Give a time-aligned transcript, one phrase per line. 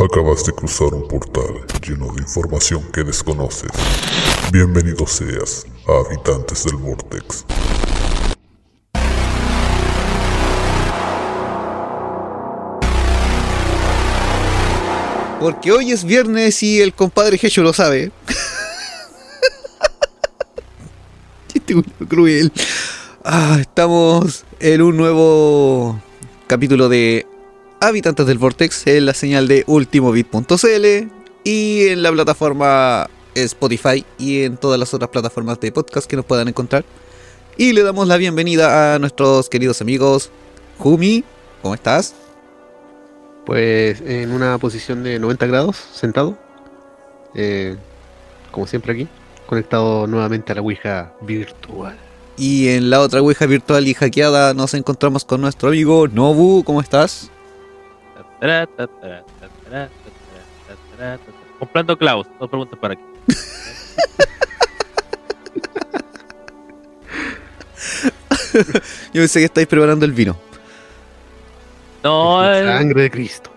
[0.00, 3.70] Acabas de cruzar un portal lleno de información que desconoces.
[4.52, 7.46] Bienvenido seas Habitantes del Vortex.
[15.40, 18.12] Porque hoy es viernes y el compadre Hecho lo sabe.
[22.08, 22.52] Cruel.
[23.24, 25.98] Ah, estamos en un nuevo
[26.46, 27.26] capítulo de
[27.80, 31.08] Habitantes del Vortex en la señal de ultimobit.cl
[31.44, 36.24] y en la plataforma Spotify y en todas las otras plataformas de podcast que nos
[36.24, 36.84] puedan encontrar.
[37.56, 40.30] Y le damos la bienvenida a nuestros queridos amigos.
[40.78, 41.24] Jumi,
[41.60, 42.14] ¿cómo estás?
[43.44, 46.38] Pues en una posición de 90 grados, sentado.
[47.34, 47.76] Eh,
[48.50, 49.08] como siempre aquí,
[49.46, 51.96] conectado nuevamente a la Ouija virtual.
[52.36, 56.80] Y en la otra Ouija virtual y hackeada nos encontramos con nuestro amigo Nobu, ¿cómo
[56.80, 57.30] estás?
[61.58, 63.02] Comprando clavos, dos preguntas para aquí.
[69.12, 70.36] Yo pensé que estáis preparando el vino.
[72.02, 73.50] No, La eh, sangre de Cristo.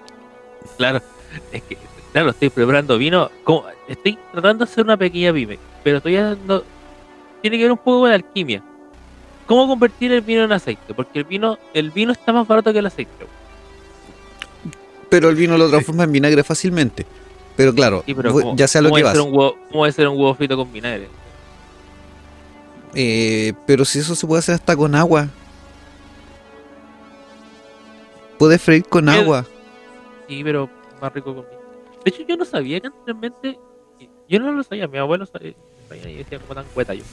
[0.77, 1.01] claro,
[1.51, 1.77] es que,
[2.11, 3.29] claro, estoy preparando vino.
[3.43, 6.63] como- estoy tratando de hacer una pequeña pyme, pero estoy no,
[7.41, 8.63] tiene que ver un poco con la alquimia.
[9.45, 10.93] ¿Cómo convertir el vino en aceite?
[10.93, 13.11] Porque el vino, el vino está más barato que el aceite.
[15.09, 17.05] Pero el vino lo transforma en vinagre fácilmente.
[17.55, 19.17] Pero claro, Sí, pero vo- ¿cómo- ya sea lo que vas.
[19.17, 21.09] un huevo- ¿Cómo hacer un huevo frito con vinagre?
[22.93, 25.27] Eh, pero si eso se puede hacer hasta con agua.
[28.37, 29.45] Puedes freír con agua.
[30.27, 30.69] Sí, pero
[31.01, 31.61] más rico con vino.
[32.03, 33.59] De hecho, yo no sabía que anteriormente.
[34.27, 35.53] Yo no lo sabía, mi abuelo sabía,
[35.89, 37.03] sabía y decía como tan cueta yo.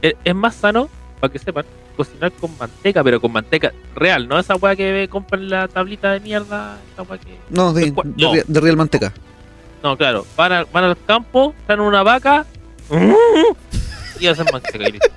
[0.00, 0.88] Es, es más sano,
[1.20, 1.64] para que sepan,
[2.04, 6.20] cocinar con manteca, pero con manteca real, no esa weá que compran la tablita de
[6.20, 6.78] mierda.
[6.92, 7.36] Esa weá que...
[7.50, 8.32] No, de, Después- de, no.
[8.34, 9.12] ri- de real manteca.
[9.82, 12.46] No, claro, van, al- van al campo, traen una vaca
[14.20, 14.88] y hacen manteca.
[14.88, 15.08] y listo.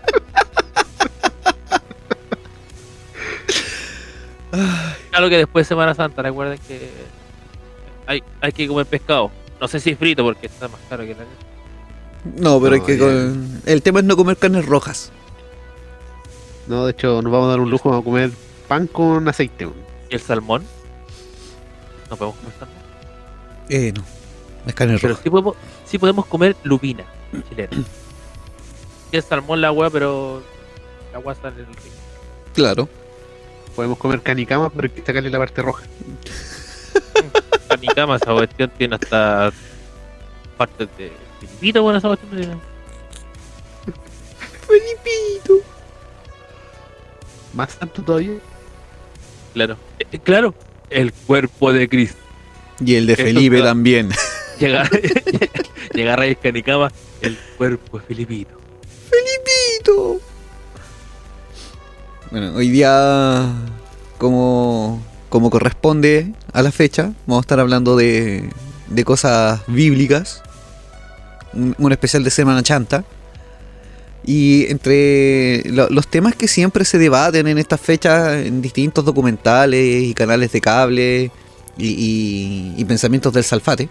[5.09, 6.90] Claro que después de Semana Santa, recuerden que
[8.07, 9.31] hay, hay que comer pescado.
[9.59, 11.24] No sé si frito porque está más caro que la
[12.41, 12.97] No, pero hay que.
[12.97, 15.12] con- El tema es no comer carnes rojas.
[16.68, 18.31] No, de hecho, nos vamos a dar un lujo, vamos a comer
[18.68, 19.68] pan con aceite.
[20.09, 20.64] ¿Y el salmón?
[22.09, 22.78] No podemos comer salmón.
[23.70, 24.03] Eh, no.
[24.66, 25.24] Es carne Pero roja.
[25.24, 25.56] sí podemos,
[25.86, 27.04] sí podemos comer lupina
[27.50, 27.70] chilena.
[29.12, 30.42] Sí, es salmón la agua, pero
[31.12, 31.92] la agua sale en el río.
[32.56, 32.90] Claro.
[33.75, 35.84] Podemos comer canicama, pero hay que sacarle la parte roja.
[37.70, 39.52] A mi cama esa cuestión tiene hasta
[40.58, 42.58] partes de filipito, bueno, esa cuestión tiene.
[47.56, 48.38] Más santo todavía.
[49.54, 50.54] Claro, Eh, eh, claro,
[50.90, 52.18] el cuerpo de Cristo.
[52.80, 54.10] Y el de Felipe también.
[54.60, 54.90] Llegar,
[55.94, 56.90] llegar a Canicama,
[57.22, 58.58] el cuerpo de Filipito.
[59.10, 60.20] Felipito.
[62.32, 63.52] Bueno, hoy día,
[64.18, 68.50] como, como corresponde a la fecha, vamos a estar hablando de,
[68.88, 70.42] de cosas bíblicas.
[71.54, 73.04] Un, un especial de Semana Chanta.
[74.25, 80.03] Y entre lo- los temas que siempre se debaten en estas fechas, en distintos documentales
[80.03, 81.31] y canales de cable
[81.78, 83.90] y, pensamientos del Salfate,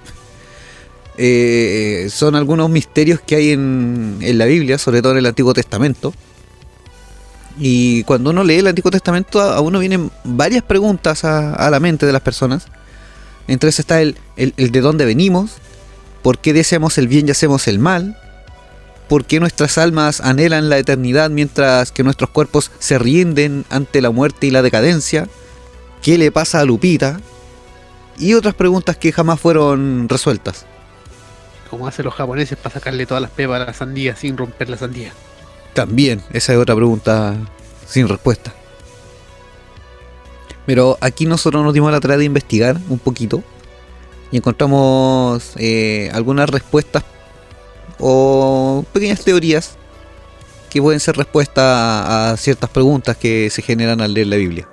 [1.16, 6.12] eh, son algunos misterios que hay en, la Biblia, sobre todo en el Antiguo Testamento.
[7.56, 12.06] Y cuando uno lee el Antiguo Testamento, a uno vienen varias preguntas a, la mente
[12.06, 12.66] de las personas.
[13.46, 15.52] Entre está el de dónde venimos,
[16.22, 18.18] por qué deseamos el bien y hacemos el mal,
[19.08, 24.10] por qué nuestras almas anhelan la eternidad mientras que nuestros cuerpos se rinden ante la
[24.10, 25.28] muerte y la decadencia,
[26.02, 27.20] qué le pasa a Lupita,
[28.18, 30.66] y otras preguntas que jamás fueron resueltas.
[31.68, 34.76] Como hacen los japoneses para sacarle todas las pepas a la sandía sin romper la
[34.76, 35.12] sandía.
[35.72, 37.34] También, esa es otra pregunta
[37.88, 38.54] sin respuesta.
[40.66, 43.42] Pero aquí nosotros nos dimos la tarea de investigar un poquito
[44.30, 47.04] y encontramos eh, algunas respuestas
[48.00, 49.78] o pequeñas teorías
[50.70, 54.68] que pueden ser respuesta a, ciertas preguntas que se generan al leer la Biblia.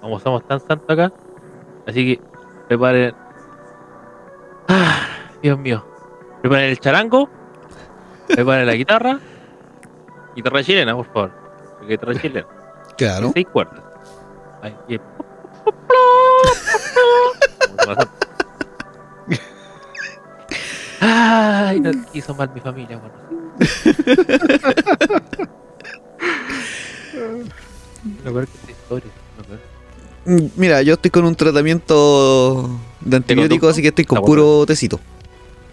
[0.00, 1.12] Como somos tan santos acá,
[1.86, 2.22] así que
[2.66, 3.14] preparen.
[4.68, 5.06] Ah,
[5.42, 5.86] Dios mío.
[6.40, 7.30] Preparen el charango.
[8.26, 9.20] Preparen la guitarra.
[10.34, 11.30] Guitarra chilena, por favor.
[11.86, 12.46] Guitarra chilena.
[12.96, 13.30] Claro.
[13.32, 13.80] Seis cuerdas.
[14.60, 14.74] Ahí,
[21.04, 23.14] Ay, no quiso mal mi familia, bueno.
[28.24, 29.10] Lo peor que esta historia.
[29.36, 29.60] Lo peor.
[30.24, 32.70] Mm, Mira, yo estoy con un tratamiento
[33.00, 35.00] de antibiótico, así que estoy con puro tecito.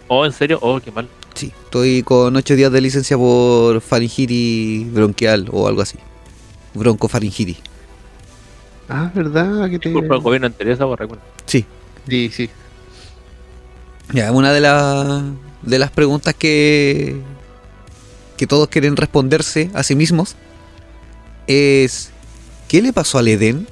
[0.08, 0.58] Oh, ¿en serio?
[0.62, 1.08] Oh, qué mal.
[1.34, 5.96] Sí, estoy con 8 días de licencia por faringitis bronquial o algo así.
[6.74, 7.58] Broncofaringitis.
[8.88, 9.70] Ah, ¿verdad?
[9.70, 9.90] Que te...
[9.90, 11.06] Disculpa, el gobierno anterior esa borra.
[11.46, 11.64] Sí.
[12.08, 12.50] Sí, sí.
[14.12, 15.22] Ya, una de, las
[15.62, 17.16] de las preguntas que,
[18.36, 20.36] que todos quieren responderse a sí mismos
[21.46, 22.10] es
[22.68, 23.66] ¿qué le pasó al Edén?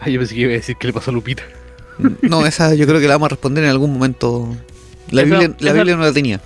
[0.00, 1.42] Ah, yo pensé que iba a decir que le pasó a Lupita.
[2.22, 4.48] No, esa yo creo que la vamos a responder en algún momento.
[5.10, 6.40] La, Esa- Biblia, la esa- Biblia no la tenía.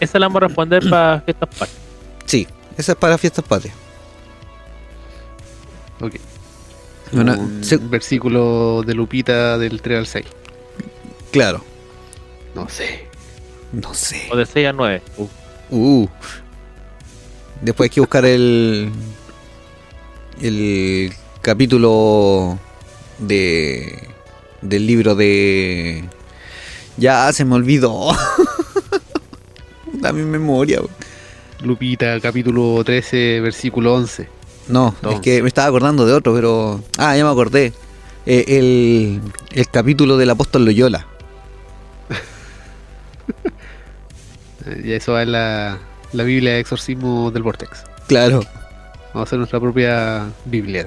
[0.00, 1.78] Esa la vamos a responder para fiestas patrias.
[2.24, 2.46] Sí,
[2.78, 3.74] esa es para fiestas patrias.
[6.00, 6.14] Ok.
[7.12, 10.26] Bueno, un se- versículo de Lupita del 3 al 6.
[11.30, 11.62] claro,
[12.56, 13.06] No sé.
[13.72, 14.28] no sé.
[14.32, 15.02] O de 6 a 9.
[15.18, 15.28] Uh,
[15.68, 16.08] Uh.
[17.60, 18.90] Después hay que buscar el.
[20.40, 21.12] El
[21.42, 22.58] capítulo
[23.18, 24.08] de.
[24.62, 26.04] Del libro de.
[26.96, 28.10] Ya se me olvidó.
[29.92, 30.80] Da mi memoria.
[30.80, 30.90] weón.
[31.62, 34.28] Lupita, capítulo 13, versículo 11.
[34.68, 36.82] No, es que me estaba acordando de otro, pero.
[36.98, 37.72] Ah, ya me acordé.
[38.26, 39.20] Eh, el,
[39.52, 41.06] el capítulo del apóstol Loyola.
[44.82, 45.78] Y eso va en la,
[46.12, 47.84] la Biblia de Exorcismo del Vortex.
[48.08, 48.40] Claro.
[49.12, 50.86] Vamos a hacer nuestra propia Biblia.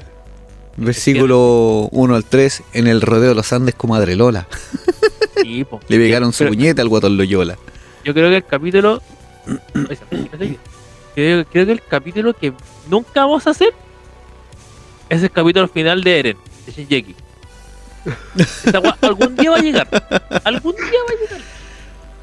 [0.78, 2.64] Versículo 1 al 3.
[2.74, 4.48] En el rodeo de los Andes, comadre Lola.
[5.42, 5.80] sí, po.
[5.88, 7.58] Le pegaron su puñeta al guatón Loyola.
[8.04, 9.02] Yo creo que el capítulo.
[11.16, 12.54] Creo, creo que el capítulo que
[12.88, 13.74] nunca vamos a hacer
[15.10, 17.16] es el capítulo final de Eren, de Shinjeki.
[19.02, 19.88] Algún día va a llegar.
[20.44, 21.42] Algún día va a llegar.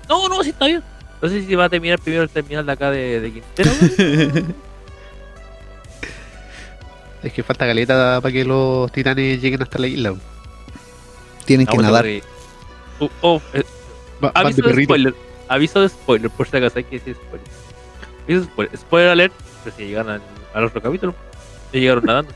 [0.08, 0.82] No, no, sí está bien.
[1.22, 3.70] No sé si va a terminar primero el terminal de acá de, de Quintero.
[7.22, 10.14] Es que falta galeta para que los titanes lleguen hasta la isla.
[11.44, 12.06] Tienen Ah, que nadar.
[13.00, 13.64] Uh, oh, eh,
[14.22, 15.14] Va- aviso de spoiler.
[15.48, 17.46] Aviso de spoiler, por si acaso hay que decir spoiler.
[18.24, 18.78] Aviso de spoiler.
[18.78, 19.32] Spoiler alert.
[19.64, 20.22] Pero si llegan al,
[20.54, 21.14] al otro capítulo,
[21.72, 22.32] ya llegaron nadando.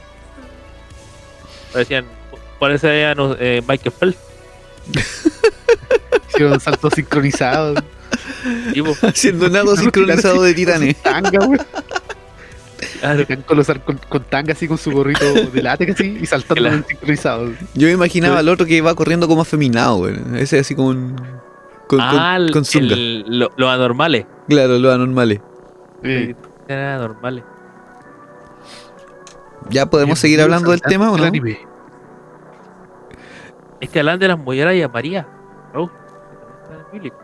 [1.72, 2.04] Parecían,
[2.58, 4.18] parecían eh, Michael Phelps.
[6.30, 7.78] Hicieron saltos sincronizados.
[9.02, 10.96] Haciendo nado sincronizado de titanes.
[11.02, 11.58] Tanga, güey.
[13.00, 16.62] claro, con, los con, con tanga así con su gorrito de látex así y saltando
[16.62, 16.84] Claro.
[16.88, 17.46] sincronizado.
[17.74, 20.16] Yo me imaginaba al otro que va corriendo como afeminado, güey.
[20.36, 21.16] Ese así con.
[21.86, 22.94] Con, con- ah, el- con zunga.
[22.94, 24.24] el- lo- los anormales.
[24.48, 25.40] Claro, los anormales.
[26.02, 27.44] Eran anormales.
[29.70, 31.24] ¿Ya podemos seguir hablando del tema o no?
[31.24, 31.60] anime.
[33.80, 35.26] Es que hablan de las molleras y a María.
[36.92, 37.16] Bíblico.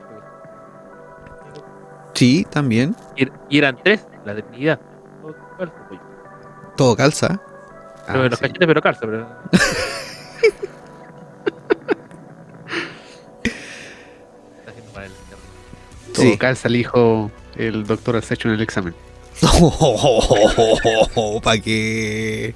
[2.16, 2.94] Sí, también.
[3.16, 4.80] Y, y eran tres, la Trinidad.
[5.22, 6.00] Todo calza, pues.
[6.76, 7.40] Todo calza.
[8.06, 8.42] Pero Ah, los sí.
[8.44, 9.00] cachetes, pero calza.
[9.02, 9.26] Pero...
[13.42, 16.14] Está haciendo mal el internet.
[16.14, 16.38] Todo Sí.
[16.38, 18.94] calza, el hijo, el doctor Arcecho en el examen.
[21.42, 22.54] ¿Para qué?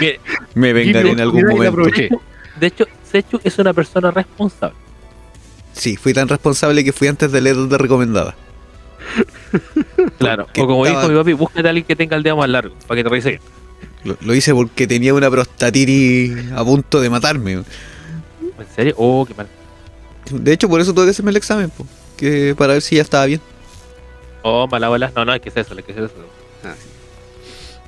[0.00, 0.20] Mire,
[0.54, 1.82] Me vengaré en algún momento.
[2.60, 4.76] de hecho, Sechu es una persona responsable.
[5.74, 8.34] Sí, fui tan responsable que fui antes de leer de recomendada.
[10.18, 10.46] Claro.
[10.46, 12.48] Porque O como estaba- dijo mi papi, búscate a alguien que tenga el dedo más
[12.48, 13.40] largo para que te revise.
[14.02, 17.52] Lo, lo hice porque tenía una prostatitis a punto de matarme.
[17.52, 17.64] ¿En
[18.74, 18.94] serio?
[18.98, 19.46] Oh, qué mal.
[20.30, 23.02] De hecho, por eso tuve que hacerme el examen, po, que para ver si ya
[23.02, 23.40] estaba bien.
[24.42, 25.12] Oh, mala bola.
[25.14, 26.14] No, no, hay que hacer eso, hay que hacer eso.
[26.64, 26.88] Ah, sí.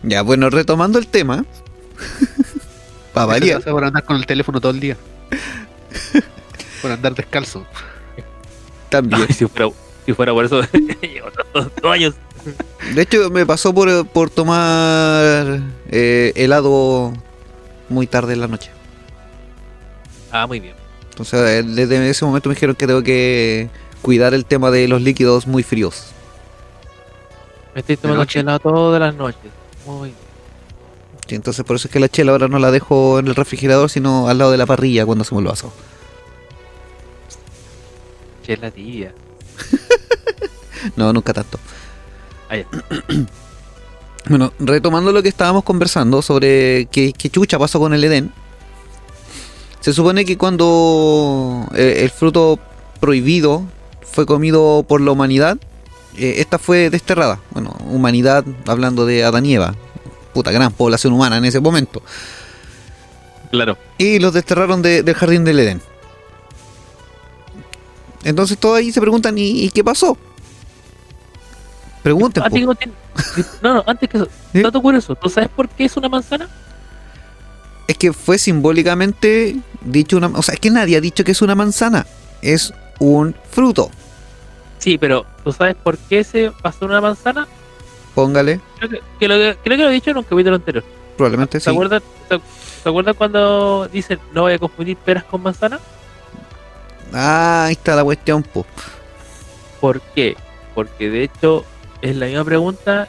[0.05, 1.45] Ya, bueno, retomando el tema.
[3.12, 3.59] para variar.
[3.59, 4.97] pasa por andar con el teléfono todo el día.
[6.87, 7.66] por andar descalzo.
[8.88, 9.26] También.
[9.28, 9.73] Ay, si, fuera,
[10.05, 10.61] si fuera por eso,
[11.02, 12.14] llevo dos, dos años.
[12.95, 17.12] De hecho, me pasó por, por tomar eh, helado
[17.88, 18.71] muy tarde en la noche.
[20.31, 20.76] Ah, muy bien.
[21.11, 23.69] Entonces, eh, desde ese momento me dijeron que tengo que
[24.00, 26.12] cuidar el tema de los líquidos muy fríos.
[27.75, 28.40] Me estoy tomando noche?
[28.40, 29.50] helado todas las noches.
[29.85, 30.26] Muy bien.
[31.26, 33.90] Sí, entonces, por eso es que la chela ahora no la dejo en el refrigerador,
[33.90, 35.73] sino al lado de la parrilla cuando hacemos el vaso.
[38.47, 39.12] Chela tibia.
[40.95, 41.59] No, nunca tanto.
[42.49, 42.67] Ah, ya.
[44.29, 48.33] Bueno, retomando lo que estábamos conversando sobre qué, qué chucha pasó con el Edén.
[49.81, 52.59] Se supone que cuando eh, el fruto
[52.99, 53.62] prohibido
[54.03, 55.59] fue comido por la humanidad,
[56.17, 57.38] eh, esta fue desterrada.
[57.53, 59.76] Bueno, humanidad hablando de Adán y Eva.
[60.35, 62.03] Puta, gran población humana en ese momento.
[63.53, 63.79] Claro.
[63.97, 65.81] Y los desterraron de- del jardín del Edén.
[68.26, 70.18] Entonces todos ahí se preguntan, ¿y, y qué pasó?
[72.02, 72.42] Pregunten.
[72.42, 72.92] Que continúe-
[73.62, 74.62] no, no, antes que eso, ¿Sí?
[74.62, 76.49] dato curioso, ¿tú sabes por qué es una manzana?
[77.88, 80.26] Es que fue simbólicamente dicho una...
[80.28, 82.04] O sea, es que nadie ha dicho que es una manzana.
[82.42, 83.90] Es un fruto.
[84.78, 87.47] Sí, pero ¿tú sabes por qué se pasó una manzana?
[88.14, 88.61] Póngale.
[88.78, 90.83] Creo que, que lo, creo que lo he dicho en un capítulo anterior.
[91.16, 91.71] Probablemente ¿Se sí.
[91.71, 92.40] acuerdan, se,
[92.83, 95.80] se acuerdan cuando dicen no voy a confundir peras con manzanas?
[97.13, 98.67] Ah, ahí está la cuestión, po.
[99.81, 100.37] ¿Por qué?
[100.75, 101.65] Porque de hecho
[102.03, 103.09] es la misma pregunta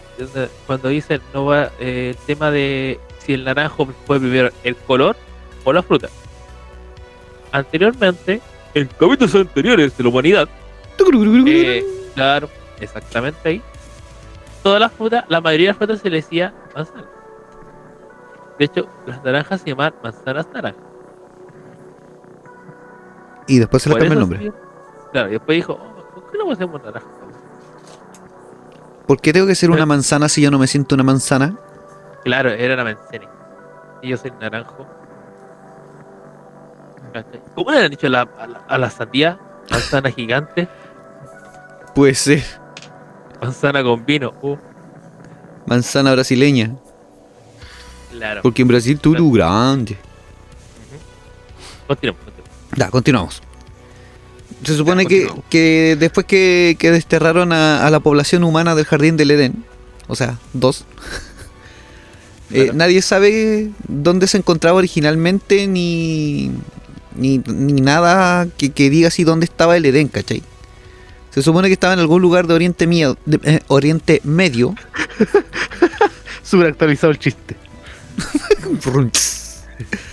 [0.65, 5.15] cuando dicen no va eh, el tema de si el naranjo fue primero el color
[5.63, 6.09] o la fruta.
[7.51, 8.41] Anteriormente,
[8.73, 10.49] en capítulos anteriores de la humanidad,
[11.45, 11.83] eh,
[12.15, 12.49] claro,
[12.79, 13.61] exactamente ahí,
[14.63, 17.05] todas las frutas, la mayoría de las frutas se le decía manzana.
[18.59, 20.86] De hecho, las naranjas se llaman manzanas naranjas.
[23.47, 24.39] Y después se le Por cambia el nombre.
[24.39, 24.51] sí-
[25.11, 27.07] claro, y después dijo, oh, ¿por qué no hacemos naranja?
[29.07, 31.57] ¿Por qué tengo que ser una manzana si yo no me siento una manzana?
[32.25, 33.29] Claro, era la manzana.
[34.01, 34.85] Y yo soy naranjo.
[37.55, 39.39] ¿Cómo le han dicho a la, a la, a la sandía?
[39.71, 40.67] Manzana gigante,
[41.95, 42.43] Puede ser.
[43.41, 44.33] manzana con vino.
[44.41, 44.55] Uh,
[45.65, 46.75] Manzana brasileña.
[48.11, 48.41] claro.
[48.43, 49.97] Porque en Brasil tú grande.
[51.87, 52.36] Continuamos, continuamos.
[52.77, 53.41] Ya, continuamos.
[54.63, 58.85] Se supone Ya, que, que después que, que desterraron a, a la población humana del
[58.85, 59.65] jardín del Edén,
[60.07, 60.85] o sea, dos,
[62.51, 66.51] eh, nadie sabe dónde se encontraba originalmente ni,
[67.15, 70.41] ni, ni nada que, que diga así dónde estaba el Edén, ¿cachai?
[71.33, 74.73] Se supone que estaba en algún lugar de Oriente, Miedo- de- eh, Oriente Medio.
[77.11, 77.55] El chiste.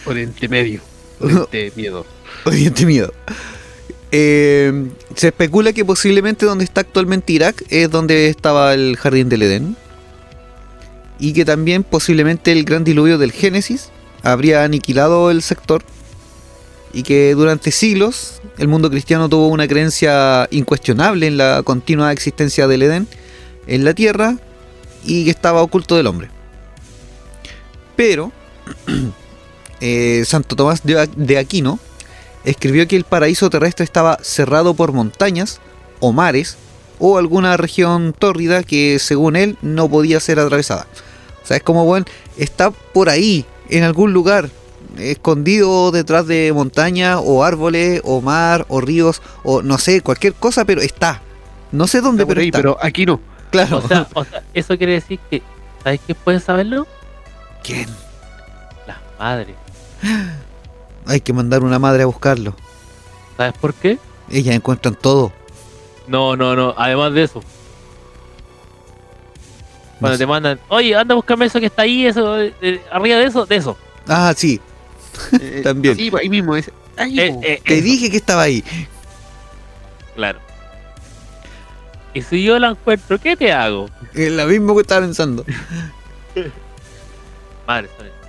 [0.05, 0.81] Oriente Medio.
[1.21, 2.05] Oriente Miedo.
[2.45, 3.13] Oriente Miedo.
[4.11, 9.43] Eh, se especula que posiblemente donde está actualmente Irak es donde estaba el jardín del
[9.43, 9.77] Edén.
[11.19, 13.91] Y que también posiblemente el gran diluvio del Génesis
[14.23, 15.83] habría aniquilado el sector.
[16.93, 22.69] Y que durante siglos el mundo cristiano tuvo una creencia incuestionable en la continua existencia
[22.69, 23.09] del Edén
[23.67, 24.37] en la tierra
[25.05, 26.29] y que estaba oculto del hombre.
[27.97, 28.33] Pero
[29.81, 31.79] eh, Santo Tomás de, de Aquino
[32.45, 35.61] escribió que el paraíso terrestre estaba cerrado por montañas
[36.01, 36.57] o mares
[36.99, 40.87] o alguna región tórrida que según él no podía ser atravesada.
[41.43, 42.07] O sea, es como, bueno,
[42.39, 44.49] está por ahí, en algún lugar,
[44.99, 50.65] escondido detrás de montañas o árboles o mar o ríos o no sé, cualquier cosa,
[50.65, 51.21] pero está.
[51.73, 52.59] No sé dónde, Está por pero ahí, está.
[52.59, 53.21] pero aquí no.
[53.51, 53.79] claro.
[53.79, 55.43] O sea, o sea, eso quiere decir que,
[55.83, 56.87] ¿sabes quién puede saberlo?
[57.63, 57.89] ¿Quién?
[58.87, 59.57] Las madres.
[61.07, 62.55] Hay que mandar una madre a buscarlo.
[63.37, 63.99] ¿Sabes por qué?
[64.31, 65.33] Ellas encuentran todo.
[66.07, 66.75] No, no, no.
[66.77, 67.45] Además de eso, No
[70.01, 70.23] cuando sé.
[70.25, 73.25] te mandan, oye, anda a buscarme eso que está ahí, eso, eh, eh, arriba de
[73.27, 73.77] eso, de eso.
[74.09, 74.61] Ah, sí,
[75.41, 75.97] Eh, También.
[75.97, 76.57] Sí, ahí mismo.
[76.57, 78.65] Es, ahí, Eh, eh, te eso, dije que estaba ahí.
[80.15, 80.41] Claro.
[82.13, 83.89] Y si yo la encuentro, ¿qué te hago?
[84.15, 85.45] Es lo mismo que estaba pensando.
[87.67, 88.24] Madre, son-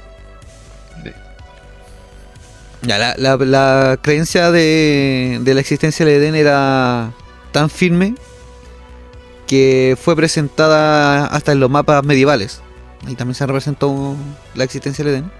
[2.86, 7.12] Ya, la, creencia de, de la existencia del Edén era
[7.52, 8.16] tan firme
[9.48, 12.62] que fue presentada hasta en los mapas medievales.
[13.08, 14.16] Ahí también se representó
[14.54, 15.32] la existencia del Edén.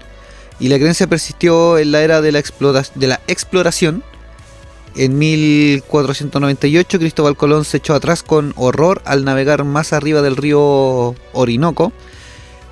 [0.58, 4.02] Y la creencia persistió en la era de la, explora- de la exploración.
[4.96, 11.14] En 1498 Cristóbal Colón se echó atrás con horror al navegar más arriba del río
[11.34, 11.92] Orinoco,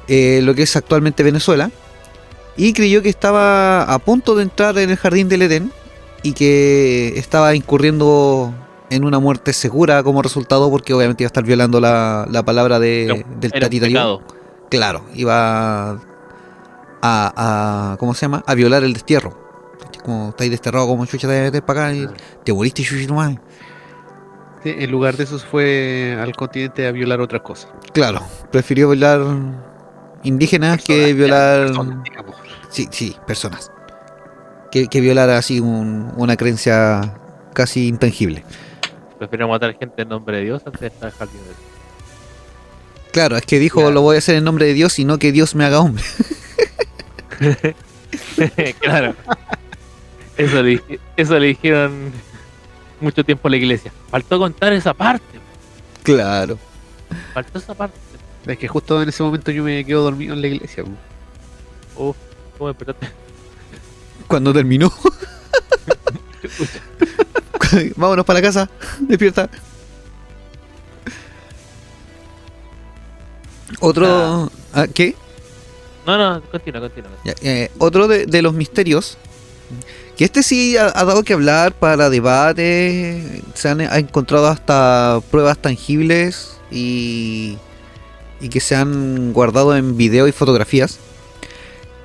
[0.08, 1.70] eh, lo que es actualmente Venezuela
[2.56, 5.72] y creyó que estaba a punto de entrar en el jardín del Edén
[6.22, 8.54] y que estaba incurriendo
[8.90, 12.78] en una muerte segura como resultado porque obviamente iba a estar violando la, la palabra
[12.78, 13.98] de, del era un tatita Dios.
[13.98, 14.22] pecado.
[14.70, 15.98] Claro, iba a,
[17.02, 18.42] a- ¿cómo se llama?
[18.46, 19.42] A violar el destierro.
[20.04, 22.08] Como estáis desterrado como chucha te a meter para acá y
[22.44, 23.36] te moriste chucha nomás.
[24.62, 27.70] Sí, en lugar de eso fue al continente a violar otras cosas.
[27.92, 29.20] Claro, prefirió violar
[30.22, 31.66] indígenas que violar...
[31.66, 31.98] personas.
[32.74, 33.70] Sí, sí, personas.
[34.72, 37.14] Que, que violara así un- una creencia
[37.52, 38.44] casi intangible.
[39.18, 41.56] Prefiero matar gente en nombre de Dios antes de estar jardín de Dios.
[43.12, 43.94] Claro, es que dijo Claro.
[43.94, 46.02] lo voy a hacer en nombre de Dios y no que Dios me haga hombre.
[48.80, 49.14] claro.
[50.36, 50.82] Eso le,
[51.16, 52.10] eso le dijeron
[53.00, 53.92] mucho tiempo en la iglesia.
[54.10, 55.38] Faltó contar esa parte.
[56.02, 56.58] Claro.
[57.32, 57.96] Faltó esa parte.
[58.46, 60.84] Es que justo en ese momento yo me quedo dormido en la iglesia.
[61.94, 62.16] po.
[64.26, 64.92] Cuando terminó.
[67.96, 68.70] Vámonos para la casa.
[69.00, 69.48] Despierta.
[73.80, 74.50] Otro.
[74.72, 75.14] ah, ¿Qué?
[76.06, 77.10] No, no, continúa, continúa.
[77.42, 79.16] Eh, otro de, de los misterios.
[80.16, 83.42] Que este sí ha, ha dado que hablar para debate.
[83.54, 87.58] Se han ha encontrado hasta pruebas tangibles y,
[88.40, 90.98] y que se han guardado en video y fotografías.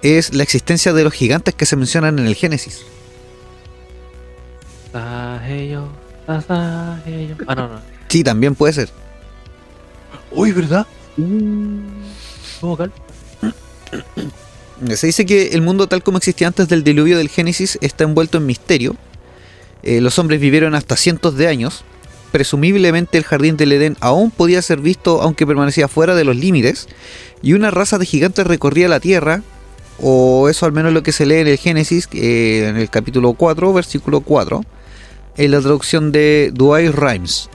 [0.01, 2.85] Es la existencia de los gigantes que se mencionan en el Génesis.
[7.47, 7.81] Ah, no, no.
[8.07, 8.89] Sí, también puede ser.
[10.31, 10.85] Uy, ¿verdad?
[12.61, 12.91] ¿Cómo cal?
[14.95, 18.37] Se dice que el mundo tal como existía antes del diluvio del Génesis está envuelto
[18.37, 18.95] en misterio.
[19.83, 21.83] Eh, los hombres vivieron hasta cientos de años.
[22.31, 26.87] Presumiblemente el jardín del Edén aún podía ser visto aunque permanecía fuera de los límites.
[27.41, 29.41] Y una raza de gigantes recorría la tierra.
[30.01, 33.33] O eso al menos lo que se lee en el Génesis, eh, en el capítulo
[33.33, 34.63] 4, versículo 4.
[35.37, 37.49] En la traducción de Dwight Rhymes.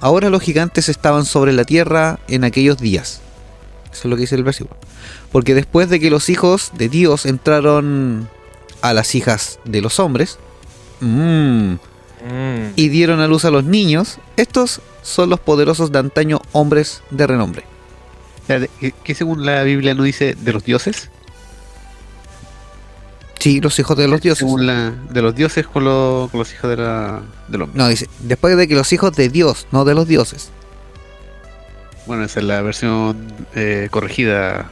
[0.00, 3.20] Ahora los gigantes estaban sobre la tierra en aquellos días.
[3.92, 4.76] Eso es lo que dice el versículo.
[5.32, 8.28] Porque después de que los hijos de Dios entraron
[8.80, 10.38] a las hijas de los hombres
[11.00, 11.74] mm,
[12.76, 17.26] y dieron a luz a los niños, estos son los poderosos de antaño hombres de
[17.26, 17.64] renombre.
[18.42, 21.10] Espérate, ¿qué- ¿Qué según la Biblia no dice de los dioses?
[23.38, 24.38] Sí, los hijos de los dioses.
[24.40, 27.78] Según la, de los dioses con, los- con los hijos de la, del hombre.
[27.78, 30.50] No, dice, después de que los hijos de Dios, no de los dioses.
[32.06, 34.70] Bueno, esa es la versión eh, corregida.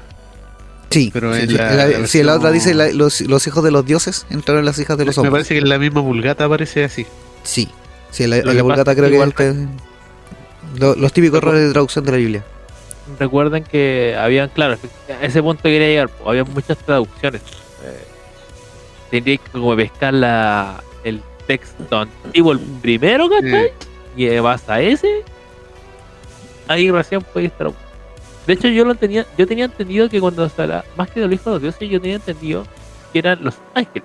[0.91, 3.63] Sí, Pero sí, en sí, la- la, la sí, la otra dice los, los hijos
[3.65, 5.33] de los dioses entraron en las hijas de los Me hombres.
[5.33, 7.07] parece que en la misma vulgata aparece así.
[7.43, 7.69] Sí,
[8.11, 9.69] sí, la, Vulgata creo que igual es el-
[10.77, 12.45] lo- los típicos errores de traducción de la Biblia.
[13.21, 14.79] Recuerden que habían, claro,
[15.21, 17.43] a ese punto quería llegar, había muchas traducciones.
[19.11, 23.67] Tendría que como pescar la, el texto antiguo, el primero, ¿cachai?
[23.67, 23.73] Eh,
[24.17, 25.23] Y eh, vas a ese,
[26.69, 27.71] ahí recién podéis estar.
[28.47, 31.27] De hecho, yo lo tenía, yo tenía entendido que cuando se habla, más que de
[31.27, 32.65] los hijos de los dioses, yo tenía entendido
[33.13, 34.05] que eran los ángeles.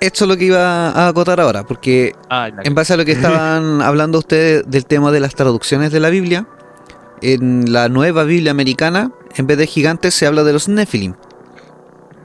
[0.00, 3.12] Esto es lo que iba a acotar ahora, porque Ah, en base a lo que
[3.18, 6.46] estaban hablando ustedes del tema de las traducciones de la Biblia,
[7.22, 11.14] en la nueva Biblia americana, en vez de gigantes se habla de los Nephilim.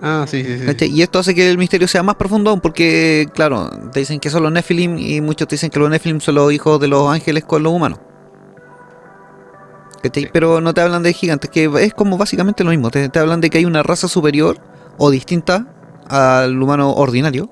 [0.02, 0.86] Ah, sí, sí, sí.
[0.94, 4.30] Y esto hace que el misterio sea más profundo aún porque, claro, te dicen que
[4.30, 7.10] son los Nephilim y muchos te dicen que los Nephilim son los hijos de los
[7.12, 8.00] ángeles con los humanos.
[10.14, 10.28] Sí.
[10.32, 12.90] Pero no te hablan de gigantes, que es como básicamente lo mismo.
[12.90, 14.58] Te, te hablan de que hay una raza superior
[14.98, 15.68] o distinta
[16.08, 17.50] al humano ordinario.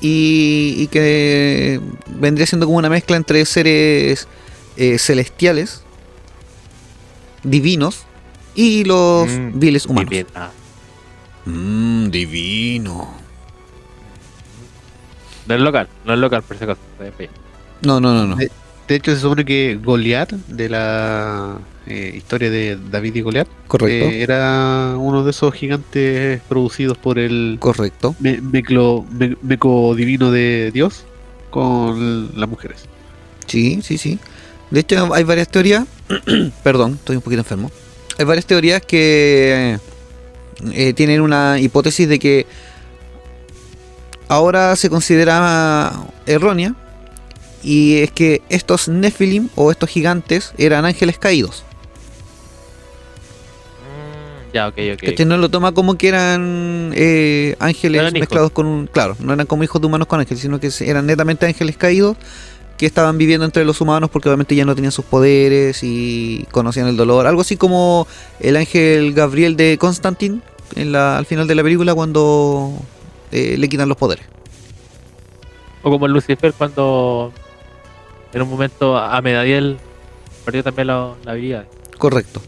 [0.00, 4.28] Y, y que vendría siendo como una mezcla entre seres
[4.76, 5.82] eh, celestiales,
[7.42, 8.04] divinos,
[8.54, 10.10] y los Mm, viles muy humanos.
[10.10, 10.50] bien, ah.
[11.48, 13.08] Mmm, divino.
[15.46, 16.80] No es local, no es local, por si acaso.
[17.82, 18.36] No, no, no, no.
[18.36, 18.50] De-
[18.86, 24.06] De hecho, se supone que Goliat, de la eh, historia de David y Goliat, Correcto.
[24.08, 28.14] eh, era uno de esos gigantes producidos por el Correcto.
[28.20, 31.04] me- meclo- me- meco divino de Dios
[31.50, 32.84] con las mujeres.
[33.46, 34.18] Sí, sí, sí.
[34.70, 35.84] De hecho, hay varias teorías.
[36.62, 37.70] Perdón, estoy un poquito enfermo.
[38.18, 39.78] Hay varias teorías que eh,
[40.94, 42.46] tienen una hipótesis de que
[44.28, 45.92] ahora se considera
[46.26, 46.74] errónea.
[47.62, 51.64] Y es que estos Nephilim o estos gigantes eran ángeles caídos.
[53.82, 55.14] Mm, ya, ok, ok.
[55.16, 58.86] Que no lo toma como que eran eh, ángeles Eran mezclados con un.
[58.86, 62.16] Claro, no eran como hijos de humanos con ángeles, sino que eran netamente ángeles caídos
[62.76, 66.86] que estaban viviendo entre los humanos porque obviamente ya no tenían sus poderes y conocían
[66.86, 67.26] el dolor.
[67.26, 68.06] Algo así como
[68.38, 70.40] el ángel Gabriel de Constantine
[70.76, 72.72] en la, al final de la película cuando
[73.32, 74.24] eh, le quitan los poderes.
[75.82, 77.32] O como Lucifer cuando
[78.32, 79.78] en un momento a Medadiel
[80.44, 81.64] perdió también la, la habilidad.
[81.98, 82.42] Correcto.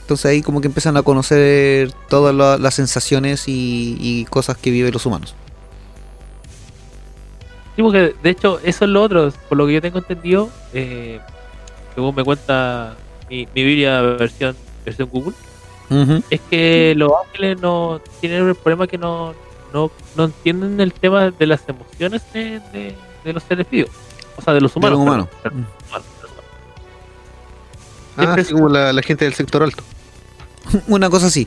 [0.00, 4.70] Entonces ahí como que empiezan a conocer todas la- las sensaciones y, y cosas que
[4.70, 5.34] viven los humanos.
[7.76, 11.20] Sí, porque de hecho eso es lo otro, por lo que yo tengo entendido, eh,
[11.94, 12.96] según me cuenta
[13.30, 15.34] mi, mi Biblia versión, versión Google,
[15.90, 16.22] Ujú.
[16.30, 19.34] es que los ángeles no tienen el problema que no,
[19.72, 23.90] no, no entienden el tema de las emociones de, de- de los seres vivos,
[24.36, 24.98] o sea, de los humanos.
[24.98, 25.28] de los humanos.
[28.16, 29.82] Ah, así como la, la gente del sector alto.
[30.88, 31.46] Una cosa así.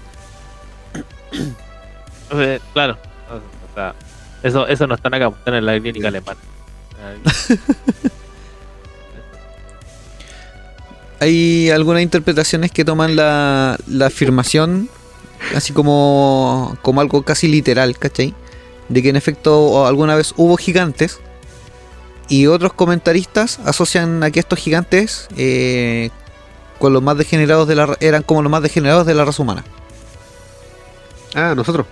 [2.32, 2.97] O sea, claro,
[3.30, 3.93] o sea,
[4.43, 6.39] Eso, eso no están acá, están en la clínica alemana.
[11.21, 14.89] Hay algunas interpretaciones que toman la, la afirmación
[15.55, 18.34] así como, como algo casi literal, ¿cachai?
[18.89, 21.19] De que en efecto alguna vez hubo gigantes
[22.27, 26.10] y otros comentaristas asocian a que estos gigantes eh,
[26.79, 29.63] con los más degenerados de la, eran como los más degenerados de la raza humana.
[31.36, 31.86] Ah, nosotros.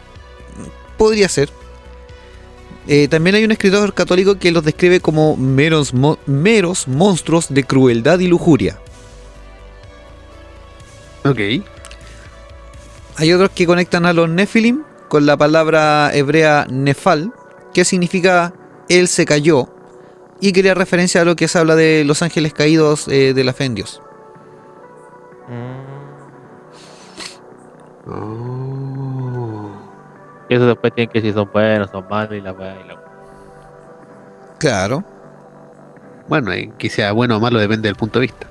[0.97, 1.49] Podría ser.
[2.87, 7.63] Eh, también hay un escritor católico que los describe como meros, mo- meros monstruos de
[7.63, 8.79] crueldad y lujuria.
[11.29, 11.39] Ok.
[13.17, 17.33] Hay otros que conectan a los Nephilim con la palabra hebrea Nefal,
[17.73, 18.53] que significa
[18.87, 19.67] él se cayó,
[20.39, 23.53] y quería referencia a lo que se habla de los ángeles caídos eh, de la
[23.53, 24.01] fe en Dios.
[25.49, 25.89] Mm.
[28.11, 29.69] Oh.
[30.49, 32.87] Y eso después tienen que decir si son buenos, son malos y la weá y
[32.87, 32.99] la
[34.59, 35.03] Claro.
[36.27, 38.47] Bueno, que sea bueno o malo depende del punto de vista.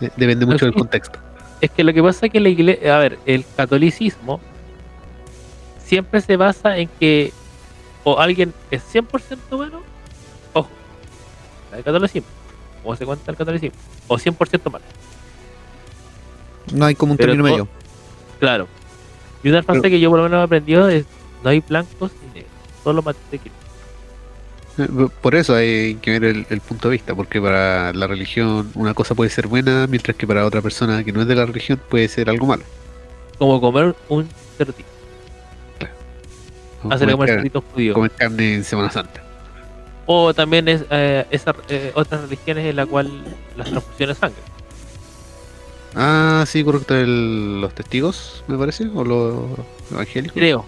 [0.00, 1.18] De- Depende mucho del contexto.
[1.60, 4.40] Es que lo que pasa es que la iglesia, a ver, el catolicismo
[5.84, 7.32] siempre se basa en que
[8.04, 9.80] o alguien es 100% bueno,
[10.52, 10.68] ojo,
[11.74, 12.28] el catolicismo,
[12.84, 14.84] o se cuenta el catolicismo, o 100% malo.
[16.72, 17.68] No hay como un Pero término medio.
[18.40, 18.68] Claro.
[19.42, 21.06] Y una frase que yo por lo menos he aprendido es,
[21.42, 23.40] no hay blancos ni negros, solo matices
[25.20, 28.92] Por eso hay que ver el, el punto de vista, porque para la religión una
[28.94, 31.80] cosa puede ser buena, mientras que para otra persona que no es de la religión
[31.88, 32.64] puede ser algo malo.
[33.38, 34.82] Como comer un cerdito,
[36.82, 37.94] Como hacerle comer, comer cerditos judíos.
[37.94, 39.22] comer carne en Semana Santa.
[40.06, 43.10] O también es eh, esa, eh, otras religiones en la cual
[43.56, 44.40] las transfusiones sangre.
[45.94, 49.34] Ah, sí, correcto, el- los testigos, me parece, o los
[49.92, 50.34] evangélicos.
[50.34, 50.64] Creo.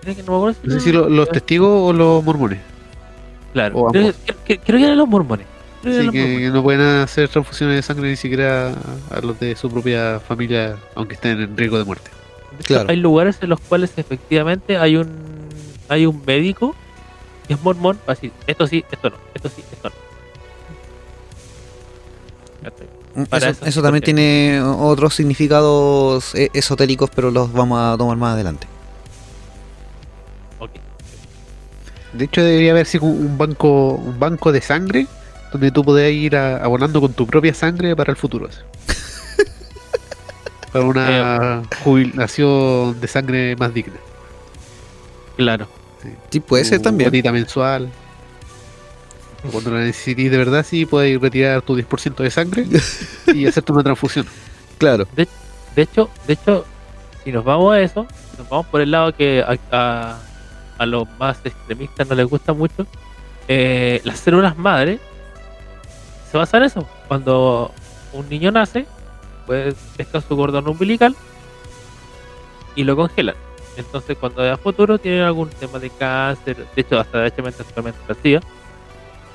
[0.00, 2.60] Creo que no me acuerdo No sé si lo- los testigos o los mormones.
[3.54, 3.86] Claro.
[3.92, 4.12] Creo,
[4.44, 5.46] creo- creo que eran los mormones.
[5.82, 6.52] Sí, los que mormones.
[6.52, 8.74] no pueden hacer transfusiones de sangre ni siquiera
[9.10, 12.10] a los de su propia familia, aunque estén en riesgo de muerte.
[12.64, 12.90] Claro.
[12.90, 15.08] Hay lugares en los cuales efectivamente hay un
[15.88, 16.74] hay un médico
[17.48, 19.94] que es mormón para decir esto sí, esto no, esto sí, esto no.
[23.26, 27.96] Para Eso, eso eso sí, también tiene otros significados eh, esotéricos, pero los vamos a
[27.96, 28.66] tomar más adelante.
[32.14, 35.06] De hecho, debería haber sido un banco, un banco de sangre
[35.52, 38.48] donde tú podías ir a- abonando con tu propia sangre para el futuro.
[40.72, 43.94] para una jubilación de sangre más digna.
[45.36, 45.66] Claro.
[46.30, 47.10] Sí, puede ser Tu también.
[47.10, 47.90] cuotita mensual.
[49.52, 52.66] Cuando la necesites de verdad, sí, puedes retirar tu 10% de sangre
[53.34, 54.26] y hacerte una transfusión.
[54.78, 55.06] Claro.
[55.14, 55.26] De
[55.82, 56.64] hecho, de hecho,
[57.24, 58.06] si nos vamos a eso,
[58.38, 60.18] nos vamos por el lado que a, a-
[60.78, 62.86] a los más extremistas no les gusta mucho,
[63.48, 64.98] eh, las células madre
[66.30, 66.88] se basan en eso.
[67.08, 67.72] Cuando
[68.12, 68.86] un niño nace,
[69.46, 71.14] pues pescan su cordón umbilical
[72.74, 73.36] y lo congelan.
[73.76, 77.98] Entonces, cuando a futuro tienen algún tema de cáncer, de hecho, hasta de hecho, actualmente
[78.08, 78.40] la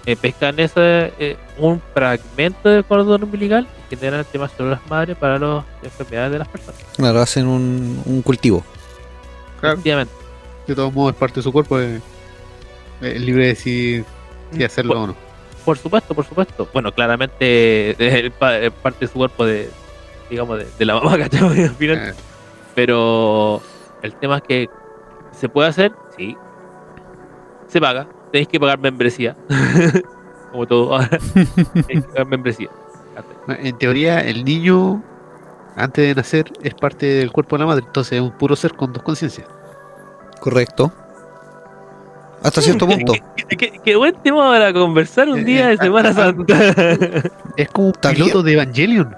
[0.05, 5.37] eh, pescan ese, eh, un fragmento del cordón umbilical y generan temas células madre para
[5.37, 6.81] las enfermedades de las personas.
[6.95, 8.63] Claro, hacen un, un cultivo.
[9.59, 9.73] Claro.
[9.73, 10.18] Efectivamente.
[10.69, 11.79] De todos modos, es parte de su cuerpo.
[11.79, 12.01] Es,
[13.01, 14.05] es libre de decir
[14.51, 15.15] si hacerlo Por, o no.
[15.65, 16.67] por supuesto, por supuesto.
[16.73, 17.91] Bueno, claramente
[18.27, 19.69] es pa- es parte de su cuerpo de,
[20.29, 21.63] digamos, de, de la mamá, ¿cachai?
[21.63, 21.97] Al final.
[21.97, 22.13] Eh,
[22.75, 23.61] Pero
[24.01, 24.69] el tema es que
[25.31, 26.35] se puede hacer, sí.
[27.67, 28.07] Se paga.
[28.31, 29.35] Tenéis que pagar membresía.
[30.51, 30.95] Como todo.
[30.95, 31.09] ahora.
[31.73, 32.69] Tenéis que pagar membresía.
[33.47, 35.01] En teoría, el niño,
[35.75, 37.83] antes de nacer, es parte del cuerpo de la madre.
[37.85, 39.47] Entonces es un puro ser con dos conciencias.
[40.39, 40.91] Correcto.
[42.41, 43.13] Hasta cierto punto.
[43.83, 46.57] Qué, buen tema para conversar un Eh, día de eh, Semana ah, Santa.
[47.57, 49.15] Es como un piloto de Evangelion.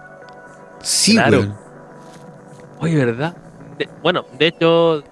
[0.81, 1.55] Sí, Claro.
[2.79, 3.35] Oye, ¿verdad?
[3.77, 5.03] De- bueno, de hecho,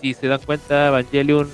[0.00, 1.48] si se dan cuenta, Evangelion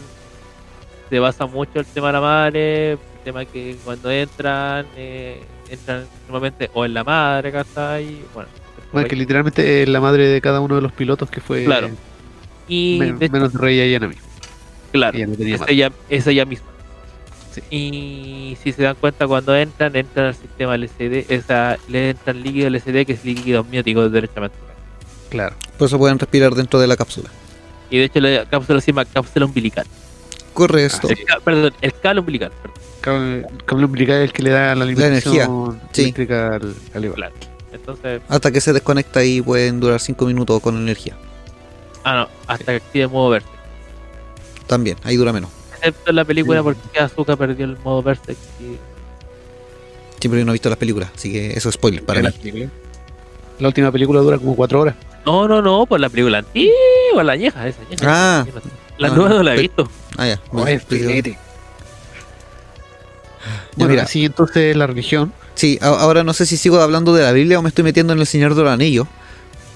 [1.10, 6.06] se basa mucho el tema de la madre, el tema que cuando entran, eh, entran
[6.26, 8.22] normalmente o en la madre, ¿cachai?
[8.32, 8.48] Bueno,
[8.92, 11.90] Bueno, que literalmente es la madre de cada uno de los pilotos que fue Claro.
[12.68, 14.14] Y men- de hecho, menos Rey Ayanami.
[14.92, 16.66] claro, Ella no tenía es ella, es ella misma.
[17.52, 17.62] Sí.
[17.70, 22.68] Y si se dan cuenta, cuando entran, entran al sistema LCD, esa, le entran líquido
[22.68, 24.56] LCD, que es líquido amniótico derechamente.
[25.30, 25.56] Claro.
[25.78, 27.30] Por eso pueden respirar dentro de la cápsula.
[27.90, 29.86] Y de hecho, la cápsula se llama cápsula umbilical.
[30.54, 31.08] Correcto.
[31.10, 32.52] Ah, El ca- perdón, el cable umbilical.
[32.62, 32.78] Perdón.
[33.00, 36.02] Cable, cable umbilical es el que le da la alimentación energía, sí.
[36.02, 37.12] eléctrica al, al.
[37.12, 37.34] Claro.
[37.72, 41.16] Entonces, Hasta que se desconecta y pueden durar 5 minutos con energía.
[42.10, 43.46] Ah, no, hasta que active modo verde.
[44.66, 45.50] También, ahí dura menos.
[45.76, 48.36] Excepto en la película porque Azuka perdió el modo Berserk.
[48.60, 48.76] Y...
[50.20, 52.68] Siempre no he visto las películas, así que eso es spoiler para la, mí.
[53.60, 54.96] la última película dura como cuatro horas.
[55.24, 58.04] No, no, no, por la película antigua, la vieja, esa vieja.
[58.06, 58.46] Ah.
[58.98, 59.88] La Ah, nueva no la he visto.
[60.16, 60.40] Ah, ya.
[60.50, 61.38] Bueno, es pues, filete.
[63.76, 65.32] Bueno, mira, así entonces la religión.
[65.54, 68.18] sí, ahora no sé si sigo hablando de la Biblia o me estoy metiendo en
[68.18, 69.06] el Señor de los Anillos.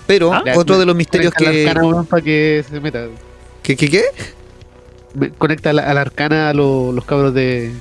[0.06, 0.42] Pero Ah.
[0.56, 1.64] otro de los misterios que.
[1.64, 3.06] la arcana, para que se meta.
[3.62, 4.04] ¿Qué, qué, qué?
[5.14, 7.72] Me- Conecta a la, a la arcana a lo- los cabros de.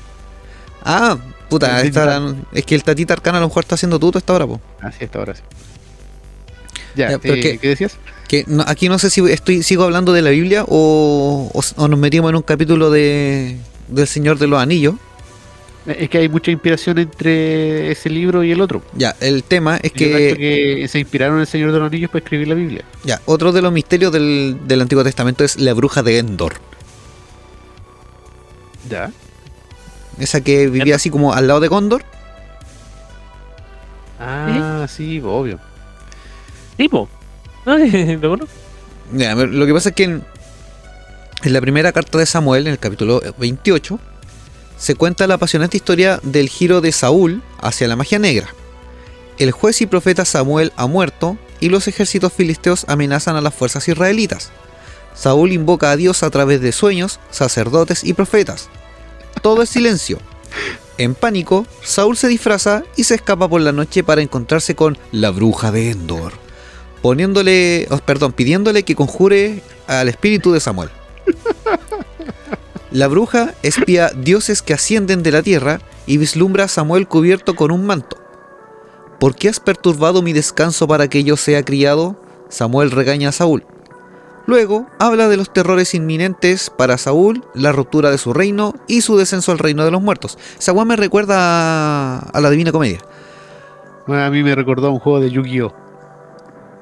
[0.84, 1.18] Ah,
[1.50, 2.22] puta, esta-
[2.54, 4.60] es que el tatita arcana a lo mejor está haciendo tuto esta hora, po.
[4.82, 5.42] Así está ahora sí.
[6.96, 7.58] Ya, Ya, pero eh, ¿qué?
[7.58, 7.98] ¿qué decías?
[8.28, 11.88] Que no- aquí no sé si estoy sigo hablando de la Biblia o, o- o
[11.88, 13.58] nos metimos en un capítulo de
[13.88, 14.96] del Señor de los Anillos.
[15.98, 18.82] Es que hay mucha inspiración entre ese libro y el otro.
[18.94, 20.36] Ya, el tema es que,
[20.80, 22.84] que se inspiraron en el Señor de los Anillos para escribir la Biblia.
[23.04, 26.54] ya, otro de los misterios del, del Antiguo Testamento es la bruja de Endor.
[28.90, 29.12] Ya.
[30.20, 32.04] Esa que vivía así como al lado de Gondor.
[34.20, 35.60] Ah, sí, obvio.
[36.78, 37.10] Tipo.
[37.66, 37.78] No,
[38.22, 38.56] ¿lo conozco?
[39.14, 40.24] Ya, lo que pasa es que en,
[41.44, 44.00] en la primera carta de Samuel, en el capítulo 28,
[44.82, 48.48] se cuenta la apasionante historia del giro de Saúl hacia la magia negra.
[49.38, 53.88] El juez y profeta Samuel ha muerto y los ejércitos filisteos amenazan a las fuerzas
[53.88, 54.50] israelitas.
[55.14, 58.70] Saúl invoca a Dios a través de sueños, sacerdotes y profetas.
[59.44, 60.18] Todo es silencio.
[60.98, 65.30] En pánico, Saúl se disfraza y se escapa por la noche para encontrarse con la
[65.30, 66.34] bruja de Endor
[67.02, 70.90] poniéndole, oh, perdón, pidiéndole que conjure al espíritu de Samuel.
[72.92, 77.72] La bruja espía dioses que ascienden de la tierra y vislumbra a Samuel cubierto con
[77.72, 78.18] un manto.
[79.18, 82.18] ¿Por qué has perturbado mi descanso para que yo sea criado?
[82.50, 83.64] Samuel regaña a Saúl.
[84.46, 89.16] Luego habla de los terrores inminentes para Saúl, la ruptura de su reino y su
[89.16, 90.38] descenso al reino de los muertos.
[90.68, 93.00] Weá me recuerda a, a la Divina Comedia.
[94.06, 95.74] Bueno, a mí me recordó a un juego de Yu-Gi-Oh!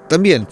[0.07, 0.47] También,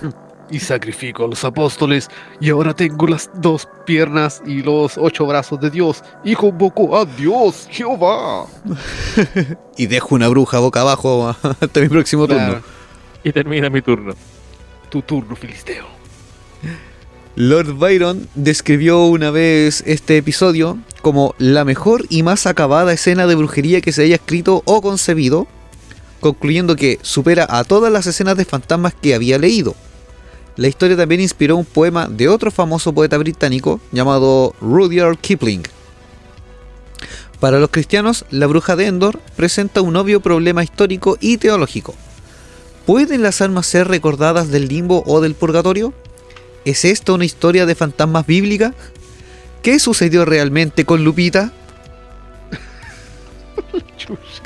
[0.50, 2.08] Y sacrifico a los apóstoles,
[2.40, 7.04] y ahora tengo las dos piernas y los ocho brazos de Dios, y convoco a
[7.04, 8.46] Dios, Jehová.
[9.76, 12.62] y dejo una bruja boca abajo hasta mi próximo turno.
[13.24, 14.14] Y termina mi turno.
[14.88, 15.96] tu turno, Filisteo.
[17.36, 23.34] Lord Byron describió una vez este episodio como la mejor y más acabada escena de
[23.34, 25.46] brujería que se haya escrito o concebido,
[26.20, 29.74] concluyendo que supera a todas las escenas de fantasmas que había leído.
[30.56, 35.62] La historia también inspiró un poema de otro famoso poeta británico llamado Rudyard Kipling.
[37.40, 41.94] Para los cristianos, la bruja de Endor presenta un obvio problema histórico y teológico.
[42.86, 45.92] ¿Pueden las almas ser recordadas del limbo o del purgatorio?
[46.64, 48.74] ¿Es esta una historia de fantasmas bíblica?
[49.62, 51.52] ¿Qué sucedió realmente con Lupita?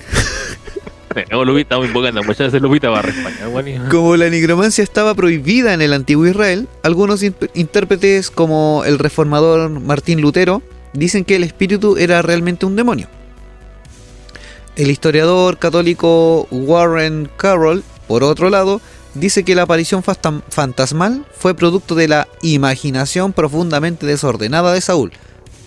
[1.15, 5.15] Tenemos Lupita, estamos invocando muchas veces Lupita barra España, weón, y- Como la nigromancia estaba
[5.15, 11.45] prohibida en el antiguo Israel, algunos intérpretes como el reformador Martín Lutero dicen que el
[11.45, 13.09] espíritu era realmente un demonio.
[14.77, 18.81] El historiador católico Warren Carroll, por otro lado,
[19.15, 25.13] dice que la aparición fantasmal fue producto de la imaginación profundamente desordenada de Saúl.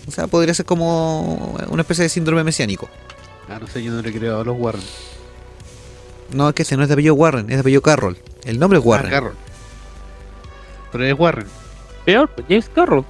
[0.07, 2.89] O sea, podría ser como una especie de síndrome mesiánico.
[3.49, 4.81] Ah, no sé, yo no le creo a los Warren.
[6.33, 8.17] No, es que ese no es de apellido Warren, es de apellido Carroll.
[8.43, 9.07] El nombre es Warren.
[9.07, 9.35] Ah, Carroll.
[10.91, 11.47] Pero es Warren.
[12.05, 13.05] Peor, pues, James Carroll.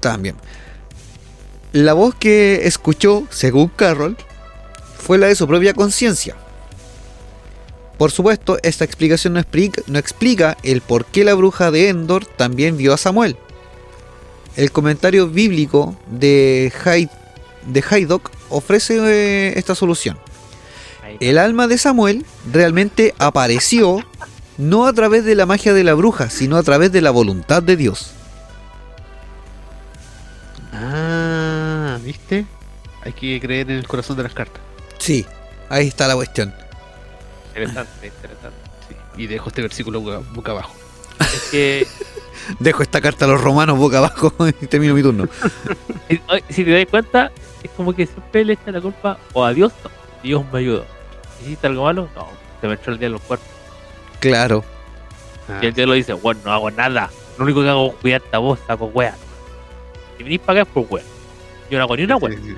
[0.00, 0.36] También.
[1.72, 4.16] La voz que escuchó, según Carroll,
[4.98, 6.36] fue la de su propia conciencia.
[7.98, 12.26] Por supuesto, esta explicación no explica, no explica el por qué la bruja de Endor
[12.26, 13.36] también vio a Samuel.
[14.56, 17.10] El comentario bíblico de, Hay-
[17.66, 20.18] de Haydock ofrece eh, esta solución.
[21.20, 24.04] El alma de Samuel realmente apareció
[24.58, 27.62] no a través de la magia de la bruja, sino a través de la voluntad
[27.62, 28.12] de Dios.
[30.72, 32.46] Ah, ¿viste?
[33.02, 34.62] Hay que creer en el corazón de las cartas.
[34.98, 35.24] Sí,
[35.68, 36.54] ahí está la cuestión.
[37.48, 38.58] Interesante, interesante.
[38.88, 39.22] Sí.
[39.22, 40.74] Y dejo este versículo boca, boca abajo.
[41.20, 41.86] Es que
[42.58, 45.28] Dejo esta carta a los romanos boca abajo y termino mi turno.
[46.48, 47.30] si, te das cuenta,
[47.62, 49.72] es como que siempre le echan la culpa o a Dios,
[50.22, 50.84] Dios me ayudó.
[51.46, 52.08] ¿Hiciste algo malo?
[52.16, 52.26] No,
[52.60, 53.46] se me echó el día en los cuerpos.
[54.18, 54.64] Claro.
[55.48, 57.08] Ah, Y el diablo dice, bueno, no hago nada.
[57.38, 59.14] Lo único que hago es cuidarte a vos, saco wea.
[60.18, 61.04] Si venís para acá es por wea.
[61.70, 62.36] Yo no hago ni una wea.
[62.36, 62.56] sí, sí.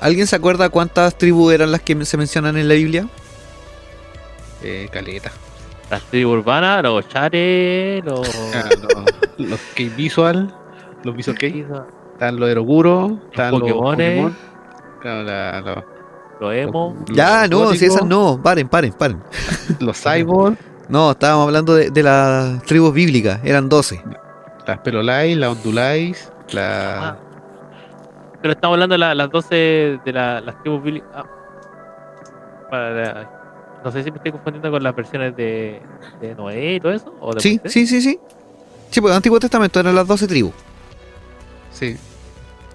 [0.00, 3.08] ¿Alguien se acuerda cuántas tribus eran las que se mencionan en la Biblia?
[4.62, 5.32] Eh, caleta.
[5.90, 8.28] Las tribus urbanas, los chares, los...
[8.54, 8.68] Ah,
[9.38, 10.54] los Key Visual,
[11.02, 11.82] los Visual Los
[12.12, 13.60] están los Eroguro, están los.
[13.60, 14.36] Pokémon,
[15.00, 15.84] claro, la-
[16.40, 16.96] los, emo.
[17.12, 18.40] Ya, no, si esas no.
[18.42, 19.20] Paren, paren, paren.
[19.80, 20.56] Los Cyborg,
[20.88, 23.40] No, estábamos hablando de, de las tribus bíblicas.
[23.44, 24.02] Eran 12.
[24.66, 27.08] las Pelolais, las Ondulais, la...
[27.08, 27.16] Ah.
[28.40, 31.10] Pero estamos hablando de la- las 12 de la- las tribus bíblicas.
[31.14, 31.24] Ah.
[32.70, 33.30] Para la-
[33.84, 35.80] no sé si me estoy confundiendo con las versiones de,
[36.20, 37.14] de Noé y todo eso.
[37.20, 37.72] ¿o de Sí, Moisés.
[37.72, 38.20] sí, sí, sí.
[38.90, 40.52] Sí, pues el Antiguo Testamento eran las 12 tribus.
[41.72, 41.96] Sí.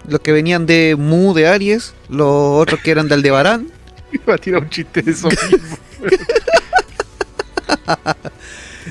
[0.08, 1.94] Los que venían de Mu, de Aries.
[2.08, 3.68] Los otros que eran de Aldebarán.
[4.12, 5.76] Iba a tirar un chiste de eso mismo.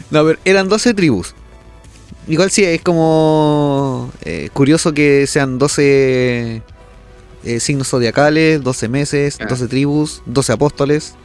[0.09, 1.33] No, a ver, eran 12 tribus.
[2.27, 6.61] Igual sí, es como eh, curioso que sean 12
[7.43, 9.45] eh, signos zodiacales, 12 meses, Ah.
[9.49, 11.15] 12 tribus, 12 apóstoles.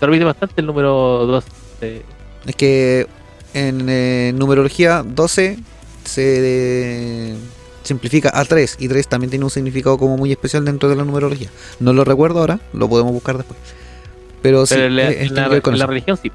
[0.00, 1.44] Se repite bastante el número 2.
[1.80, 2.02] de-
[2.46, 3.06] Es que
[3.52, 5.58] en eh, numerología 12
[6.04, 7.36] se eh,
[7.84, 11.04] simplifica a 3 y 3 también tiene un significado como muy especial dentro de la
[11.04, 11.50] numerología.
[11.80, 13.58] No lo recuerdo ahora, lo podemos buscar después.
[14.42, 16.32] Pero sí, pero la, eh, la- que ver con la religión sí.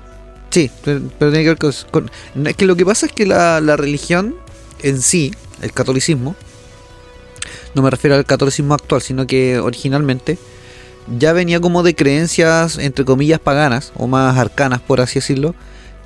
[0.51, 2.09] Sí, pero, pero tiene que ver con,
[2.47, 4.35] Es que lo que pasa es que la, la religión
[4.81, 6.35] en sí, el catolicismo,
[7.75, 10.37] no me refiero al catolicismo actual, sino que originalmente
[11.17, 15.53] ya venía como de creencias, entre comillas, paganas, o más arcanas, por así decirlo,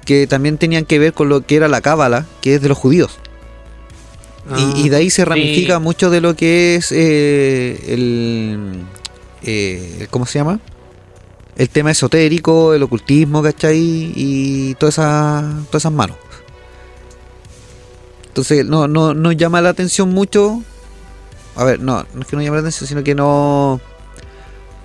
[0.05, 2.77] que también tenían que ver con lo que era la cábala, que es de los
[2.77, 3.19] judíos.
[4.57, 8.85] Y, y de ahí se ramifica mucho de lo que es eh, el,
[9.43, 10.59] eh, ¿Cómo se llama?
[11.55, 14.11] El tema esotérico, el ocultismo, ¿cachai?
[14.15, 16.17] Y todas esas, todas esas manos.
[18.27, 20.61] Entonces, no, no, no llama la atención mucho.
[21.55, 23.79] A ver, no, no es que no llame la atención, sino que no.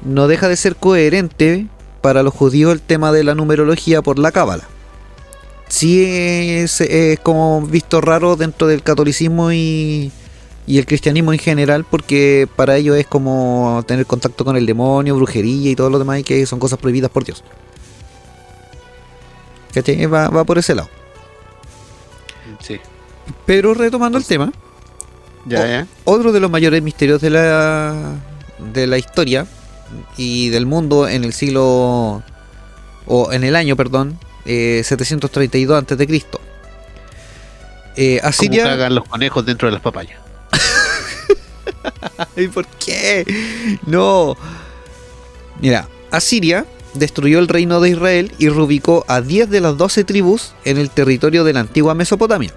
[0.05, 1.67] No deja de ser coherente
[2.03, 4.69] para los judíos el tema de la numerología por la cábala.
[5.69, 10.11] Sí es, es como visto raro dentro del catolicismo y,
[10.67, 15.15] y el cristianismo en general, porque para ellos es como tener contacto con el demonio,
[15.17, 17.45] brujería y todo lo demás, y que son cosas prohibidas por Dios.
[19.75, 20.07] ¿Cachai?
[20.07, 20.89] Va, va por ese lado.
[22.61, 22.79] Sí.
[23.47, 24.53] Pero retomando el tema,
[25.45, 25.87] Ya, ya.
[26.05, 28.15] otro de los mayores misterios de la,
[28.73, 29.47] de la historia
[30.17, 32.23] y del mundo en el siglo,
[33.07, 36.23] o en el año, perdón, eh, 732 a.C.
[37.97, 38.65] Eh, ¿Cómo Asiria.
[38.65, 40.19] cagan los conejos dentro de las papayas?
[42.37, 43.27] ¿Y por qué?
[43.87, 44.37] No.
[45.61, 50.55] Mira, Asiria destruyó el reino de Israel y reubicó a 10 de las 12 tribus
[50.65, 52.55] en el territorio de la antigua Mesopotamia.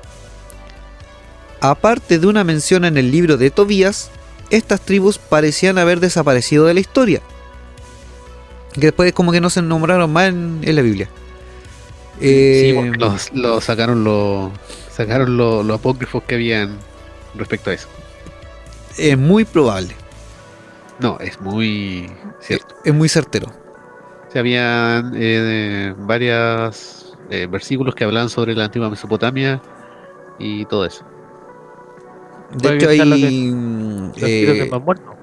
[1.60, 4.12] Aparte de una mención en el libro de Tobías,
[4.50, 7.22] estas tribus parecían haber desaparecido de la historia.
[8.74, 11.10] Que después como que no se nombraron más en, en la Biblia.
[12.22, 14.52] Sí, Eh, porque los, los sacaron los
[14.92, 16.78] sacaron los, los apócrifos que habían
[17.36, 17.88] respecto a eso.
[18.98, 19.96] es muy probable,
[21.00, 22.76] No, es muy cierto.
[22.84, 23.48] es muy certero.
[24.32, 27.18] Se habían eh, varios
[27.50, 29.62] versículos que hablaban sobre la antigua Mesopotamia
[30.38, 31.06] y todo eso.
[32.52, 33.00] De hecho hay...
[34.16, 35.16] que- Los eh, más muertos.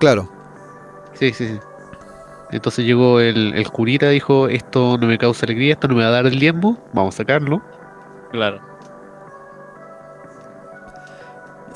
[0.00, 0.28] claro,
[1.14, 1.58] Sí, sí, sí.
[2.52, 6.08] Entonces llegó el, el curita, dijo, esto no me causa alegría, esto no me va
[6.08, 7.60] a dar el diezmo, vamos a sacarlo.
[8.30, 8.60] Claro.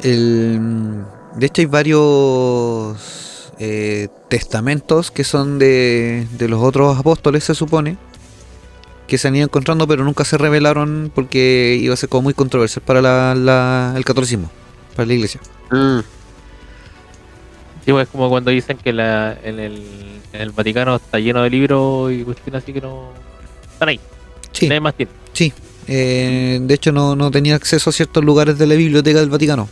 [0.03, 1.03] El,
[1.37, 7.99] de hecho hay varios eh, testamentos que son de, de los otros apóstoles, se supone,
[9.07, 12.35] que se han ido encontrando pero nunca se revelaron porque iba a ser como muy
[12.35, 14.51] controversial para la- la- el catolicismo,
[14.97, 15.41] para la iglesia.
[17.91, 19.83] Sí, pues, es como cuando dicen que la, en, el,
[20.33, 23.11] en el Vaticano está lleno de libros y cuestiones así que no.
[23.73, 23.99] Están ahí.
[24.53, 25.11] Sí, Nadie más tiene.
[25.33, 25.53] sí.
[25.89, 29.69] Eh, de hecho no, no tenía acceso a ciertos lugares de la biblioteca del Vaticano.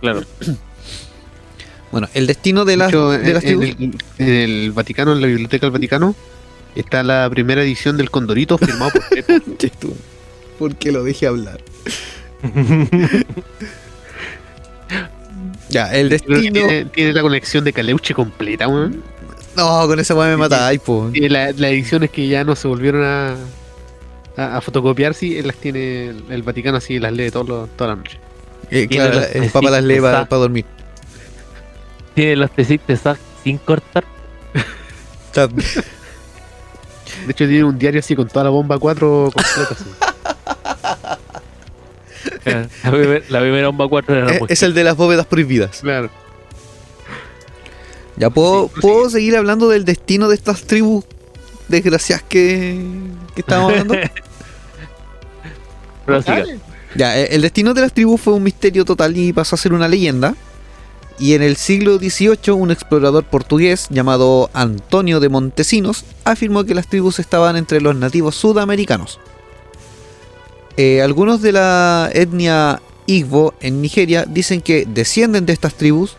[0.00, 0.22] Claro.
[1.90, 3.76] Bueno, el destino de De las, hecho, de en, las en tribus...
[4.18, 6.14] el, en el Vaticano, en la biblioteca del Vaticano,
[6.74, 9.56] está la primera edición del Condorito firmado por Pepo.
[9.56, 9.96] Che, tú,
[10.58, 11.60] ¿Por qué lo dejé hablar?
[15.68, 16.40] Ya, el destino...
[16.40, 19.02] Tiene, tiene la colección de Caleuche completa, weón.
[19.56, 21.10] No, con esa weá me matáis, po.
[21.12, 23.34] Tiene la- las ediciones que ya no se volvieron a,
[24.36, 27.90] a, a fotocopiar, sí, él las tiene el, Vaticano así, las lee todos los- toda
[27.90, 28.18] la noche.
[28.70, 30.64] Eh, claro, los el Papa las lee para dormir.
[32.14, 33.00] Tiene los tecitos
[33.44, 34.04] sin cortar.
[35.34, 39.68] De hecho, tiene un diario así con toda la bomba 4 completa.
[39.70, 39.84] así.
[42.84, 44.52] La primera, la primera bomba 4 era la es, música.
[44.52, 45.80] es el de las bóvedas prohibidas.
[45.80, 46.10] Claro.
[48.16, 51.04] Ya puedo, Sí, ¿puedo seguir hablando del destino de estas tribus
[51.68, 52.80] desgraciadas que,
[53.34, 53.94] que estábamos hablando.
[56.94, 59.74] Ya, eh, el destino de las tribus fue un misterio total y pasó a ser
[59.74, 60.34] una leyenda.
[61.18, 66.88] Y en el siglo XVIII, un explorador portugués llamado Antonio de Montesinos afirmó que las
[66.88, 69.20] tribus estaban entre los nativos sudamericanos.
[70.78, 76.16] Eh, algunos de la etnia Igbo en Nigeria dicen que descienden de estas tribus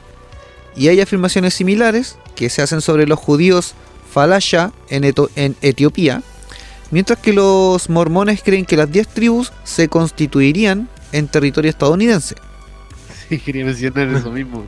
[0.75, 3.73] y hay afirmaciones similares que se hacen sobre los judíos
[4.11, 6.23] Falasha en, Eto- en Etiopía,
[6.91, 12.35] mientras que los mormones creen que las 10 tribus se constituirían en territorio estadounidense.
[13.29, 14.65] Sí, quería mencionar eso mismo.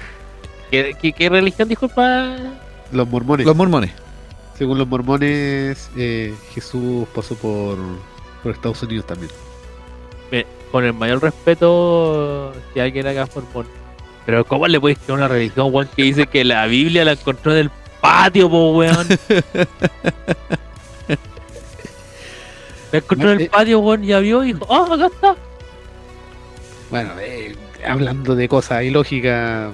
[0.70, 2.36] ¿Qué, qué, qué religión, disculpa?
[2.90, 3.46] Los mormones.
[3.46, 3.92] Los mormones.
[4.58, 7.76] Según los mormones, eh, Jesús pasó por,
[8.42, 9.30] por Estados Unidos también.
[10.70, 13.66] Con el mayor respeto, si alguien acá es mormón.
[14.24, 17.12] Pero ¿cómo le puedes creer a una religión, weón, que dice que la Biblia la
[17.12, 17.70] encontró en el
[18.00, 19.06] patio, po, weón?
[22.90, 25.36] La encontró en el Eh, patio, weón, ya vio y dijo, ¡ah, acá está!
[26.90, 27.54] Bueno, eh,
[27.86, 29.70] hablando de cosas ilógicas,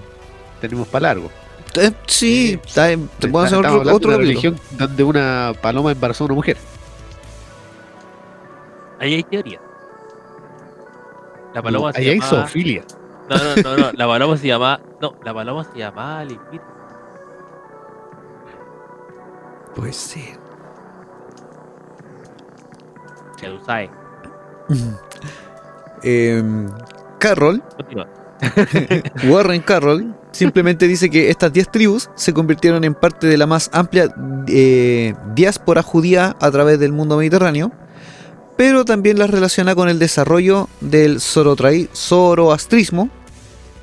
[0.61, 1.31] tenemos para largo.
[1.81, 2.89] Eh, sí, Eh, está-
[3.19, 4.19] te puedo hacer otro, otro de una capítulo.
[4.19, 6.57] religión donde una paloma embarazó a una mujer.
[9.01, 9.61] Ahí hay teoría.
[11.55, 12.85] La paloma se Ahí hay zoofilia.
[13.29, 14.81] No, no, no, no, la paloma se llama...
[15.01, 16.65] No, la paloma se llamaba Limpito.
[19.75, 20.25] Pues sí.
[23.65, 23.91] Sabes.
[26.03, 26.69] Em,
[27.19, 27.63] Carroll.
[29.29, 33.69] Warren Carroll, simplemente dice que estas 10 tribus se convirtieron en parte de la más
[33.73, 34.15] amplia
[34.47, 37.73] eh, diáspora judía a través del mundo mediterráneo,
[38.59, 43.09] pero también las relaciona con el desarrollo del zoroastrismo,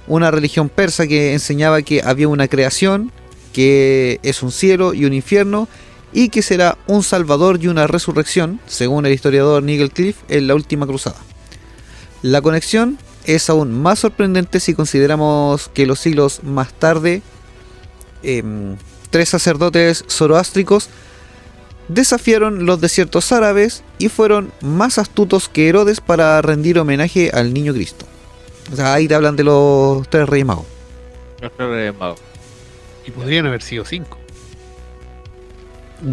[0.06, 3.10] una religión persa que enseñaba que había una creación,
[3.54, 5.70] que es un cielo y un infierno,
[6.12, 10.56] y que será un salvador y una resurrección, según el historiador Nigel Cliff en la
[10.56, 11.22] última cruzada.
[12.22, 17.22] La conexión es aún más sorprendente si consideramos que los siglos más tarde,
[18.24, 18.76] em,
[19.10, 20.90] tres sacerdotes zoroástricos
[21.88, 27.74] desafiaron los desiertos árabes y fueron más astutos que Herodes para rendir homenaje al niño
[27.74, 28.06] Cristo.
[28.72, 30.66] O sea, ahí te hablan de los tres reyes magos.
[31.42, 32.20] Los tres reyes magos.
[33.06, 34.18] Y podrían haber sido cinco.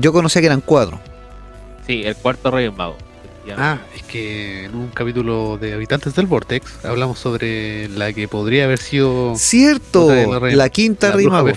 [0.00, 1.00] Yo conocía que eran cuatro.
[1.86, 2.96] Sí, el cuarto rey mago.
[3.56, 8.64] Ah, es que en un capítulo de Habitantes del Vortex hablamos sobre la que podría
[8.64, 10.08] haber sido ¡Cierto!
[10.40, 11.50] La quinta la rey mago.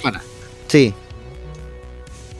[0.67, 0.95] Sí,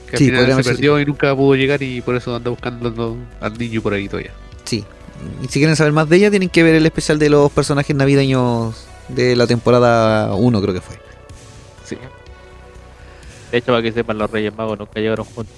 [0.06, 2.50] que al Sí, final se decir- perdió y nunca pudo llegar y por eso anda
[2.50, 4.32] buscando al niño por ahí todavía.
[4.64, 4.84] sí.
[5.42, 7.96] Y si quieren saber más de ella, tienen que ver el especial de los personajes
[7.96, 10.96] navideños de la temporada 1, creo que fue.
[11.86, 11.96] Sí.
[13.50, 15.54] De hecho, para que sepan, los reyes magos nunca llegaron juntos.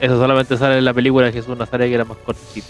[0.00, 2.66] Eso solamente sale en la película de Jesús Nazaret, que era más cortito.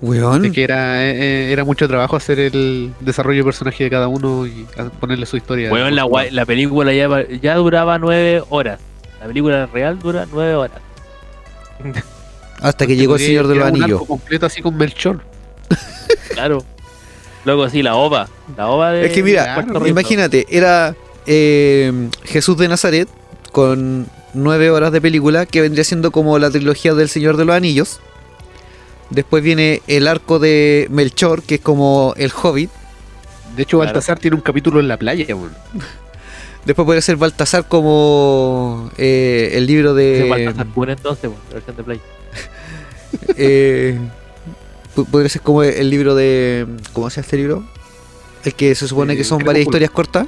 [0.00, 0.52] Weón.
[0.52, 4.46] Que era, eh, eh, era mucho trabajo hacer el desarrollo de personaje de cada uno
[4.46, 4.66] y
[5.00, 5.70] ponerle su historia.
[5.70, 7.08] Bueno, la, la película ya,
[7.40, 8.80] ya duraba nueve horas.
[9.20, 10.78] La película real dura nueve horas.
[12.60, 13.92] Hasta que llegó el Señor de los Anillos.
[13.92, 15.20] arco completo así con Melchor.
[16.32, 16.64] Claro.
[17.44, 18.28] Luego sí, la ova.
[18.56, 19.06] La ova de.
[19.06, 20.94] Es que mira, claro, Imagínate, era
[21.26, 23.08] eh, Jesús de Nazaret
[23.50, 27.56] con nueve horas de película que vendría siendo como la trilogía del Señor de los
[27.56, 28.00] Anillos.
[29.10, 32.70] Después viene el arco de Melchor, que es como el Hobbit.
[33.56, 33.92] De hecho, Claro.
[33.92, 35.52] Baltasar tiene un capítulo en la playa, weón.
[36.64, 40.26] Después puede ser Baltasar como eh, el libro de...
[40.28, 42.00] falta Sakura entonces, bueno, la versión de Play.
[43.36, 43.98] eh,
[45.10, 46.66] podría ser como el libro de...
[46.92, 47.64] ¿Cómo se llama este libro?
[48.44, 50.26] El que se supone que Eh, son varias historias cortas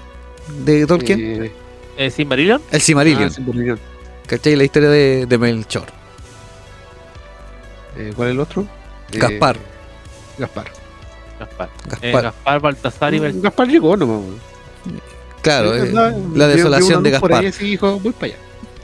[0.65, 1.21] de Tolkien.
[1.21, 1.53] Eh,
[1.99, 2.63] Eh, ¿Sí, Marillion?
[2.71, 3.25] el Silmarillion.
[3.25, 3.79] ah, Silmarillion.
[4.27, 4.57] ¿Cachai?
[4.57, 5.87] La historia de, de Melchor.
[7.97, 8.63] Eh, ¿Cuál es el otro?
[9.13, 9.57] Eh, Gaspar.
[10.39, 10.67] Gaspar.
[11.39, 11.69] Gaspar.
[12.03, 12.23] Eh, Gaspar.
[12.25, 13.43] Gaspar, Baltasar y Melchor.
[13.43, 14.21] Gaspar llegó nomás.
[15.43, 17.47] Claro, la vio desolación de luz por Gaspar.
[17.47, 18.37] ahí dijo, voy para allá.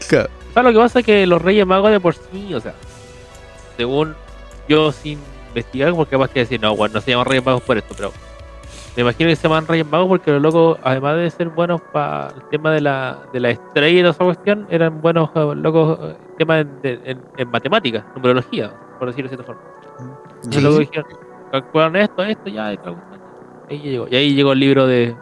[0.08, 0.28] Claro.
[0.50, 2.74] O sea, lo que pasa es que los Reyes Magos de por sí, o sea,
[3.76, 4.14] según
[4.68, 7.76] yo sin investigar, porque capaz que decir, no, bueno, no se llaman Reyes Magos por
[7.76, 8.12] esto, pero
[8.96, 12.28] me imagino que se llaman Reyes Magos porque los locos, además de ser buenos para
[12.34, 15.98] el tema de la, de la estrella y toda esa cuestión, eran buenos locos
[16.38, 19.62] temas en, de- en, en matemáticas, numerología, por decirlo de cierta forma.
[20.50, 20.60] Sí.
[20.60, 21.06] luego dijeron,
[21.52, 22.78] calcularon esto, esto, ya, y
[23.70, 24.06] ahí llegó.
[24.10, 25.14] Y ahí llegó el libro de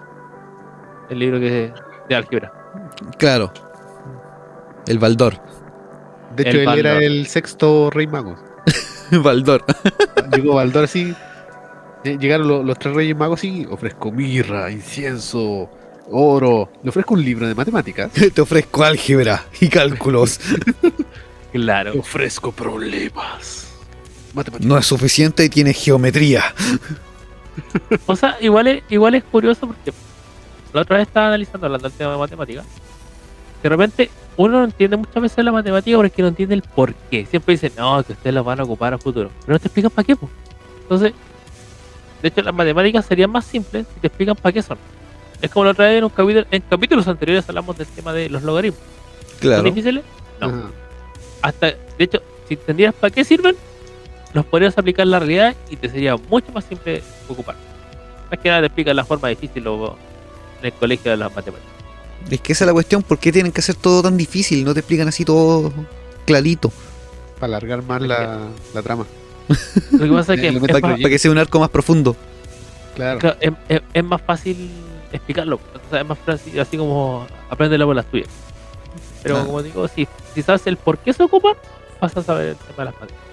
[1.10, 1.72] el libro que
[2.08, 2.52] de álgebra.
[3.18, 3.52] Claro.
[4.86, 5.34] El Baldor.
[6.36, 6.86] De El hecho, él Baldor.
[6.86, 8.36] era el sexto rey mago.
[9.22, 9.64] Baldor.
[10.34, 11.14] Llegó Baldor así.
[12.04, 15.70] Llegaron lo- los tres reyes magos y ofrezco mirra, incienso,
[16.10, 16.68] oro.
[16.82, 18.10] Le ofrezco un libro de matemáticas.
[18.34, 20.40] Te ofrezco álgebra y cálculos.
[21.52, 21.92] Claro.
[21.92, 23.63] Le ofrezco problemas.
[24.60, 26.44] No es suficiente y tiene geometría.
[28.06, 29.92] O sea, igual es, igual es curioso porque
[30.72, 32.64] la otra vez estaba analizando hablando del tema de matemáticas.
[33.62, 37.24] De repente uno no entiende muchas veces la matemática porque no entiende el por qué.
[37.26, 39.30] Siempre dicen, no, que ustedes las van a ocupar a futuro.
[39.42, 40.16] Pero no te explican para qué.
[40.16, 40.28] po.
[40.82, 41.12] Entonces,
[42.22, 44.78] de hecho, las matemáticas serían más simples si te explican para qué son.
[45.40, 48.28] Es como la otra vez en, un capítulo, en capítulos anteriores hablamos del tema de
[48.30, 48.80] los logaritmos.
[49.30, 49.62] ¿Son Claro.
[49.62, 50.02] difíciles?
[50.40, 50.48] No.
[50.48, 50.62] Ajá.
[51.42, 53.54] Hasta, de hecho, si entendieras para qué sirven,
[54.34, 57.56] los podrías aplicar en la realidad y te sería mucho más simple ocupar.
[58.30, 59.96] Más que nada te explican la forma difícil o
[60.60, 61.72] en el colegio de las matemáticas.
[62.30, 64.64] Es que esa es la cuestión, ¿por qué tienen que hacer todo tan difícil?
[64.64, 65.72] No te explican así todo
[66.26, 66.72] clarito.
[67.38, 69.06] Para alargar más la, la trama.
[69.92, 70.80] Lo que pasa es que es, más.
[70.80, 72.16] Para que sea un arco más profundo.
[72.94, 73.18] Claro.
[73.18, 74.70] claro, es- es- es más fácil
[75.12, 75.56] explicarlo.
[75.56, 78.28] O sea, es más fácil, así como aprenderlo por las tuyas.
[79.22, 79.44] Pero Ah.
[79.44, 81.52] como digo, si, si sabes el por qué se ocupa,
[82.00, 83.24] vas a saber el tema de las matemáticas.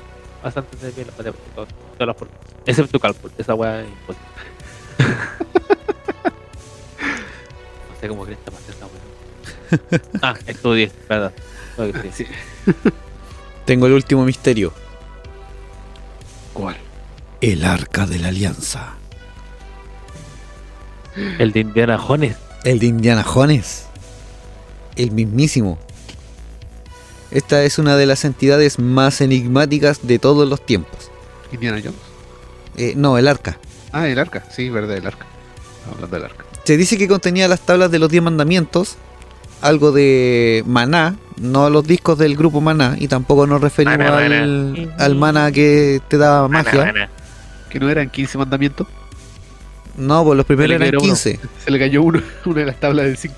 [0.43, 1.55] Vas a entender bien las matemáticas.
[1.55, 2.37] todas- todas las formas.
[2.65, 4.27] Excepto cálculo, esa weá es imposible.
[7.89, 10.01] no sé cómo crees que pasé esa weá.
[10.21, 11.31] Ah, estudié, verdad.
[11.77, 12.13] Estudiar.
[12.13, 12.25] Sí.
[13.65, 14.73] Tengo el último misterio.
[16.53, 16.75] ¿Cuál?
[17.39, 18.95] El arca de la alianza.
[21.39, 22.35] El de Indiana Jones.
[22.63, 23.85] El de Indiana Jones.
[24.95, 25.79] El mismísimo.
[27.31, 31.09] Esta es una de las entidades más enigmáticas de todos los tiempos.
[31.51, 31.99] Indiana Jones.
[32.77, 33.57] Eh, no, el arca.
[33.91, 34.43] Ah, el arca.
[34.51, 35.25] Sí, verdad, el arca.
[35.79, 36.45] Estamos hablando del arca.
[36.63, 38.95] Se dice que contenía las tablas de los 10 mandamientos,
[39.61, 44.73] algo de maná, no los discos del grupo maná, y tampoco nos referimos Maná, al,
[44.75, 44.95] maná.
[44.97, 47.09] al maná que te daba magia.
[47.69, 48.87] Que no eran 15 mandamientos.
[49.97, 51.07] No, pues los primeros eran cayó uno.
[51.07, 51.39] 15.
[51.65, 53.35] Se le cayó uno, una de las tablas del 5.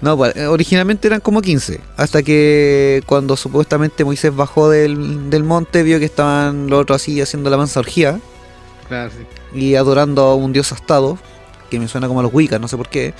[0.00, 1.80] No, pues, eh, originalmente eran como 15.
[1.96, 7.20] Hasta que cuando supuestamente Moisés bajó del, del monte, vio que estaban los otros así
[7.20, 8.20] haciendo la mansa orgía
[8.88, 9.58] Claro, sí.
[9.58, 11.18] y adorando a un dios astado,
[11.70, 13.14] que me suena como a los Wiccas, no sé por qué.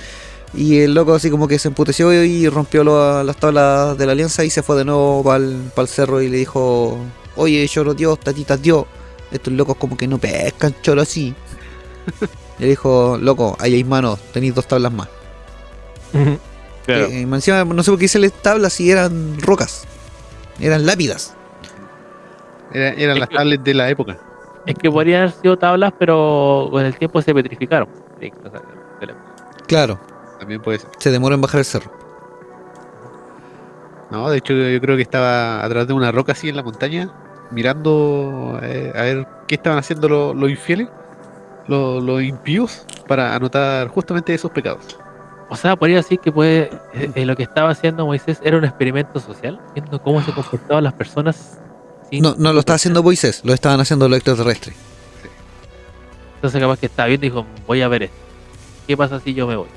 [0.53, 4.11] Y el loco así como que se emputeció y rompió lo- las tablas de la
[4.11, 6.97] alianza y se fue de nuevo para el, cerro y le dijo,
[7.37, 8.85] oye, lloro Dios, tatitas Dios.
[9.31, 11.33] Estos locos como que no pescan choro así.
[12.59, 15.07] le dijo, loco, ahí hay manos, tenéis dos tablas más.
[16.85, 17.05] Claro.
[17.05, 19.87] Eh, encima, no sé por qué se les tablas si eran rocas.
[20.59, 21.35] Eran lápidas.
[22.73, 24.17] Era- eran Es las que- tablets de la época.
[24.65, 27.87] Es que podrían haber sido tablas, pero con el tiempo se petrificaron.
[29.67, 29.99] Claro,
[30.39, 30.89] También puede ser.
[30.99, 31.91] se demoró en bajar el cerro.
[34.09, 37.09] No, de hecho yo creo que estaba atrás de una roca así en la montaña,
[37.51, 40.89] mirando eh, a ver qué estaban haciendo lo- los infieles,
[41.67, 44.97] los, los impíos, para anotar justamente esos pecados.
[45.51, 48.63] O sea, podría decir que puede, eh, eh, lo que estaba haciendo Moisés era un
[48.63, 51.59] experimento social, viendo cómo se comportaban las personas.
[52.09, 54.77] No, no lo estaba haciendo Moisés, lo estaban haciendo los extraterrestres.
[56.35, 58.15] Entonces, capaz que estaba viendo y dijo: Voy a ver esto.
[58.87, 59.67] ¿Qué pasa si yo me voy?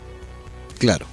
[0.78, 1.06] Claro.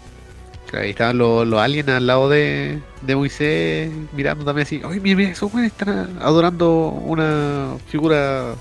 [0.74, 5.18] Ahí estaban los, los aliens al lado de, de Moisés, mirando también así, oye, mira,
[5.18, 8.54] mira, esos güeyes están adorando una figura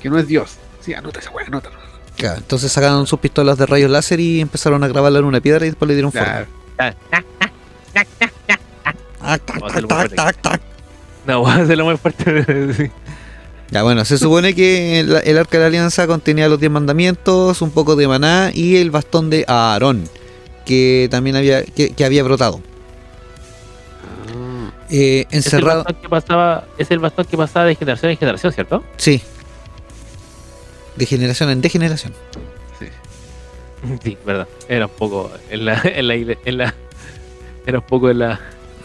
[0.00, 0.58] que no es Dios.
[0.78, 1.79] Sí, anota esa weá, anótalo.
[2.16, 5.64] Claro, Entonces sacaron sus pistolas de rayos láser y empezaron a grabarla en una piedra
[5.64, 6.12] y después le dieron.
[9.22, 10.60] Ah, tac.
[11.26, 12.72] No, voy a hacerlo muy fuerte.
[12.74, 12.90] sí.
[13.70, 17.62] Ya bueno, se supone que el, el arca de la alianza contenía los 10 mandamientos,
[17.62, 20.08] un poco de maná y el bastón de Aarón,
[20.66, 22.60] que también había, que, que había brotado.
[24.02, 25.84] Ah, Eh, Es el, encerrado.
[25.84, 28.82] bastón que pasaba, es el bastón que pasaba de generación en generación, ¿cierto?
[28.96, 29.22] Sí.
[31.00, 32.12] De generación en degeneración.
[32.78, 32.86] sí.
[34.04, 34.46] Sí, verdad.
[34.68, 36.74] Era un poco en la, en la, en la
[37.66, 38.40] era un poco en la,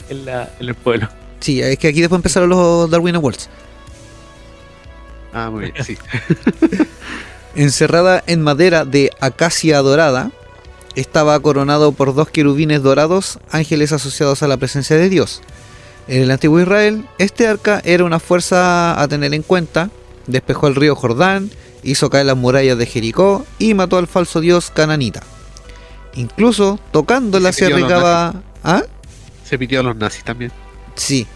[0.10, 1.10] en la, en el pueblo.
[1.42, 3.50] Sí, es que aquí después empezaron los Darwin Awards.
[5.34, 5.98] Ah, muy bien, sí.
[7.56, 10.32] Encerrada en madera de acacia dorada,
[10.96, 15.42] estaba coronado por dos querubines dorados, ángeles asociados a la presencia de Dios.
[16.08, 19.90] En el antiguo Israel, este arca era una fuerza a tener en cuenta,
[20.28, 21.52] despejó el río Jordán,
[21.86, 25.22] hizo caer las murallas de Jericó y mató al falso dios cananita.
[26.16, 28.42] Incluso tocándola se pidió arriesgaba...
[28.64, 28.84] ¿Ah?
[29.44, 30.52] Se pitió a los nazis también.
[30.96, 31.28] Sí.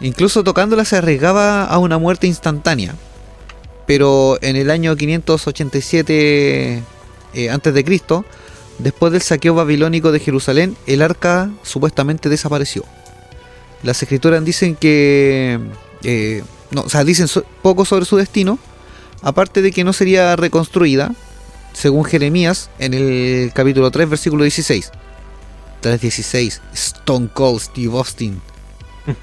[0.00, 2.94] Incluso tocándola se arriesgaba a una muerte instantánea.
[3.86, 6.82] Pero en el año 587
[7.34, 8.24] eh, antes de Cristo,
[8.78, 12.84] después del saqueo babilónico de Jerusalén, el arca supuestamente desapareció.
[13.82, 15.60] Las escrituras dicen que
[16.04, 18.58] eh, no, o sea, dicen so- poco sobre su destino,
[19.22, 21.12] aparte de que no sería reconstruida,
[21.72, 24.92] según Jeremías en el capítulo 3, versículo 16.
[25.82, 28.40] 3.16, Stone Cold Steve Austin.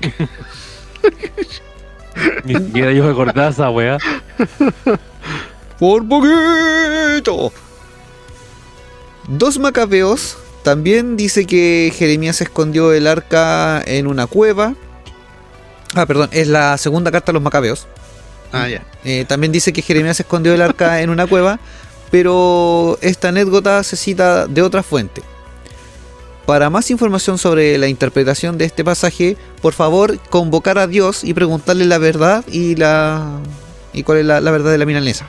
[2.46, 3.98] Ni siquiera yo me acordaba esa weá.
[5.80, 7.52] Por poquito.
[9.28, 14.76] Dos macabeos también dice que Jeremías escondió el arca en una cueva.
[15.94, 17.88] Ah, perdón, es la segunda carta a los macabeos.
[18.56, 18.84] Ah, ya.
[19.04, 21.60] Eh, también dice que Jeremías escondió el arca en una cueva,
[22.10, 25.22] pero esta anécdota se cita de otra fuente.
[26.46, 31.34] Para más información sobre la interpretación de este pasaje, por favor convocar a Dios y
[31.34, 33.40] preguntarle la verdad y la
[33.94, 35.28] y cuál es la, la verdad de la milanesa.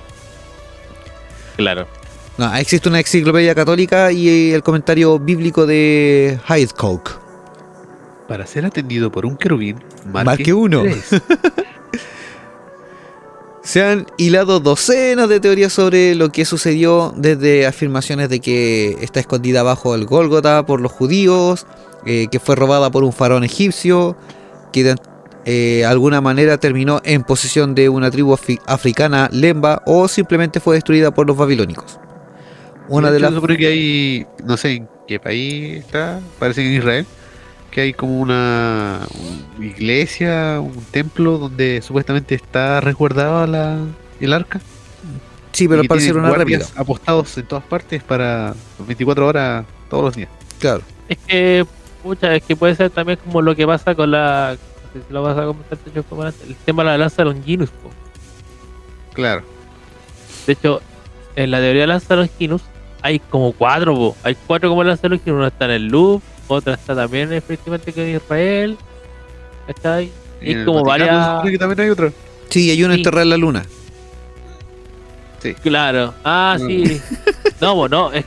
[1.56, 1.86] Claro.
[2.38, 7.18] No, existe una enciclopedia católica y el comentario bíblico de Hydecock.
[8.28, 10.82] Para ser atendido por un querubín, Marque uno.
[13.66, 19.18] Se han hilado docenas de teorías sobre lo que sucedió, desde afirmaciones de que está
[19.18, 21.66] escondida bajo el Gólgota por los judíos,
[22.06, 24.16] eh, que fue robada por un faraón egipcio,
[24.72, 24.94] que de
[25.46, 30.76] eh, alguna manera terminó en posesión de una tribu afri- africana lemba o simplemente fue
[30.76, 31.98] destruida por los babilónicos.
[32.88, 37.06] Una de las que hay, no sé en qué país está, parece que en Israel,
[37.76, 39.06] que hay como una,
[39.58, 43.84] una iglesia, un templo donde supuestamente está resguardada la,
[44.18, 44.62] el arca.
[45.52, 46.64] sí, pero tienen una réplica.
[46.74, 50.30] apostados en todas partes para 24 horas todos los días.
[50.58, 50.80] Claro.
[51.06, 51.66] Es que,
[52.02, 54.56] pucha, es que puede ser también como lo que pasa con la.
[54.56, 57.24] No sé si lo vas a comentar, Techo, como antes, el tema de la lanza
[57.24, 57.68] Longinus.
[57.68, 57.90] po.
[59.12, 59.42] Claro.
[60.46, 60.80] De hecho,
[61.34, 62.62] en la teoría de lanza Longinus
[63.02, 64.16] hay como cuatro, po.
[64.22, 65.36] hay cuatro como lanza Longinus.
[65.36, 68.78] Una está en el Louvre, otra está también efectivamente que en Israel.
[69.68, 70.12] Está ahí.
[70.40, 71.42] Y el como varias.
[71.44, 72.12] que también hay otra.
[72.50, 73.00] Sí, hay una Sí.
[73.00, 73.64] enterrada en la luna.
[75.62, 76.12] Claro.
[76.24, 76.66] Ah, No.
[76.66, 77.00] sí.
[77.60, 78.24] No, po, no, es.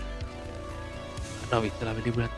[1.51, 2.30] No he visto la película,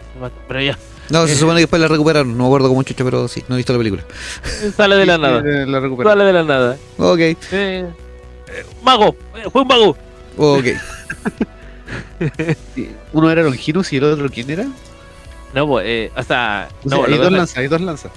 [0.47, 0.77] pero ya.
[1.09, 2.35] No, se supone que después la recuperaron.
[2.37, 4.03] No me acuerdo cómo chucha, pero sí, no he visto la película.
[4.77, 5.41] Sale de la Sí, nada.
[5.41, 6.17] sí, La recuperaron.
[6.19, 6.77] Sale de la nada.
[6.97, 7.19] Ok,
[7.51, 7.85] Eh,
[8.81, 9.97] mago, eh, fue un mago.
[10.37, 10.65] ok.
[12.75, 14.65] Sí, Uno era Longinus y el otro, ¿quién era?
[15.53, 18.11] No, pues, eh, o sea, O no, sea, hay dos lanzas, hay dos lanzas.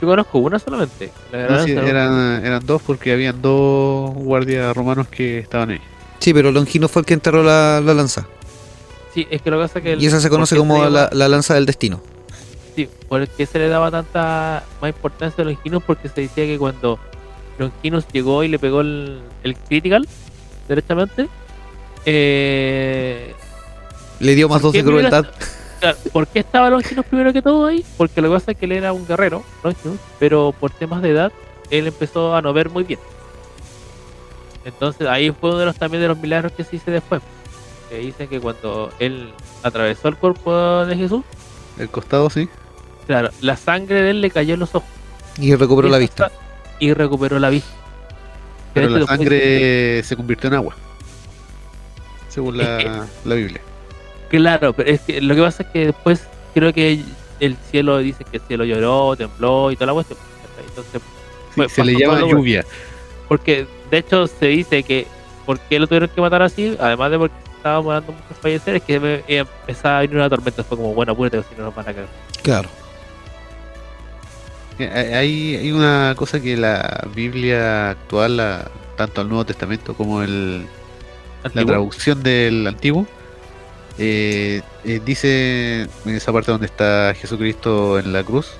[0.00, 1.10] yo conozco una solamente.
[1.32, 5.80] La No, sí, eran, eran dos porque habían dos guardias romanos que estaban ahí.
[6.18, 8.26] Sí, pero Longino fue el que enterró la, la lanza.
[9.14, 9.92] Sí, es que lo que pasa es que.
[9.94, 12.00] el- Y esa se conoce ¿por qué como se la, la lanza del destino.
[12.76, 15.82] Sí, ¿por qué se le daba tanta más importancia a Longinus?
[15.82, 16.98] Porque se decía que cuando
[17.58, 20.06] Longinus llegó y le pegó el, el critical,
[20.68, 21.28] derechamente,
[22.06, 23.34] eh,
[24.20, 25.26] Le dio más ¿Por dos de crueldad.
[25.80, 27.84] Claro, ¿Por qué estaba Longinus primero que todo ahí?
[27.96, 31.10] Porque lo que pasa es que él era un guerrero, Longinus, pero por temas de
[31.10, 31.32] edad,
[31.70, 33.00] él empezó a no ver muy bien.
[34.64, 37.22] Entonces ahí fue uno de los también de los milagros que se hizo después.
[37.88, 41.24] Que dicen que cuando él atravesó el cuerpo de Jesús,
[41.78, 42.48] El costado, sí.
[43.06, 44.88] claro, la sangre de él le cayó en los ojos.
[45.38, 46.30] Y recuperó Y la vista.
[46.78, 47.70] Y recuperó la vista.
[48.74, 50.76] Pero la sangre se convirtió en agua.
[52.28, 53.60] Según la, la Biblia.
[54.30, 57.02] Claro, pero es que lo que pasa es que después creo que
[57.40, 60.18] el cielo dice que el cielo lloró, tembló y toda la cuestión.
[60.68, 61.02] Entonces,
[61.50, 62.64] Sí, Fue- se le llama lluvia.
[63.26, 65.06] porque de hecho se dice que
[65.46, 68.82] por qué lo tuvieron que matar así, además de porque estaba morando muchos fallecer, es
[68.82, 70.62] que me- empezaba a venir una tormenta.
[70.62, 72.06] Fue como, bueno, apúrate, si no nos van a caer.
[72.44, 72.68] Claro.
[74.78, 80.22] Eh, Hay, hay una cosa que la Biblia actual, la- tanto el Nuevo Testamento como
[80.22, 80.66] el,
[81.52, 83.06] la traducción del Antiguo,
[84.02, 88.52] eh, eh, dice en esa parte donde está Jesucristo en la cruz,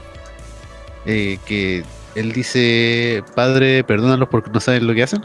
[1.06, 1.82] eh, que
[2.14, 5.24] él dice, Padre, perdónalos porque no saben lo que hacen.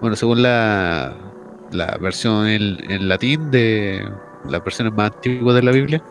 [0.00, 1.16] Bueno, según la,
[1.72, 4.06] la versión en, en latín de
[4.46, 6.04] las versiones más antiguas de la Biblia,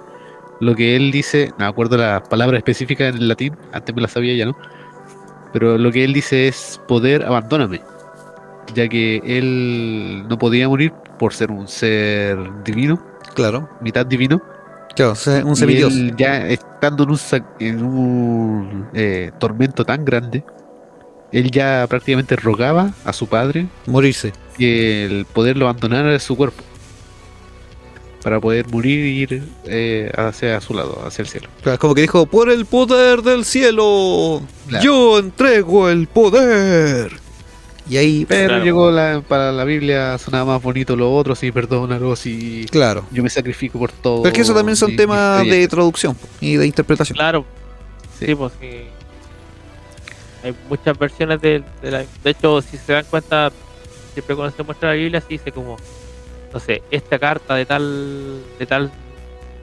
[0.60, 4.02] lo que él dice, no me acuerdo las palabras específicas en el latín, antes me
[4.02, 4.58] las sabía ya, ¿no?
[5.52, 7.82] Pero lo que él dice es poder, abandóname,
[8.74, 13.02] ya que él no podía morir por ser un ser divino,
[13.36, 13.70] Claro.
[13.82, 14.42] mitad divino,
[14.96, 15.14] Claro,
[15.46, 15.94] un y semidios.
[15.94, 17.20] él ya estando en un,
[17.60, 20.44] en un eh, tormento tan grande,
[21.32, 24.34] él ya prácticamente rogaba a su padre Morirse.
[24.58, 26.62] que el poderlo abandonar a su cuerpo
[28.22, 31.50] para poder morir y ir eh, hacia su lado, hacia el cielo.
[31.62, 34.84] Claro, como que dijo, por el poder del cielo, Claro.
[34.84, 37.12] yo entrego el poder.
[37.90, 38.64] Y ahí, Pero Claro.
[38.64, 43.06] llegó la, para la Biblia sonaba más bonito lo otro, sí, perdónalo, sí, claro.
[43.12, 44.22] yo me sacrifico por todo.
[44.24, 47.16] Pero es que eso también son temas de traducción y de interpretación.
[47.18, 47.46] Claro,
[48.18, 48.28] Sí.
[48.28, 48.68] sí, pues sí.
[50.44, 52.00] Hay muchas versiones de, de la.
[52.24, 53.52] De hecho, si se dan cuenta,
[54.14, 55.78] siempre cuando se muestra la Biblia, se dice como,
[56.54, 58.92] no sé, esta carta de tal, de tal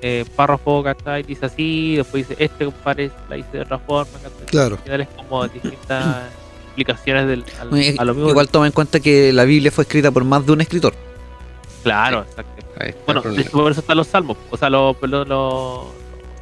[0.02, 1.22] eh, párrafo, ¿cachai?
[1.22, 4.46] Dice así, después dice este compadre la dice de otra forma, ¿cachai?
[4.46, 4.78] Claro.
[4.86, 6.24] Es como distintas
[6.80, 8.30] explicaciones del, al- Eh, a lo mismo.
[8.30, 10.94] Igual toma en cuenta que la Biblia fue escrita por más de un escritor.
[11.82, 12.62] Claro, exacto.
[13.06, 15.86] Bueno, de hecho, por eso están los salmos, o sea, los, perdón, los,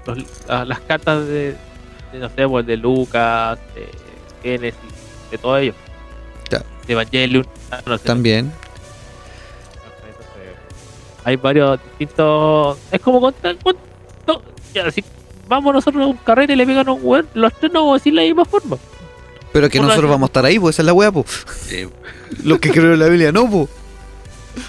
[0.06, 1.56] los- las, cartas de,
[2.12, 3.88] de, no sé, pues, de Lucas, de
[4.42, 4.78] Génesis,
[5.30, 5.74] de todo ello.
[6.50, 6.62] Ya.
[6.86, 8.52] De Evangelion, ah, no sé, También.
[11.24, 12.78] Hay varios distintos.
[12.90, 13.56] Es como contar.
[14.26, 14.40] No,
[14.72, 15.04] ya, si
[15.46, 17.94] vamos nosotros a un carrera y le pegan a un weón, los tres no vamos
[17.94, 18.76] a decir la misma forma.
[19.52, 21.26] Pero que nosotros vamos a estar ahí, pues esa es la weá, pues.
[21.66, 21.88] Sí.
[22.44, 23.68] Los que creen en la Biblia, no, pues.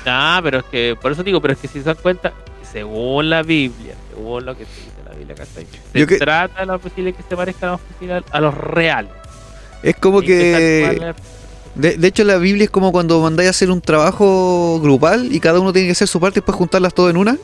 [0.06, 2.32] Ah, pero es que, por eso digo, pero es que si se dan cuenta,
[2.72, 5.66] según la Biblia, según lo que se dice la Biblia, ¿cachai?
[5.94, 9.12] Se que- trata lo posible que se parezca lo más posible a, a los reales.
[9.84, 11.14] Es como Y que.
[11.76, 15.40] De, de hecho, la Biblia es como cuando mandáis a hacer un trabajo grupal y
[15.40, 17.38] cada uno tiene que hacer su parte y después juntarlas todas en una.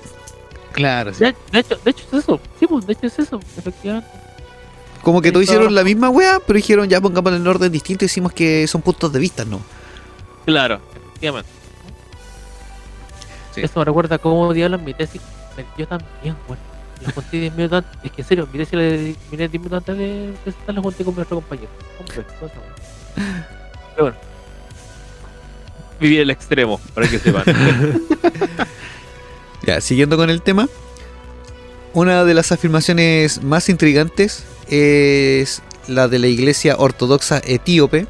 [0.74, 1.20] Claro, sí.
[1.24, 4.08] De, de hecho, de hecho es eso, sí, pues, de hecho es eso, efectivamente.
[5.06, 5.54] Como que todos todo.
[5.56, 8.82] hicieron la misma weá, pero dijeron ya pongámoslo en orden distinto y decimos que son
[8.82, 9.62] puntos de vista, ¿no?
[10.46, 11.50] Claro, efectivamente.
[13.54, 13.62] Sí.
[13.62, 15.22] Eso me recuerda cómo diablos mi tesis.
[15.56, 16.62] me- Yo también, bueno.
[17.06, 18.00] La conté 10 minutos antes.
[18.06, 21.06] Es que en serio, mi tesis la terminé 10 minutos antes de presentar la junté
[21.06, 21.70] con mi otro compañero.
[22.00, 23.46] Hombre, cosa, weón.
[23.96, 24.18] Pero bueno.
[26.00, 27.44] Viví el extremo, para que sepan.
[29.66, 30.68] Ya, siguiendo con el tema.
[31.94, 38.08] Una de las afirmaciones más intrigantes es la de la iglesia ortodoxa etíope,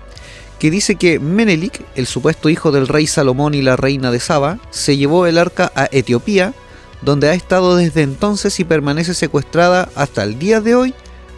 [0.60, 4.60] que dice que Menelik, el supuesto hijo del rey Salomón y la reina de Saba,
[4.70, 6.53] se llevó el arca a Etiopía,
[7.01, 10.93] donde ha estado desde entonces y permanece secuestrada hasta el día de hoy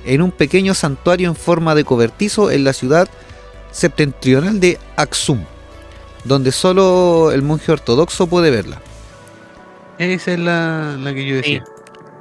[0.06, 3.10] en un pequeño santuario en forma de cobertizo en la ciudad
[3.72, 5.44] septentrional de Aksum,
[6.24, 8.82] donde solo el monje ortodoxo puede verla.
[9.98, 11.64] Esa es la, la que yo decía.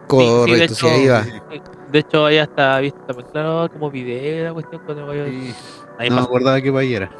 [0.06, 1.26] Correcto, sí, hecho, ahí va.
[1.90, 5.54] De hecho, ahí está visto claro, como video la cuestión cuando voy a Sí.
[5.98, 7.10] Ahí No me acordaba que país era.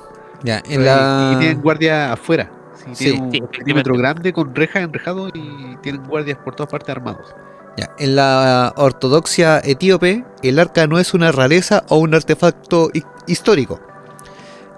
[0.42, 1.30] Ya, en Y- la...
[1.34, 2.50] Y tienen guardia afuera.
[2.74, 3.04] Sí, Sí.
[3.04, 7.34] tienen un Sí, perímetro grande con rejas enrejado y tienen guardias por todas partes armados.
[7.78, 13.02] ya, en la ortodoxia etíope, el arca no es una rareza o un artefacto hi-
[13.26, 13.80] histórico.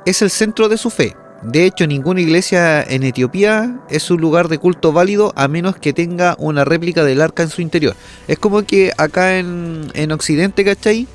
[0.05, 1.15] Es el centro de su fe.
[1.43, 5.93] De hecho, ninguna iglesia en Etiopía es un lugar de culto válido a menos que
[5.93, 7.95] tenga una réplica del arca en su interior.
[8.27, 11.07] Es como que acá en, en Occidente, ¿cachai?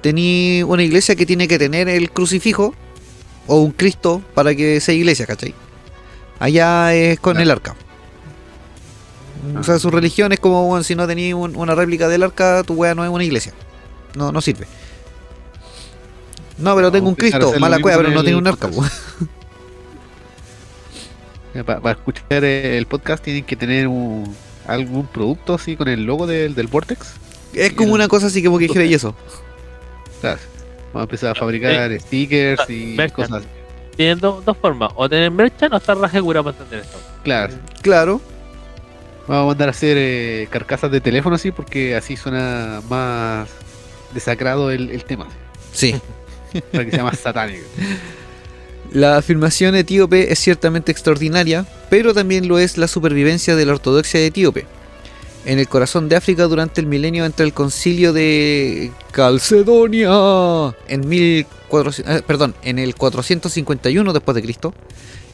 [0.00, 2.74] Tení una iglesia que tiene que tener el crucifijo
[3.46, 5.54] o un Cristo para que sea iglesia, ¿cachai?
[6.38, 7.74] Allá es con el arca.
[9.58, 12.62] O sea, su religión es como, bueno, si no tenías un- una réplica del arca,
[12.64, 13.52] tu wea no es una iglesia.
[14.14, 14.66] No, no sirve.
[16.58, 18.68] No, pero No, tengo un Cristo, mala cueva, pero no tiene un arca.
[18.68, 18.94] podcast.
[21.64, 21.80] Po.
[21.80, 24.34] Para, escuchar eh, el podcast tienen que tener un,
[24.66, 27.14] algún producto así con el logo del, del Vortex.
[27.54, 29.14] Es como una cosa así como que dijera y eso.
[30.20, 30.38] Claro.
[30.92, 33.12] Vamos a empezar a fabricar stickers y merch.
[33.12, 33.46] cosas así.
[33.96, 36.98] Tienen do- dos formas, o tener merchan o estar segura para entender esto.
[37.22, 37.54] Claro.
[37.82, 38.20] Claro.
[39.26, 43.48] Vamos a mandar a hacer eh, carcasas de teléfono así porque así suena más
[44.14, 45.26] desacrado el, el tema.
[45.72, 45.96] Sí.
[46.72, 47.64] Para que sea más satánico.
[48.96, 54.20] La afirmación etíope es ciertamente extraordinaria, pero también lo es la supervivencia de la ortodoxia
[54.20, 54.64] etíope.
[55.44, 62.54] En el corazón de África durante el milenio entre el concilio de Calcedonia en 1400,
[62.64, 64.72] eh, el 451 después de Cristo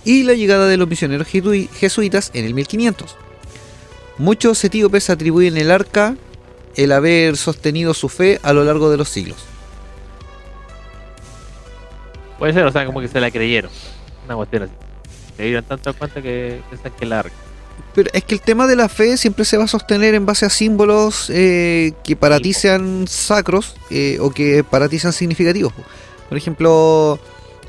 [0.05, 3.15] y la llegada de los misioneros jesu- jesuitas en el 1500.
[4.19, 6.17] Muchos etíopes atribuyen el arca
[6.75, 9.52] el haber sostenido su fe a lo largo de los siglos.
[12.43, 13.71] Puede ser, o sea, como que se la creyeron.
[14.25, 14.73] Una cuestión así.
[15.37, 17.33] Se dieron tanto en cuenta que piensan que es larga.
[17.95, 20.45] Pero es que el tema de la fe siempre se va a sostener en base
[20.45, 25.13] a símbolos eh, que para Sí, ti sean sacros eh, o que para ti sean
[25.13, 25.73] significativos.
[25.73, 25.83] po.
[26.29, 27.21] Por ejemplo,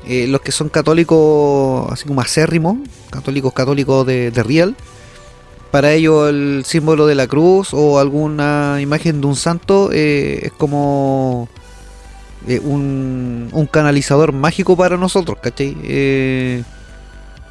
[0.08, 2.78] eh, los que son católicos, así como acérrimos,
[3.10, 4.74] católicos católicos de, de real,
[5.70, 11.48] para ellos el símbolo de la cruz o alguna imagen de un santo es como
[12.46, 15.76] eh, un, un canalizador mágico para nosotros, ¿cachai?
[15.82, 16.62] Eh,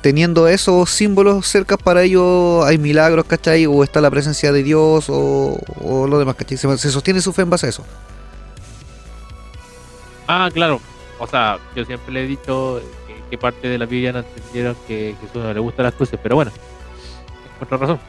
[0.02, 3.66] teniendo esos símbolos cerca para ellos hay milagros, ¿cachai?
[3.66, 6.58] O está la presencia de Dios o, o lo demás, ¿cachai?
[6.58, 7.86] Se, se sostiene su fe en base a eso.
[10.28, 10.80] Ah, claro.
[11.20, 14.76] O sea, yo siempre le he dicho que, que parte de la Biblia no entendieron
[14.88, 18.00] que Jesús no le gustan las cruces, pero bueno, es otra razón.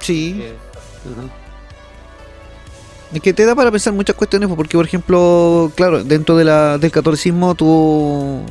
[0.00, 0.40] Sí.
[0.42, 0.54] Eh,
[3.12, 6.78] Es que te da para pensar muchas cuestiones, porque por ejemplo, claro, dentro de la,
[6.78, 8.42] del catolicismo, tú,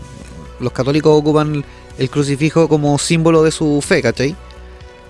[0.60, 1.64] los católicos ocupan
[1.97, 4.36] el crucifijo como símbolo de su fe, ¿cachai?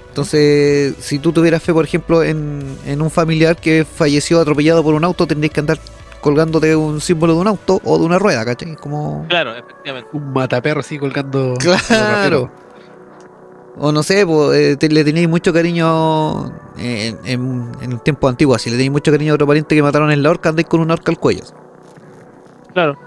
[0.09, 4.95] Entonces, si tú tuvieras fe, por ejemplo, en, en un familiar que falleció atropellado por
[4.95, 5.79] un auto, tendrías que andar
[6.21, 8.75] colgándote un símbolo de un auto o de una rueda, ¿cachai?
[8.75, 9.25] Como...
[9.29, 10.09] Claro, efectivamente.
[10.13, 11.53] Un mataperro así colgando.
[11.87, 12.51] Claro.
[13.79, 16.45] O no sé, po, eh, te- le tenéis mucho cariño
[16.77, 19.83] en, en, en el tiempo antiguo, si le tenéis mucho cariño a otro pariente que
[19.83, 21.43] mataron en la horca, andáis con una horca al cuello.
[22.73, 22.97] Claro.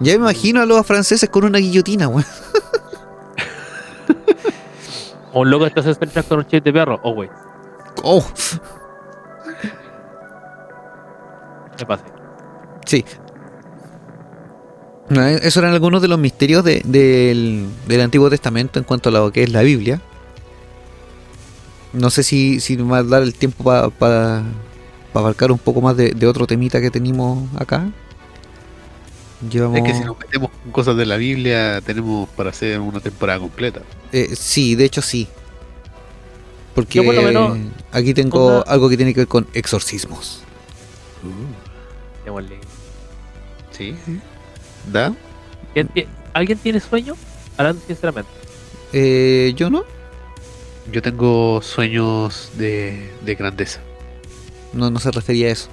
[0.00, 2.24] Ya me imagino a los franceses con una guillotina, weón.
[5.32, 6.98] O un loco se encuentra con un chip de perro.
[7.02, 7.28] Oh, güey.
[8.02, 8.24] Oh,
[11.78, 12.04] Me pasa.
[12.86, 13.04] sí.
[15.12, 19.08] No, eh, Esos eran algunos de los misterios de- del, del Antiguo Testamento en cuanto
[19.08, 20.00] a lo que es la Biblia.
[21.92, 23.64] No sé si, si me va a dar el tiempo
[23.98, 24.42] para
[25.12, 27.90] abarcar un poco más de, de otro temita que tenemos acá.
[29.50, 29.78] Llevamos...
[29.78, 33.38] Es que si nos metemos con cosas de la Biblia, tenemos para hacer una temporada
[33.40, 33.82] completa.
[34.12, 35.28] Eh, sí, de hecho sí.
[36.74, 37.58] Porque Yo por lo menos-
[37.90, 40.42] aquí tengo una- algo que tiene que ver con exorcismos.
[42.24, 42.58] Démosle.
[43.72, 43.94] Sí.
[44.90, 45.12] ¿Da?
[45.74, 47.14] ¿Quién tie- ¿Alguien tiene sueño?
[47.56, 48.30] Hablando sinceramente.
[48.92, 49.84] Eh, ¿Yo no?
[50.90, 53.80] Yo tengo sueños de, de grandeza.
[54.72, 55.68] No, no se refería a eso.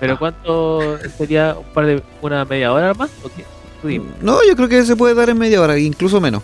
[0.00, 1.54] ¿Pero cuánto sería?
[1.56, 3.10] ¿Un par de una media hora más?
[3.22, 4.00] ¿O qué?
[4.20, 6.42] No, yo creo que se puede dar en media hora, incluso menos.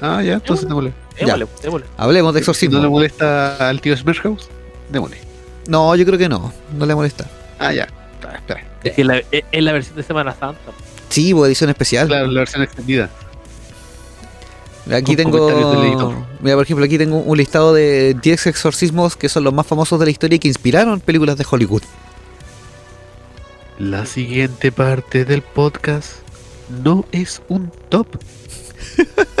[0.00, 0.92] Ah, ya, entonces démosle.
[1.18, 1.86] Démosle, démosle.
[1.96, 2.80] Hablemos de Si no exorcismo.
[2.80, 4.48] le molesta al tío Smerhouse,
[4.90, 5.18] démosle.
[5.66, 6.52] No, yo creo que no.
[6.76, 7.26] No le molesta.
[7.58, 7.88] Ah, ya.
[8.34, 8.62] Espera.
[8.84, 10.60] Es que la- es es la versión de Semana Santa.
[11.08, 12.06] Sí, pues, edición especial.
[12.08, 13.10] Claro, la versión extendida.
[14.90, 16.26] Aquí tengo.
[16.40, 19.98] Mira, por ejemplo, aquí tengo un listado de 10 exorcismos que son los más famosos
[20.00, 21.82] de la historia y que inspiraron películas de Hollywood.
[23.78, 26.12] La siguiente parte del podcast
[26.82, 28.06] no es un top.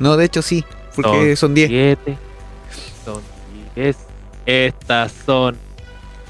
[0.00, 0.64] No, de hecho sí,
[0.96, 1.68] porque son 10.
[1.68, 2.18] Siete.
[3.04, 3.22] Son
[3.76, 3.96] diez.
[4.44, 5.56] Estas son.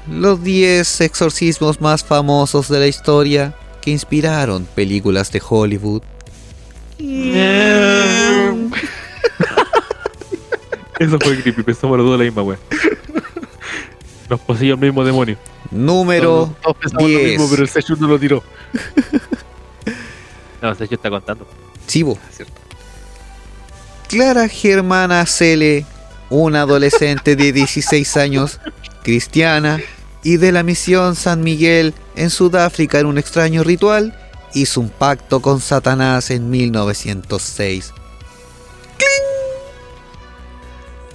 [0.09, 6.01] Los 10 exorcismos más famosos de la historia que inspiraron películas de Hollywood.
[10.99, 12.57] Eso fue creepy, pensamos los dos la misma wea.
[14.29, 15.37] Nos poseyó el mismo demonio.
[15.71, 17.31] Número Todos- todos pensamos lo 10.
[17.31, 18.43] mismo, pero el Sechus no lo tiró.
[20.61, 21.45] No, sé, yo está contando.
[21.85, 22.17] Chivo.
[22.21, 22.53] Ah, cierto.
[24.07, 25.85] Clara Germana Cele,
[26.29, 28.59] una adolescente de 16 años,
[29.03, 29.81] cristiana,
[30.25, 34.17] y de la misión San Miguel en Sudáfrica en un extraño ritual,
[34.55, 37.93] hizo un pacto con Satanás en 1906.
[38.97, 39.07] ¡Cling!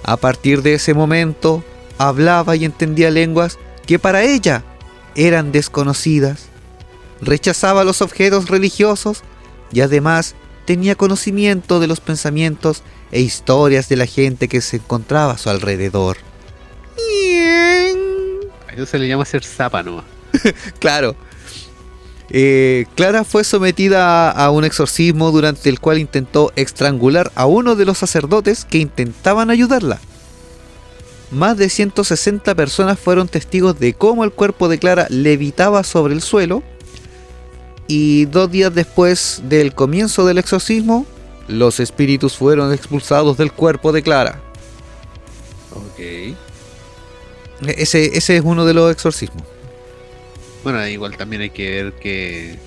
[0.03, 1.61] A partir de ese momento,
[1.97, 4.63] hablaba y entendía lenguas que para ella
[5.15, 6.43] eran desconocidas.
[7.19, 9.23] Rechazaba los objetos religiosos
[9.73, 12.81] y además tenía conocimiento de los pensamientos
[13.11, 16.15] e historias de la gente que se encontraba a su alrededor.
[18.73, 20.05] Eso se le llama ser zapa nomás.
[20.79, 21.15] Claro.
[22.33, 27.83] Eh, Clara fue sometida a, un exorcismo durante el cual intentó estrangular a uno de
[27.83, 29.99] los sacerdotes que intentaban ayudarla.
[31.29, 36.21] Más de 160 personas fueron testigos de cómo el cuerpo de Clara levitaba sobre el
[36.21, 36.63] suelo.
[37.87, 41.05] Y dos días después del comienzo del exorcismo,
[41.49, 44.39] los espíritus fueron expulsados del cuerpo de Clara.
[45.73, 46.37] Ok.
[47.67, 49.43] Ese, ese es uno de los exorcismos.
[50.63, 52.57] Bueno, igual también hay que ver que,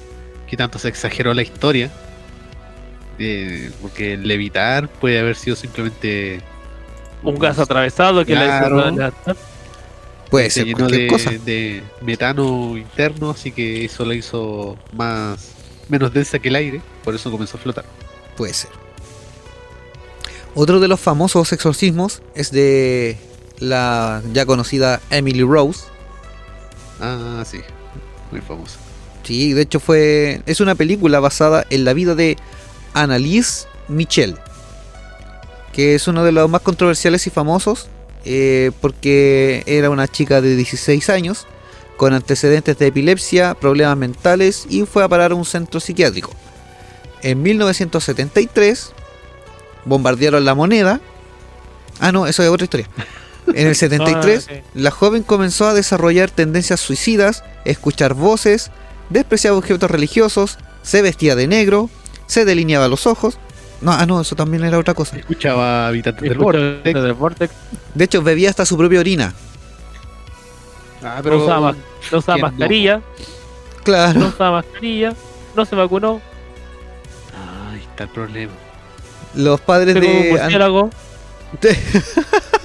[0.49, 1.91] que tanto se exageró la historia.
[3.19, 6.41] Eh, porque el levitar puede haber sido simplemente
[7.23, 8.91] Un gas atravesado que Claro.
[8.91, 9.13] le
[10.31, 11.31] Puede se ser cualquier de, cosa.
[11.31, 15.51] de metano interno, así que eso la hizo más
[15.89, 17.85] menos densa que el aire, por eso comenzó a flotar.
[18.37, 18.71] Puede ser.
[20.57, 23.17] Otro de los famosos exorcismos es de
[23.59, 25.85] la ya conocida Emily Rose.
[27.01, 27.61] Ah, sí,
[28.31, 28.79] muy famoso.
[29.23, 32.37] Sí, de hecho fue es una película basada en la vida de
[32.93, 34.37] Annalise Michel,
[35.73, 37.89] que es uno de los más controversiales y famosos
[38.25, 41.47] eh, porque era una chica de 16 años
[41.97, 46.31] con antecedentes de epilepsia, problemas mentales y fue a parar a un centro psiquiátrico.
[47.23, 48.93] En 1973
[49.85, 51.01] bombardearon la moneda.
[52.01, 52.89] Ah, no, eso es otra historia.
[53.49, 58.71] En el 73 Ah, la joven comenzó a desarrollar tendencias suicidas, escuchar voces,
[59.11, 61.91] despreciaba objetos religiosos, se vestía de negro,
[62.27, 63.39] se delineaba los ojos.
[63.83, 65.17] No, ah, no, eso también era otra cosa.
[65.17, 67.03] Escuchaba habitantes del Vortex.
[67.03, 67.53] del Vortex.
[67.95, 69.35] De hecho, bebía hasta su propia orina.
[71.03, 71.75] Ah, No usaba,
[72.11, 72.51] no usaba ¿quién no?
[72.51, 72.97] mascarilla.
[72.97, 73.03] No
[73.85, 74.27] Claro.
[74.29, 75.13] usaba mascarilla.
[75.55, 76.23] No se vacunó.
[77.71, 78.53] Ahí está el problema.
[79.35, 80.31] Los padres Tengo un de.
[80.31, 80.91] Murciélago.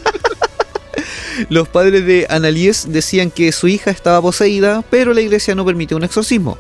[1.50, 5.98] Los padres de Annalise decían que su hija estaba poseída, pero la iglesia no permitió
[5.98, 6.58] un exorcismo.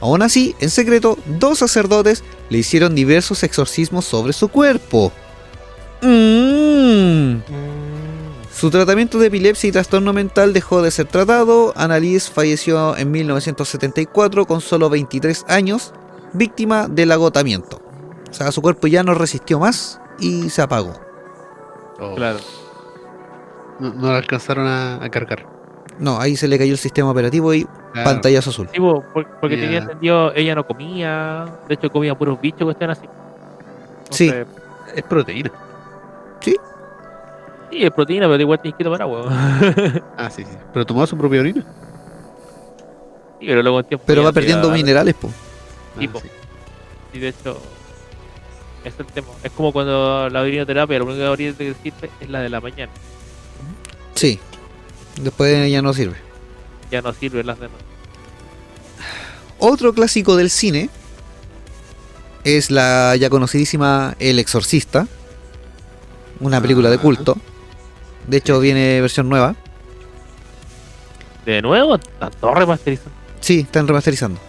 [0.00, 5.12] Aún así, en secreto, dos sacerdotes le hicieron diversos exorcismos sobre su cuerpo.
[6.02, 7.36] Mm.
[8.54, 11.72] Su tratamiento de epilepsia y trastorno mental dejó de ser tratado.
[11.76, 15.92] Annalise falleció en 1974 con solo 23 años,
[16.32, 17.80] víctima del agotamiento.
[18.30, 20.94] O sea, su cuerpo ya no resistió más y se apagó.
[21.98, 22.38] Oh, Claro.
[23.78, 25.46] No, no la alcanzaron a, a cargar.
[25.98, 28.10] No, ahí se le cayó el sistema operativo y Claro.
[28.10, 28.68] pantallazo azul.
[28.72, 31.46] Sí, po, por- porque tenía entendido, ella no comía.
[31.68, 33.06] De hecho, comía puros bichos que están así.
[34.10, 34.32] Sí.
[34.94, 35.50] Es proteína.
[37.70, 39.26] Sí, es proteína, pero igual tienes que tomar agua.
[40.16, 40.56] Ah, sí, sí.
[40.72, 41.62] Pero tomaba su propia orina.
[43.40, 45.28] sí, pero luego en tiempo Pero va perdiendo minerales, po.
[45.96, 46.08] Ah, sí.
[47.12, 47.56] Sí, de hecho,
[48.84, 49.28] es el tema.
[49.42, 52.92] Es como cuando la orinoterapia, la única orina que sirve es la de la mañana.
[54.14, 54.38] Sí.
[55.20, 56.16] Después ya no sirve.
[56.90, 57.78] Ya no sirven las demás.
[59.58, 60.90] Otro clásico del cine
[62.44, 65.06] es la ya conocidísima El Exorcista.
[66.40, 67.00] Una película de Ah.
[67.00, 67.36] culto.
[68.26, 69.54] De hecho, viene versión nueva.
[71.46, 73.12] De nuevo, están todos remasterizando.
[73.40, 74.40] Sí, están remasterizando.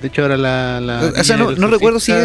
[0.00, 0.80] De hecho, ahora la.
[0.80, 2.18] la o sea, no, recuerdo si no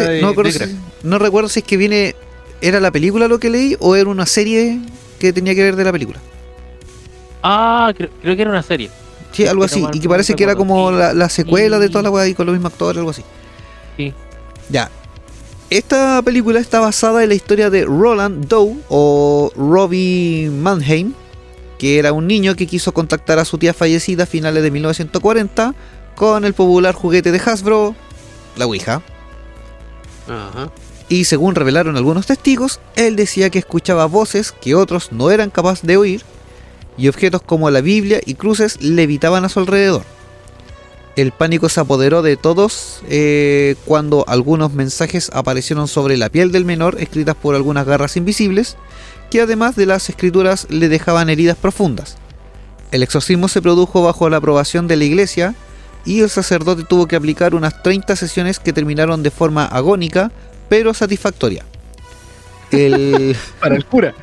[0.50, 2.16] si, no recuerdo si es que viene.
[2.60, 4.80] ¿Era la película lo que leí o era una serie
[5.20, 6.18] que tenía que ver de la película?
[7.42, 8.90] Ah, creo, creo que era una serie.
[9.32, 9.84] Sí, algo así.
[9.92, 12.46] Y que parece que era como la, la secuela de toda la weá y con
[12.46, 13.22] los mismos actores, algo así.
[13.96, 14.12] Sí.
[14.68, 14.90] Ya.
[15.70, 21.12] Esta película está basada en la historia de Roland Doe o Robbie Mannheim,
[21.78, 25.74] que era un niño que quiso contactar a su tía fallecida a finales de 1940
[26.14, 27.94] con el popular juguete de Hasbro,
[28.56, 29.02] la Ouija.
[30.26, 30.70] Ajá.
[31.10, 35.86] Y según revelaron algunos testigos, él decía que escuchaba voces que otros no eran capaces
[35.86, 36.22] de oír
[36.98, 40.02] y objetos como la Biblia y cruces levitaban a su alrededor.
[41.16, 46.64] El pánico se apoderó de todos eh, cuando algunos mensajes aparecieron sobre la piel del
[46.64, 48.76] menor escritas por algunas garras invisibles
[49.30, 52.16] que además de las escrituras le dejaban heridas profundas.
[52.92, 55.54] El exorcismo se produjo bajo la aprobación de la iglesia
[56.04, 60.30] y el sacerdote tuvo que aplicar unas 30 sesiones que terminaron de forma agónica
[60.68, 61.64] pero satisfactoria.
[62.70, 63.36] El...
[63.60, 64.14] Para el cura.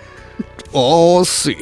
[0.72, 1.58] Oh, sí.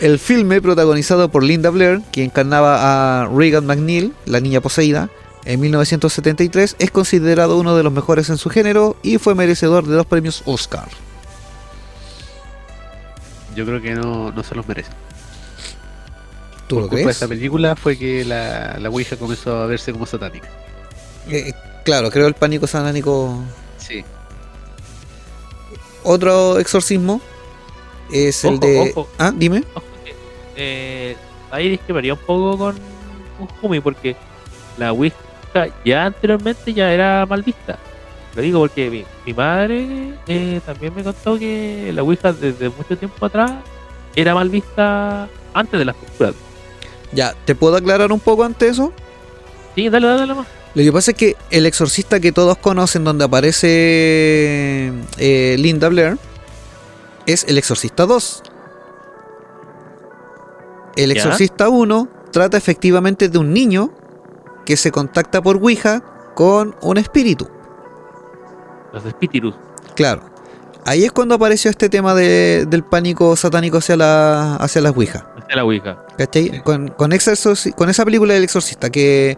[0.00, 5.10] El filme, protagonizado por Linda Blair, que encarnaba a Regan McNeil, la niña poseída,
[5.44, 9.94] en 1973, es considerado uno de los mejores en su género y fue merecedor de
[9.94, 10.88] dos premios Oscar.
[13.56, 14.90] Yo creo que no, no se los merece.
[16.68, 17.16] ¿Tú Por lo culpa de crees?
[17.16, 20.48] esta película fue que la, la Ouija comenzó a verse como satánica.
[21.28, 21.52] Eh,
[21.84, 23.42] claro, creo el pánico satánico.
[23.78, 24.04] Sí.
[26.04, 27.20] Otro exorcismo
[28.12, 28.92] es el Ojo, de.
[28.94, 29.08] ojo.
[29.18, 29.64] Ah, dime.
[29.74, 30.14] Ojo que,
[30.56, 31.16] eh,
[31.50, 32.76] ahí discreparía un poco con
[33.38, 34.16] un Jumi porque
[34.76, 35.16] la Ouija
[35.84, 37.78] ya anteriormente ya era mal vista.
[38.34, 42.96] Lo digo porque mi, mi madre eh, también me contó que la Ouija desde mucho
[42.96, 43.52] tiempo atrás
[44.14, 46.34] era mal vista antes de las películas.
[47.12, 48.92] Ya, ¿te puedo aclarar un poco ante eso?
[49.74, 50.46] Sí, dale, dale, dale más.
[50.74, 56.18] Lo que pasa es que el exorcista que todos conocen, donde aparece eh, Linda Blair,
[57.28, 58.42] es el exorcista 2.
[60.96, 61.14] El ¿Ya?
[61.22, 63.90] exorcista 1 trata efectivamente de un niño
[64.66, 66.02] que se contacta por Ouija
[66.34, 67.48] con un espíritu.
[68.92, 69.54] Los espíritus.
[69.94, 70.22] Claro.
[70.84, 75.26] Ahí es cuando apareció este tema de- del pánico satánico hacia, la, hacia las Ouija.
[75.42, 76.04] Hacia la Ouija.
[76.16, 76.50] ¿Cachai?
[76.50, 76.60] Sí.
[76.60, 79.36] Con, con, Exorci- con esa película del exorcista, que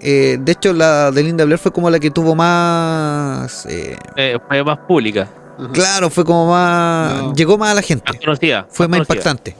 [0.00, 3.64] eh, de hecho la de Linda Blair fue como la que tuvo más...
[3.66, 5.28] eh, Eh, fue más pública,
[5.58, 5.72] Ajá.
[5.72, 7.14] claro, fue como más...
[7.22, 7.34] No.
[7.34, 8.18] Llegó más a la más gente.
[8.18, 8.66] conocida.
[8.70, 9.14] Fue más conocida.
[9.14, 9.56] impactante.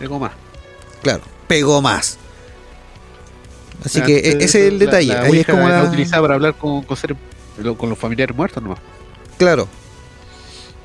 [0.00, 0.32] Algo más.
[1.02, 2.18] Claro, pegó más.
[3.84, 5.08] Así que ese es el la- detalle.
[5.12, 5.88] La, Ahí es como la la...
[5.88, 7.16] utilizaba para hablar con, con, seres-
[7.76, 8.78] con los familiares muertos nomás.
[9.38, 9.68] Claro,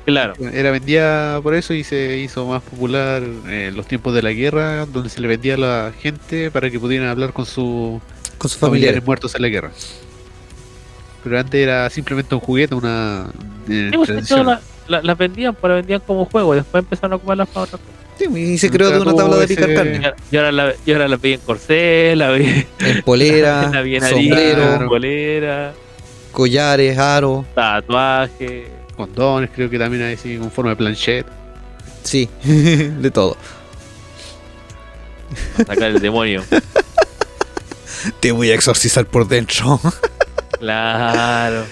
[0.04, 0.34] Claro.
[0.52, 4.84] Era vendida por eso y se hizo más popular en los tiempos de la guerra,
[4.86, 8.00] donde se le vendía a la gente para que pudieran hablar con sus
[8.36, 9.06] con sus familiares familiares.
[9.06, 9.70] muertos en la guerra.
[11.24, 13.26] Pero antes era simplemente un juguete, una
[13.68, 14.46] eh, Sí, pues, tradición.
[14.46, 17.80] la- la- las vendían, pero vendían como juego y después empezaron a ocuparlas para otras
[17.80, 17.96] cosas.
[18.18, 20.12] Sí, y se creó de una tabla de picar ese- carne.
[20.30, 24.02] Y ahora- la, y ahora la veía en corsé, la veía En polera, la en
[24.02, 25.72] sombrero, bolera,
[26.32, 27.44] collares, aro.
[27.54, 28.66] tatuaje.
[28.96, 31.26] Condones, creo que también hay así con forma de planchet.
[32.02, 33.36] Sí, de todo.
[35.54, 36.42] a sacar el demonio.
[38.20, 39.80] Te voy a exorcizar por dentro.
[40.58, 41.64] Claro.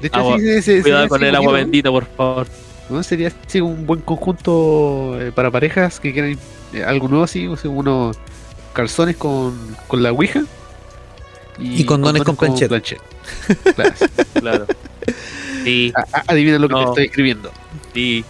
[0.00, 2.46] De hecho, Agua- sí, sí, sí, Cuidado sí, con sí, el agua bendita, por favor.
[2.90, 3.02] ¿no?
[3.02, 6.38] Sería así un buen conjunto eh, para parejas que quieran
[6.74, 8.16] eh, algo nuevo así, o sea, unos
[8.74, 9.54] calzones con,
[9.86, 10.42] con la ouija.
[11.58, 12.68] Y condones con planchette.
[13.74, 13.92] Claro.
[14.40, 14.66] Claro.
[15.62, 17.50] Sí, A- adivina lo que te estoy escribiendo.
[17.94, 18.24] sí.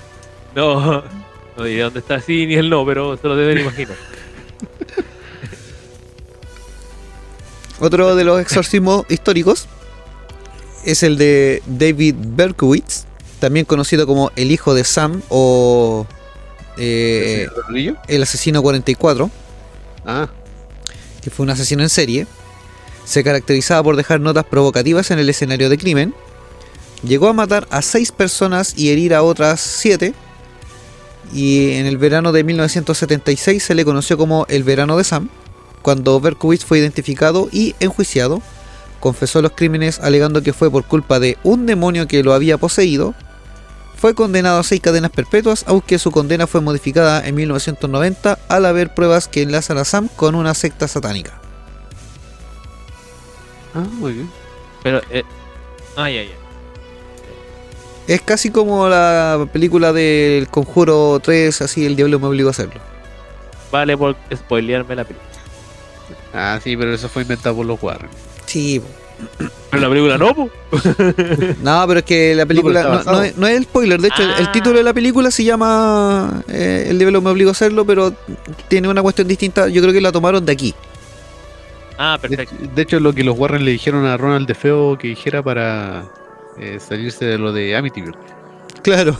[0.55, 1.03] No,
[1.57, 3.97] no diré dónde está sí ni el no, pero se lo deben imaginar.
[7.85, 9.66] Otro de los exorcismos históricos
[10.87, 13.05] es el de David Berkowitz,
[13.41, 16.07] también conocido como el hijo de Sam o
[16.78, 17.47] eh,
[18.09, 19.30] ¿El asesino 44,
[20.07, 20.30] Ah,
[21.20, 22.26] que fue un asesino en serie.
[23.05, 26.14] Se caracterizaba por dejar notas provocativas en el escenario de crimen.
[27.03, 30.14] Llegó a matar a seis personas y herir a otras siete.
[31.35, 35.28] Y en el verano de 1976 se le conoció como el verano de Sam,
[35.85, 38.41] cuando Berkowitz fue identificado y enjuiciado.
[39.01, 43.14] Confesó los crímenes alegando que fue por culpa de un demonio que lo había poseído.
[43.95, 48.95] Fue condenado a seis cadenas perpetuas, aunque su condena fue modificada en 1990 al haber
[48.95, 51.39] pruebas que enlazan a Sam con una secta satánica.
[53.74, 54.30] ah, muy bien.
[54.82, 55.22] Pero, eh.
[55.97, 56.45] Ay, ay, ay.
[58.07, 62.80] Es casi como la película del Conjuro 3, así el diablo me obligó a hacerlo.
[63.70, 65.34] Vale por spoilearme la película.
[66.35, 68.11] Ah, sí, pero eso fue inventado por los Warren.
[68.47, 68.80] Sí,
[69.70, 70.51] Pero la película no, po.
[71.62, 74.01] no, pero es que la película no, no es, no es el spoiler.
[74.01, 74.53] De hecho, el- el Ah.
[74.53, 78.12] título de la película se llama eh, El diablo me obligó a hacerlo, pero
[78.68, 79.68] tiene una cuestión distinta.
[79.68, 80.74] Yo creo que la tomaron de aquí.
[81.97, 82.55] Ah, De, perfecto.
[82.74, 86.05] de hecho, lo que los Warren le dijeron a Ronald de Feo que dijera para
[86.59, 88.16] eh, salirse de lo de Amityville.
[88.82, 89.16] Claro,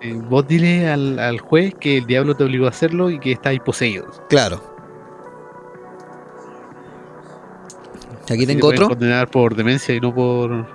[0.00, 3.32] Eh, vos dile al, al juez que el diablo te obligó a hacerlo y que
[3.32, 4.20] estáis poseídos.
[4.28, 4.71] claro.
[8.24, 8.88] Aquí Así tengo pueden otro.
[8.90, 10.66] condenar por demencia y no por.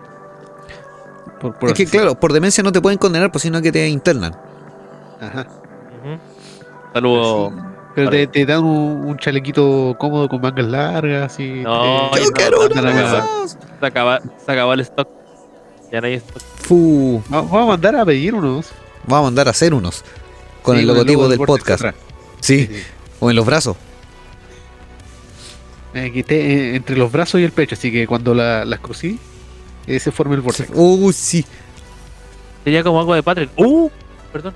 [1.40, 3.88] por, por Es que claro, por demencia no te pueden condenar, pues sino que te
[3.88, 4.36] internan.
[5.22, 5.48] Ajá.
[6.94, 7.54] Saludos.
[7.96, 11.50] Pero te, te dan un, un chalequito cómodo con mangas largas y.
[11.64, 13.48] No, te- Yo no, quiero no, no.
[13.48, 15.08] Se acaba, se acabó el stock.
[15.92, 16.42] Ya no hay stock.
[16.58, 17.22] Fu.
[17.34, 18.70] Va- Vamos a mandar a pedir unos.
[19.08, 20.04] Vamos a mandar a hacer unos.
[20.62, 21.82] Con Sí, el logotipo logo del podcast.
[21.86, 21.96] atrás.
[22.42, 22.84] Sí, Sí, sí.
[23.20, 23.78] o en los brazos.
[25.98, 28.80] Eh, que esté eh, entre los brazos y el pecho, así que cuando la- las
[28.80, 29.18] crucí,
[29.88, 30.70] eh, se forma el vortex.
[30.74, 31.46] Uh, sí.
[32.64, 33.50] Sería como algo de Patrick.
[33.58, 33.90] ¡Uh!
[34.32, 34.54] Perdón.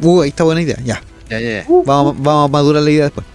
[0.00, 0.76] Uh, ahí está buena idea.
[0.84, 1.02] Ya.
[1.28, 1.66] Ya, ya, ya.
[1.84, 3.26] Vamos, vamos a madurar la idea después.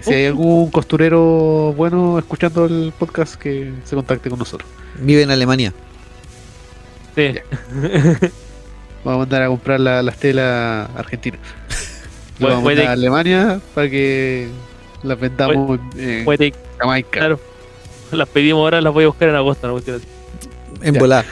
[0.00, 4.68] Si hay algún costurero bueno escuchando el podcast, que se contacte con nosotros.
[4.98, 5.72] Vive en Alemania.
[7.14, 7.34] Sí.
[9.04, 11.40] Vamos a mandar a comprar la- las telas argentinas.
[12.38, 14.48] Lo vamos a mandar a Alemania para que
[15.02, 17.10] las vendamos en Puede- Jamaica.
[17.10, 17.40] claro.
[18.12, 19.66] Las pedimos ahora, las voy a buscar en agosto.
[19.66, 19.72] ¿no?
[19.72, 20.06] Cuestión así.
[20.82, 21.24] En volada.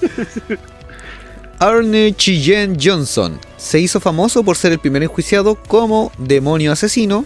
[1.58, 7.24] Arne Cheyenne Johnson se hizo famoso por ser el primer enjuiciado como demonio asesino.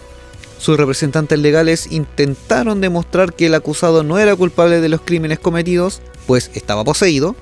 [0.57, 6.01] Sus representantes legales intentaron demostrar que el acusado no era culpable de los crímenes cometidos,
[6.27, 7.35] pues estaba poseído.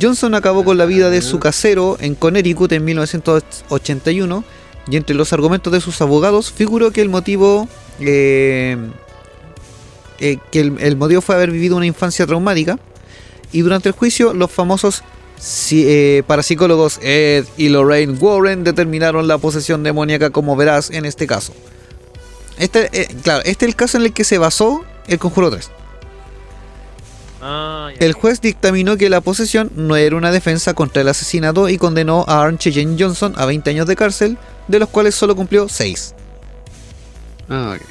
[0.00, 4.44] Johnson acabó con la vida de su casero en Connecticut en 1981
[4.88, 7.68] y entre los argumentos de sus abogados figuró que el motivo
[8.00, 8.76] eh,
[10.18, 12.78] eh, que el, el motivo fue haber vivido una infancia traumática
[13.52, 15.02] y durante el juicio los famosos
[15.38, 21.26] si- eh, parapsicólogos Ed y Lorraine Warren determinaron la posesión demoníaca como verás en este
[21.26, 21.52] caso.
[22.58, 22.90] Este,
[23.22, 25.70] claro, este es el caso en el que se basó el Conjuro 3.
[27.42, 27.90] Ah.
[27.98, 32.24] El juez dictaminó que la posesión no era una defensa contra el asesinato y condenó
[32.28, 34.36] a Arne Jane Johnson a 20 años de cárcel,
[34.68, 36.14] de los cuales solo cumplió 6.
[37.48, 37.82] Ah, ok.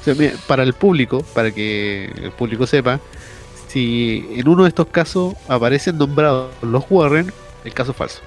[0.00, 3.00] O sea, mira, para el público, para que el público sepa,
[3.68, 7.32] si en uno de estos casos aparecen nombrados los Warren,
[7.64, 8.20] el caso es falso.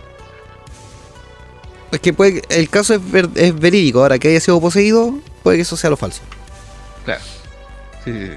[1.92, 5.58] Es que puede, el caso es, ver- es verídico, ahora que haya sido poseído, puede
[5.58, 6.22] que eso sea lo falso.
[7.06, 7.14] Sí,
[8.04, 8.32] sí, sí.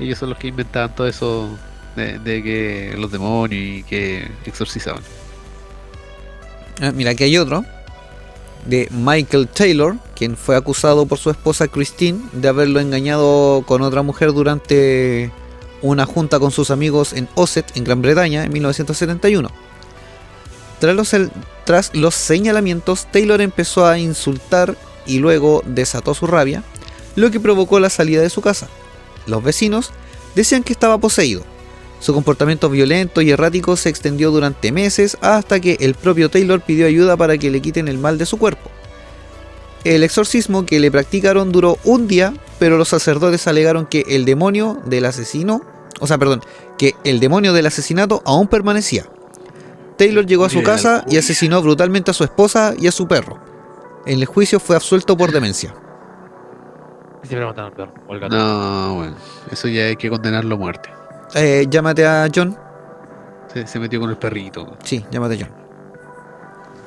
[0.00, 1.56] Ellos son los que inventaban todo eso
[1.96, 5.02] de, que los demonios y que exorcizaban.
[6.80, 7.64] Ah, mira, aquí hay otro.
[8.66, 14.02] De Michael Taylor, quien fue acusado por su esposa Christine de haberlo engañado con otra
[14.02, 15.30] mujer durante
[15.82, 19.50] una junta con sus amigos en Osset, en Gran Bretaña, en 1971.
[20.80, 21.14] Tras los,
[21.64, 24.76] tras los señalamientos, Taylor empezó a insultar
[25.06, 26.62] y luego desató su rabia,
[27.16, 28.68] lo que provocó la salida de su casa.
[29.26, 29.90] Los vecinos
[30.34, 31.42] decían que estaba poseído.
[32.00, 36.86] Su comportamiento violento y errático se extendió durante meses hasta que el propio Taylor pidió
[36.86, 38.70] ayuda para que le quiten el mal de su cuerpo.
[39.84, 44.80] El exorcismo que le practicaron duró un día, pero los sacerdotes alegaron que el demonio
[44.86, 45.62] del asesino
[46.00, 46.42] o sea, perdón,
[46.78, 49.06] que el demonio del asesinato aún permanecía.
[49.96, 53.38] Taylor llegó a su casa y asesinó brutalmente a su esposa y a su perro.
[54.06, 55.74] En el juicio fue absuelto por demencia.
[57.24, 57.92] Siempre matan al perro.
[58.06, 58.36] o al gato.
[58.36, 59.16] No, bueno,
[59.50, 60.90] eso ya hay que condenarlo a muerte.
[61.34, 62.56] Eh, llámate a John.
[63.52, 64.76] Se, se metió con el perrito.
[64.82, 65.50] Sí, llámate John.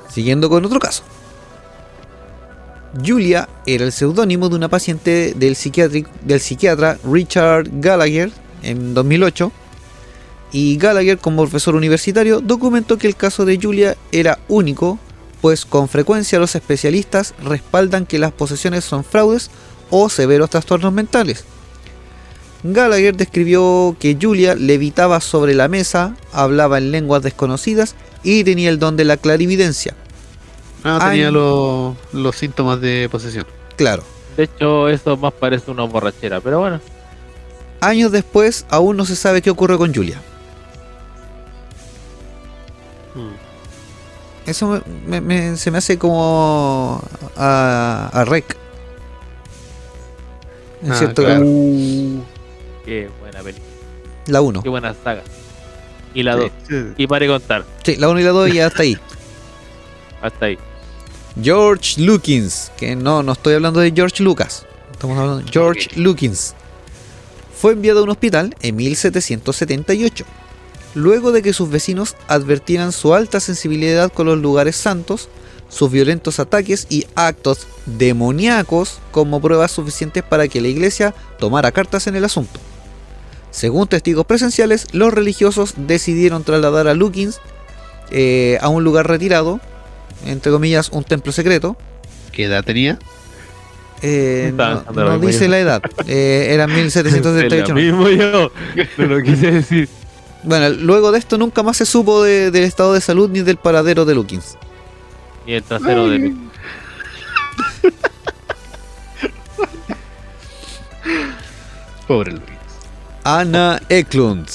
[0.08, 1.02] Siguiendo con otro caso.
[3.04, 5.56] Julia era el seudónimo de una paciente del,
[6.22, 8.30] del psiquiatra Richard Gallagher
[8.62, 9.52] en 2008.
[10.52, 14.98] Y Gallagher, como profesor universitario, documentó que el caso de Julia era único,
[15.42, 19.50] pues con frecuencia los especialistas respaldan que las posesiones son fraudes
[19.90, 21.44] o severos trastornos mentales.
[22.64, 27.94] Gallagher describió que Julia levitaba sobre la mesa, hablaba en lenguas desconocidas
[28.24, 29.94] y tenía el don de la clarividencia.
[30.84, 31.10] Ah, Ay.
[31.18, 33.46] tenía los, los síntomas de posesión.
[33.76, 34.02] Claro,
[34.36, 36.80] De hecho, eso más parece una borrachera, pero bueno.
[37.80, 40.20] años después aún no se sabe qué ocurrió con Julia.
[44.46, 44.68] Eso
[45.06, 47.02] me- me- me- se me hace como
[47.36, 48.56] a, a Rec.
[50.82, 51.40] En Ah, cierto claro.
[51.40, 52.24] grado.
[52.84, 53.66] Qué buena película.
[54.26, 54.62] La 1.
[54.62, 55.22] Qué buena saga.
[56.14, 56.50] Y la 2.
[56.68, 56.86] Sí, sí.
[56.96, 57.64] Y para contar.
[57.84, 58.96] Sí, la 1 y la 2 ya está ahí.
[60.22, 60.58] Hasta ahí.
[61.40, 66.54] George Lukins, que no, no estoy hablando de George Lucas, estamos hablando de George Lukins,
[67.56, 70.24] fue enviado a un hospital en 1778,
[70.96, 75.28] luego de que sus vecinos advertieran su alta sensibilidad con los lugares santos,
[75.68, 82.06] sus violentos ataques y actos demoníacos como pruebas suficientes para que la iglesia tomara cartas
[82.06, 82.58] en el asunto.
[83.50, 87.40] Según testigos presenciales, los religiosos decidieron trasladar a Lukins
[88.10, 89.60] eh, a un lugar retirado,
[90.26, 91.76] entre comillas, un templo secreto.
[92.32, 92.98] ¿Qué edad tenía?
[94.00, 94.52] Eh,
[94.94, 95.50] no dice yo.
[95.50, 97.68] la edad, eh, era 1778.
[97.68, 97.80] Lo ¿no?
[97.80, 98.50] mismo yo.
[98.96, 99.88] No lo quise decir.
[100.44, 103.56] Bueno, luego de esto nunca más se supo de- del estado de salud ni del
[103.56, 104.56] paradero de Lukins.
[105.48, 106.34] Y el trasero de
[112.06, 112.42] Pobre Luis.
[113.24, 114.48] Anna Eklund.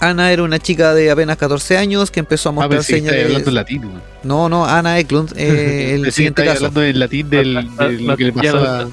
[0.00, 3.26] Ana era una chica de apenas 14 años que empezó a Ah, mostrar señales.
[3.26, 3.90] hablando en latín.
[4.24, 6.56] No, no, Ana Eklund, eh, el siguiente caso.
[6.66, 8.88] hablando en latín del, de lo que le no- pasaba.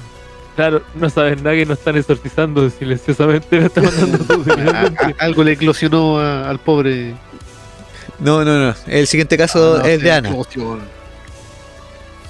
[0.56, 3.58] Claro, no sabes nada que no están exorcizando silenciosamente.
[3.66, 4.80] Están mandando a-
[5.20, 7.14] a- algo le eclosionó a- al pobre.
[8.20, 8.74] No, no, no.
[8.86, 10.34] El siguiente caso Ah, no, es de Ana.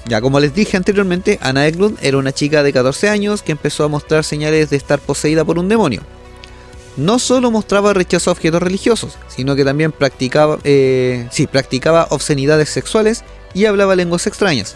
[0.05, 3.83] Ya, como les dije anteriormente, Anna Eklund era una chica de 14 años que empezó
[3.83, 6.01] a mostrar señales de estar poseída por un demonio.
[6.97, 12.69] No solo mostraba rechazo a objetos religiosos, sino que también practicaba, eh, sí, practicaba obscenidades
[12.69, 13.23] sexuales
[13.53, 14.75] y hablaba lenguas extrañas.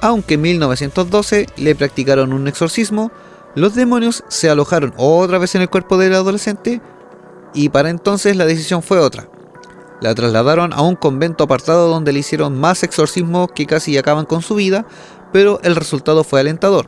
[0.00, 3.10] Aunque en 1912 le practicaron un exorcismo,
[3.54, 6.80] los demonios se alojaron otra vez en el cuerpo del adolescente
[7.54, 9.28] y para entonces la decisión fue otra.
[10.00, 14.42] La trasladaron a un convento apartado donde le hicieron más exorcismos que casi acaban con
[14.42, 14.84] su vida,
[15.32, 16.86] pero el resultado fue alentador.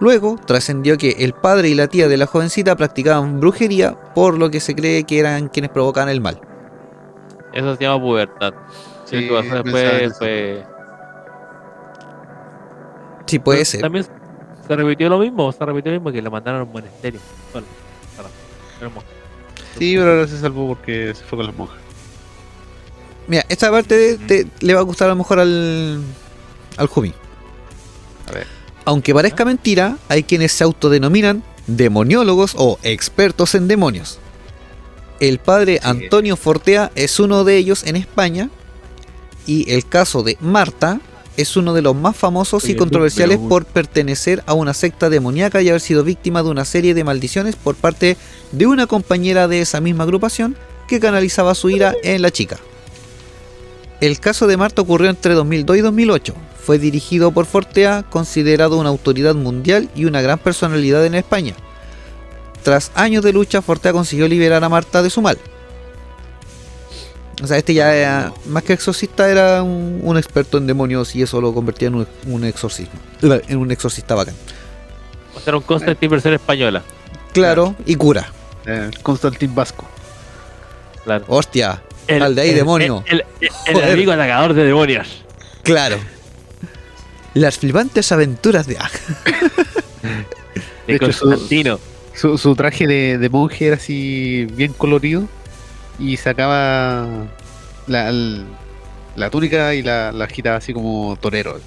[0.00, 4.50] Luego trascendió que el padre y la tía de la jovencita practicaban brujería, por lo
[4.50, 6.40] que se cree que eran quienes provocaban el mal.
[7.52, 8.54] Eso se llama pubertad.
[9.04, 10.64] Sí, después fue.
[13.26, 13.80] Sí, puede ser.
[13.82, 14.04] También
[14.66, 17.20] se repitió lo mismo, se repitió lo mismo que le mandaron a un monasterio.
[17.52, 17.66] Bueno,
[18.16, 19.06] para- monja.
[19.78, 21.79] Sí, pero ahora se salvó porque se fue con las monjas.
[23.30, 26.00] Mira, esta parte te- le va a gustar a lo mejor al,
[26.76, 27.14] al Jumi.
[28.28, 28.46] A ver.
[28.84, 34.18] Aunque parezca mentira, hay quienes se autodenominan demoniólogos o expertos en demonios.
[35.20, 35.80] El padre Sí.
[35.88, 38.50] Antonio Fortea es uno de ellos en España
[39.46, 41.00] y el caso de Marta
[41.36, 45.68] es uno de los más famosos y controversiales por pertenecer a una secta demoníaca y
[45.68, 48.16] haber sido víctima de una serie de maldiciones por parte
[48.50, 50.56] de una compañera de esa misma agrupación
[50.88, 52.58] que canalizaba su ira en la chica.
[54.00, 56.34] El caso de Marta ocurrió entre 2002 y 2008.
[56.64, 61.54] Fue dirigido por Fortea, considerado una autoridad mundial y una gran personalidad en España.
[62.62, 65.38] Tras años de lucha, Fortea consiguió liberar a Marta de su mal.
[67.42, 71.22] O sea, este ya era, más que exorcista era un, un experto en demonios y
[71.22, 72.98] eso lo convertía en un, un exorcismo.
[73.22, 74.34] En un exorcista bacán.
[75.34, 76.82] O sea, era un Constantine versión española.
[77.32, 78.30] Claro, y cura.
[78.66, 79.86] Eh, Constantin Vasco.
[81.04, 81.24] Claro.
[81.28, 81.82] Hostia,
[82.22, 83.04] Al de ahí, demonio.
[83.06, 85.22] El, el- el enemigo atacador de demonios.
[85.62, 85.96] claro.
[87.32, 88.76] Las flipantes aventuras de...
[88.80, 88.90] ah,
[90.02, 90.14] De,
[90.88, 91.78] De hecho, su- Constantino.
[92.14, 95.28] Su, su traje de, de monje era así bien colorido
[95.98, 97.06] y sacaba
[97.86, 98.44] la, el-
[99.16, 101.60] la túnica y la, la agitaba así como torero.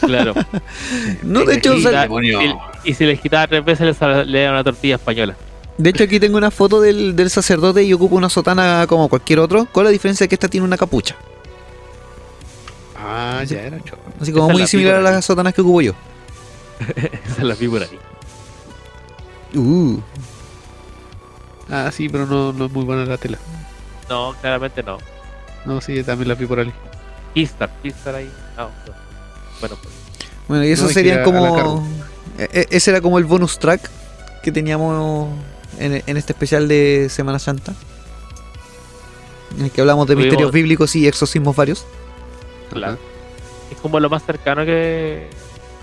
[0.00, 0.34] Claro.
[1.22, 5.36] No, de hecho, Y, y- si le quitaba tres veces le daba una tortilla española.
[5.82, 9.38] De hecho, aquí tengo una foto del, del sacerdote y ocupa una sotana como cualquier
[9.38, 11.16] otro, con la diferencia de que esta tiene una capucha.
[12.96, 14.02] Ah, ya era chorro.
[14.20, 15.92] Así como Esa muy la similar a las sotanas que ocupo yo.
[16.96, 17.98] Esa es la figura ahí.
[19.58, 20.00] Uh,
[21.72, 23.38] Ah, sí, pero no, no es muy buena la tela.
[24.08, 24.98] No, claramente no.
[25.64, 26.72] No, sí, también la vi por ahí.
[27.32, 28.28] Kistar, Kistar ahí.
[28.56, 28.70] No, no.
[29.60, 29.94] Bueno, pues.
[30.48, 31.32] bueno, y eso No, es que serían a- a la
[31.62, 31.86] como.
[32.38, 33.88] e- e- ese era como el bonus track
[34.42, 35.28] que teníamos
[35.80, 37.74] en, en este especial de Semana Santa.
[39.58, 41.84] En el que hablamos de misterios bíblicos y exorcismos varios.
[42.72, 42.98] Claro.
[43.70, 45.28] Es como lo más cercano que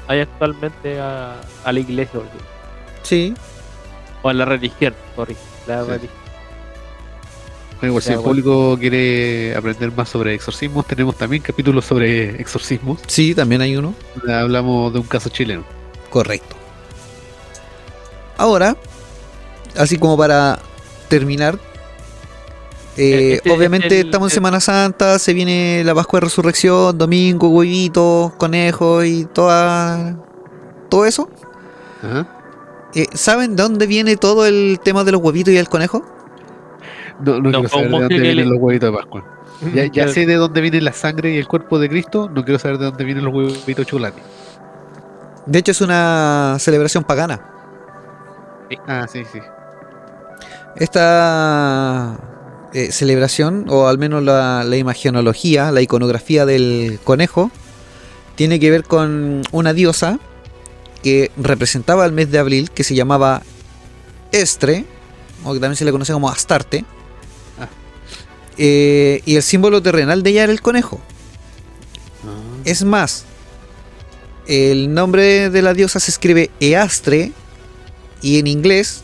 [0.07, 2.19] hay actualmente a, a la iglesia.
[2.19, 2.47] decirlo.
[3.03, 3.33] Sí.
[4.21, 5.35] O a la religión, sorry.
[5.67, 5.89] La Sí.
[5.89, 6.27] religión.
[7.79, 12.99] Bueno, igual si el público quiere aprender más sobre exorcismos, tenemos también capítulos sobre exorcismos.
[13.05, 13.93] Sí, también hay uno.
[14.27, 15.63] Hablamos de un caso chileno.
[16.09, 16.55] Correcto.
[18.37, 18.75] Ahora,
[19.77, 20.59] así como para
[21.07, 21.57] terminar,
[22.97, 26.97] eh, Este- obviamente el- estamos en el- Semana Santa, se viene la Pascua de Resurrección,
[26.97, 30.15] domingo, huevitos, conejos y toda,
[30.89, 31.29] todo eso.
[32.03, 32.27] Ajá.
[32.95, 36.03] Eh, ¿Saben de dónde viene todo el tema de los huevitos y el conejo?
[37.19, 39.23] No, no, No, quiero saber de dónde vienen le- los huevitos de Pascua.
[39.73, 42.59] Ya, ya sé de dónde viene la sangre y el cuerpo de Cristo, no quiero
[42.59, 44.21] saber de dónde vienen los huevitos de chocolate.
[45.47, 47.41] De hecho, es una celebración pagana.
[48.87, 49.39] Ah, sí, sí.
[50.79, 52.19] Esta
[52.73, 57.51] eh, celebración, o al menos la, la imagenología, la iconografía del conejo,
[58.35, 60.19] tiene que ver con una diosa
[61.01, 63.41] que representaba el mes de abril, que se llamaba
[64.31, 64.85] Estre,
[65.43, 66.85] o que también se le conoce como Astarte.
[67.59, 67.67] Ah.
[68.57, 70.99] Eh, y el símbolo terrenal de ella era el conejo.
[72.23, 73.25] Ah, Es más,
[74.47, 77.31] el nombre de la diosa se escribe Eastre,
[78.21, 79.03] y en inglés,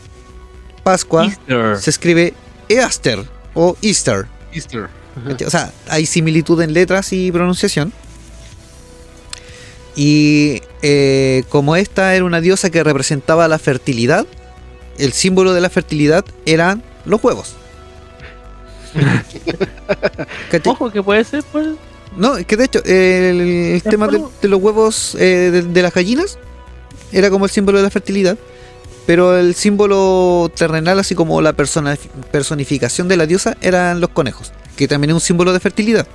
[0.84, 1.78] Pascua, Easter.
[1.78, 2.34] se escribe
[2.68, 3.24] Easter
[3.54, 4.26] o Easter.
[4.52, 4.88] Easter.
[5.46, 7.92] O sea, hay similitud en letras y pronunciación.
[9.96, 14.26] Y eh, como esta era una diosa que representaba la fertilidad,
[14.98, 17.54] el símbolo de la fertilidad eran los huevos.
[20.66, 21.68] Ojo, que puede ser, pues.
[22.16, 23.40] No, es que de hecho, el,
[23.74, 26.38] el tema de, los huevos eh, de, de las gallinas
[27.12, 28.36] era como el símbolo de la fertilidad.
[29.06, 34.88] Pero el símbolo terrenal, así como la personificación de la diosa, eran los conejos, que
[34.88, 36.06] también es un símbolo de fertilidad.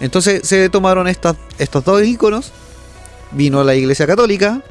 [0.00, 1.36] Entonces se tomaron estos
[1.84, 2.50] dos iconos,
[3.30, 4.62] vino la iglesia católica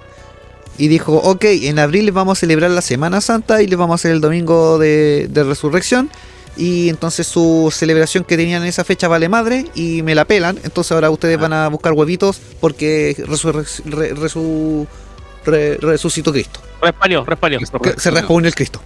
[0.77, 3.93] y dijo, ok, en abril les vamos a celebrar la Semana Santa y les vamos
[3.93, 6.09] a hacer el domingo de, resurrección.
[6.57, 10.59] Y entonces su celebración que tenían en esa fecha vale madre y me la pelan.
[10.63, 13.15] Entonces ahora ustedes van a buscar huevitos porque
[15.81, 16.59] resucitó Cristo.
[16.81, 18.81] Que Que se respondió el Cristo.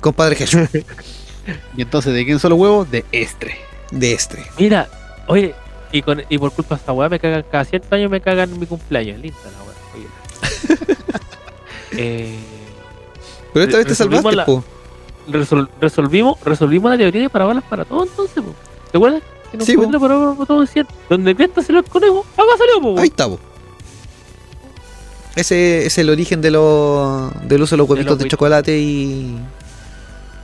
[0.00, 0.68] Compadre Jesús.
[1.76, 2.90] Y entonces, ¿de quién son los huevos?
[2.90, 3.56] De Estre.
[3.92, 4.44] De este.
[4.58, 4.88] Mira,
[5.28, 5.54] oye,
[5.92, 8.50] y, con, y por culpa de esta weá me cagan, cada cierto año me cagan
[8.50, 9.20] en mi cumpleaños.
[9.20, 10.76] Linda la weá.
[11.92, 12.36] eh,
[13.52, 14.64] Pero esta vez te salvaste, la- po.
[15.28, 18.54] resol- resolvimos, resolvimos la teoría de parabolas para todo entonces, po.
[18.90, 19.22] ¿te acuerdas?
[19.52, 19.88] Que nos Sí, po.
[19.90, 20.64] la parábola para todo
[21.08, 22.98] donde Cristo salió el conejo, acá salió, po.
[23.00, 23.38] Ahí está, po.
[25.36, 28.78] Ese es el origen de lo, del uso de los De huevitos los de, chocolate
[28.78, 29.36] y.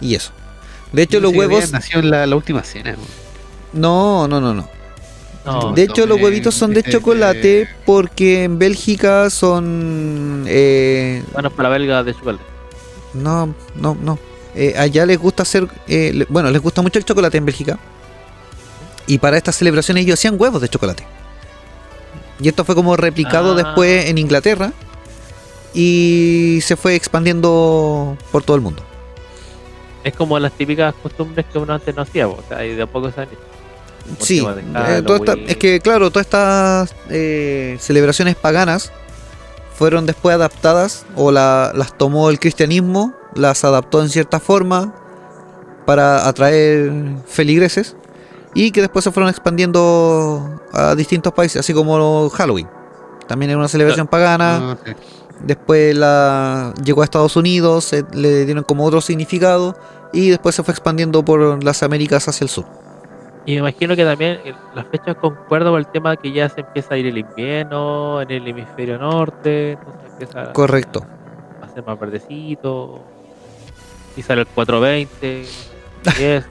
[0.00, 0.30] Y eso.
[0.92, 1.72] De hecho, Yo los huevos.
[1.72, 2.92] nacido en la, la última cena.
[3.72, 4.28] ¿no?
[4.28, 4.68] No, no, no, no.
[5.44, 10.44] No, De hecho, los huevitos son de ese- chocolate porque en Bélgica son.
[10.46, 12.44] eh, bueno, para la belga de chocolate.
[13.14, 14.18] no, no, no.
[14.54, 15.66] Eh, allá les gusta hacer.
[15.88, 17.78] eh, le- bueno, les gusta mucho el chocolate en Bélgica.
[19.06, 21.04] Y para estas celebraciones ellos hacían huevos de chocolate.
[22.40, 23.54] Y esto fue como replicado Ah.
[23.56, 24.72] después en Inglaterra.
[25.74, 28.82] Y se fue expandiendo por todo el mundo.
[30.04, 32.86] Es como las típicas costumbres que uno antes no hacía, o sea, y de a
[32.86, 33.38] poco se han hecho.
[34.20, 38.90] Sí, eh, esta- es que claro, todas estas eh, celebraciones paganas
[39.76, 44.92] fueron después adaptadas o la- las tomó el cristianismo, las adaptó en cierta forma
[45.86, 46.92] para atraer
[47.26, 47.96] feligreses
[48.54, 52.68] y que después se fueron expandiendo a distintos países, así como Halloween.
[53.26, 54.92] También era una celebración pagana, Ah,
[55.40, 59.76] después la llegó a Estados Unidos, se- le dieron como otro significado
[60.12, 62.64] y después se fue expandiendo por las Américas hacia el sur.
[63.46, 66.60] Y me imagino que también eh, las fechas concuerdan con el tema que ya se
[66.60, 71.04] empieza a ir el invierno en el hemisferio norte, entonces empieza Correcto.
[71.60, 73.00] a hacer más verdecito.
[74.16, 75.44] Y sale el 420
[76.20, 76.48] y eso.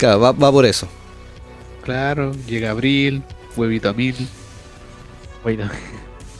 [0.00, 0.88] Claro, va, va por eso.
[1.82, 3.22] Claro, llega abril,
[3.54, 4.16] huevito a mil.
[5.42, 5.68] Bueno.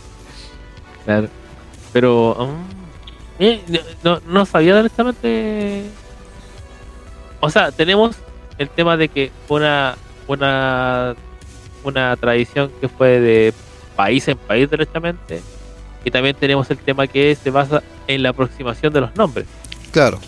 [1.05, 1.28] claro.
[1.93, 3.61] Pero, mm, Eh,
[4.03, 5.85] no, no sabía honestamente.
[7.41, 8.16] O sea, tenemos
[8.57, 9.95] el tema de que una,
[10.27, 11.15] una,
[11.85, 13.53] una tradición que fue de
[13.95, 15.43] país en país derechamente.
[16.03, 19.47] Y también tenemos el tema que se basa en la aproximación de los nombres.
[19.93, 20.19] Claro.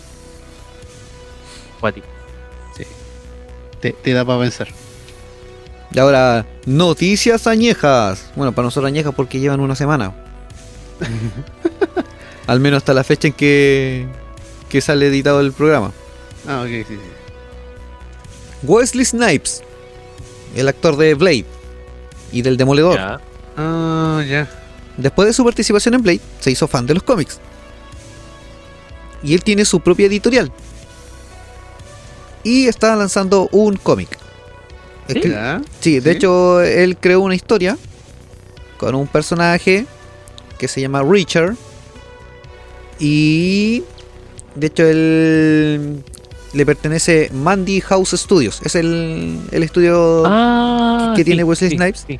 [1.79, 2.12] Cuático.
[3.83, 4.69] Te, te da para pensar.
[5.91, 8.31] Y ahora, noticias añejas.
[8.33, 10.13] Bueno, para nosotros añejas porque llevan una semana.
[12.47, 14.07] Al menos hasta la fecha en que,
[14.69, 15.91] que sale editado el programa.
[16.47, 16.99] Ah, ok, sí, sí.
[18.63, 19.61] Wesley Snipes,
[20.55, 21.45] el actor de Blade
[22.31, 22.95] y del Demoledor.
[22.95, 23.19] Ya.
[23.57, 24.49] Ah, ya.
[24.95, 27.37] Después de su participación en Blade, se hizo fan de los cómics.
[29.21, 30.53] Y él tiene su propia editorial.
[32.43, 34.17] Y está lanzando un cómic.
[35.07, 35.21] ¿Sí?
[35.79, 36.17] Sí, de ¿Sí?
[36.17, 37.77] hecho, él creó una historia
[38.77, 39.85] con un personaje
[40.57, 41.55] que se llama Richard.
[42.99, 43.83] Y
[44.55, 46.03] de hecho, él
[46.53, 48.61] le pertenece Mandy House Studios.
[48.63, 52.05] Es el, el estudio, Ah, que tiene Wesley Snipes?
[52.07, 52.19] sí.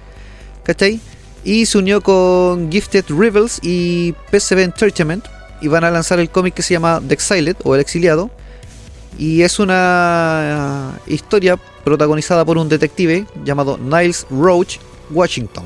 [0.64, 1.00] ¿cachai?
[1.46, 5.26] Y se unió con Gifted Rebels y PCB Entertainment.
[5.62, 8.30] Y van a lanzar el cómic que se llama The Exiled o El Exiliado.
[9.18, 14.78] Y es una historia protagonizada por un detective llamado Niles Roach
[15.12, 15.66] Washington.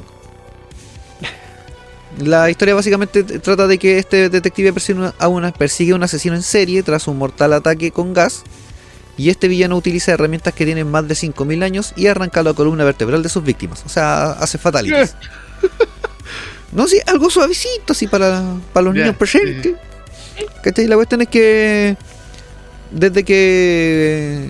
[2.20, 6.36] La historia básicamente trata de que este detective persigue, a una- persigue a un asesino
[6.36, 8.44] en serie tras un mortal ataque con gas.
[9.18, 12.84] Y este villano utiliza herramientas que tienen más de 5.000 años y arranca la columna
[12.84, 13.84] vertebral de sus víctimas.
[13.86, 15.16] O sea, hace fatalities.
[16.74, 18.44] No, sí, algo suavecito así para,
[18.74, 19.76] para los niños presentes.
[20.62, 20.86] ¿Cachai?
[20.86, 21.96] La cuestión es que
[22.92, 24.50] desde que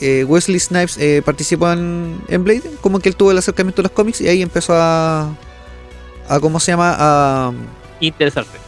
[0.00, 3.84] eh, Wesley Snipes eh, participó en, en Blade, como que él tuvo el acercamiento a
[3.84, 5.34] los cómics y ahí empezó a,
[6.28, 6.94] a ¿cómo se llama?
[6.98, 7.52] A,
[8.00, 8.58] Interesante.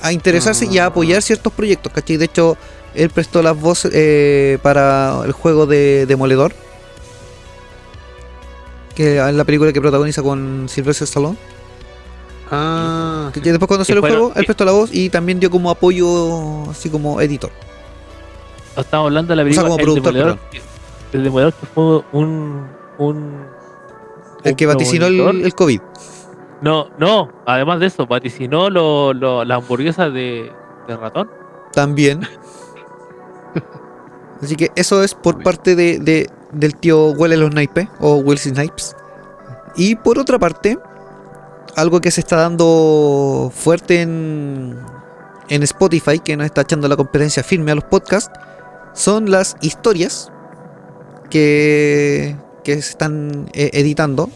[0.00, 0.86] a interesarse y a Ah.
[0.86, 2.16] apoyar ciertos proyectos, ¿cachai?
[2.16, 2.56] De hecho,
[2.94, 6.54] él prestó las voces eh, para el juego de Demoledor.
[8.94, 11.36] Que es la película que protagoniza con Sylvester Stallone.
[12.50, 15.50] Ah, Que después cuando salió el juego, él que- prestó la voz y también dio
[15.50, 17.50] como apoyo, así como editor.
[18.80, 20.60] Estamos hablando de la O sea, película como El Demoledor, que-
[21.12, 22.66] El Demoledor que fue un.
[22.98, 23.46] un
[24.44, 25.80] El que vaticinó el, COVID.
[26.60, 30.52] No, no, además de eso, vaticinó lo, lo, la hamburguesa de,
[30.88, 31.30] de ratón.
[31.72, 32.22] También.
[34.42, 38.54] Así que eso es por parte de, de- del tío Huele los Snipes o Wesley
[38.54, 38.96] Snipes.
[39.76, 40.78] Y por otra parte,
[41.76, 44.78] algo que se está dando fuerte en,
[45.48, 48.30] en Spotify, que nos está echando la competencia firme a los podcasts,
[48.98, 50.32] son las historias
[51.30, 54.28] que, que se están eh, editando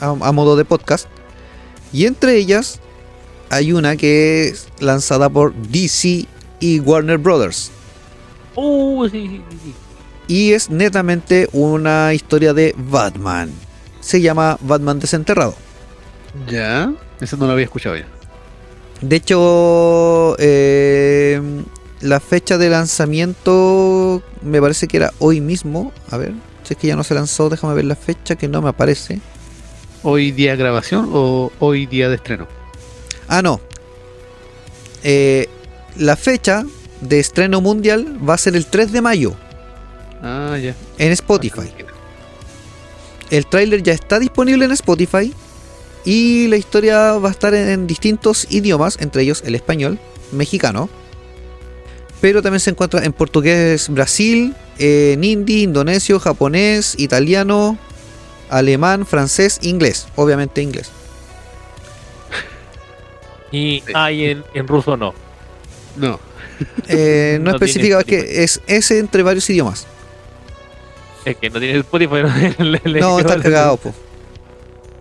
[0.00, 1.06] a, a modo de podcast.
[1.92, 2.80] Y entre ellas
[3.50, 6.26] hay una que es lanzada por DC
[6.58, 7.70] y Warner Brothers.
[8.56, 9.74] Uh, sí, sí, sí, sí.
[10.28, 13.52] Y es netamente una historia de Batman.
[14.00, 15.54] Se llama Batman Desenterrado.
[16.48, 16.92] ya.
[17.20, 18.06] Eso no lo había escuchado ya.
[19.00, 21.40] De hecho, eh,
[22.00, 25.92] la fecha de lanzamiento me parece que era hoy mismo.
[26.10, 26.32] A ver,
[26.64, 29.20] si es que ya no se lanzó, déjame ver la fecha que no me aparece.
[30.02, 32.46] ¿Hoy día de grabación o hoy día de estreno?
[33.28, 33.60] Ah, no.
[35.02, 35.48] Eh,
[35.96, 36.64] la fecha
[37.00, 39.34] de estreno mundial va a ser el 3 de mayo
[40.22, 40.74] Ah, ya.
[40.98, 41.72] en Spotify.
[43.30, 45.32] El tráiler ya está disponible en Spotify
[46.04, 49.98] y la historia va a estar en, en distintos idiomas, entre ellos el español,
[50.32, 50.88] mexicano.
[52.20, 57.78] Pero también se encuentra en portugués Brasil, en hindi, indonesio, japonés, italiano,
[58.48, 60.06] alemán, francés, inglés.
[60.16, 60.90] Obviamente inglés.
[63.52, 65.14] Y hay en, en ruso no.
[65.96, 66.18] No.
[66.88, 69.86] Eh, no, No especifica, es que es ese entre varios idiomas.
[71.24, 72.22] Es que no tiene Spotify.
[72.58, 73.94] No, le- le- No, están cagados, po.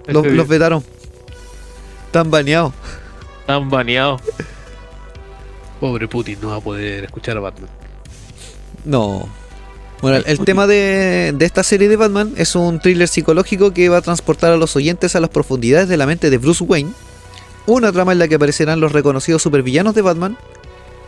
[0.07, 0.83] Los, los vetaron.
[2.07, 2.73] Están baneados.
[3.41, 4.21] Están baneados.
[5.79, 7.69] Pobre Putin no va a poder escuchar a Batman.
[8.83, 9.27] No.
[10.01, 13.97] Bueno, el tema de, de esta serie de Batman es un thriller psicológico que va
[13.97, 16.91] a transportar a los oyentes a las profundidades de la mente de Bruce Wayne.
[17.65, 20.37] Una trama en la que aparecerán los reconocidos supervillanos de Batman.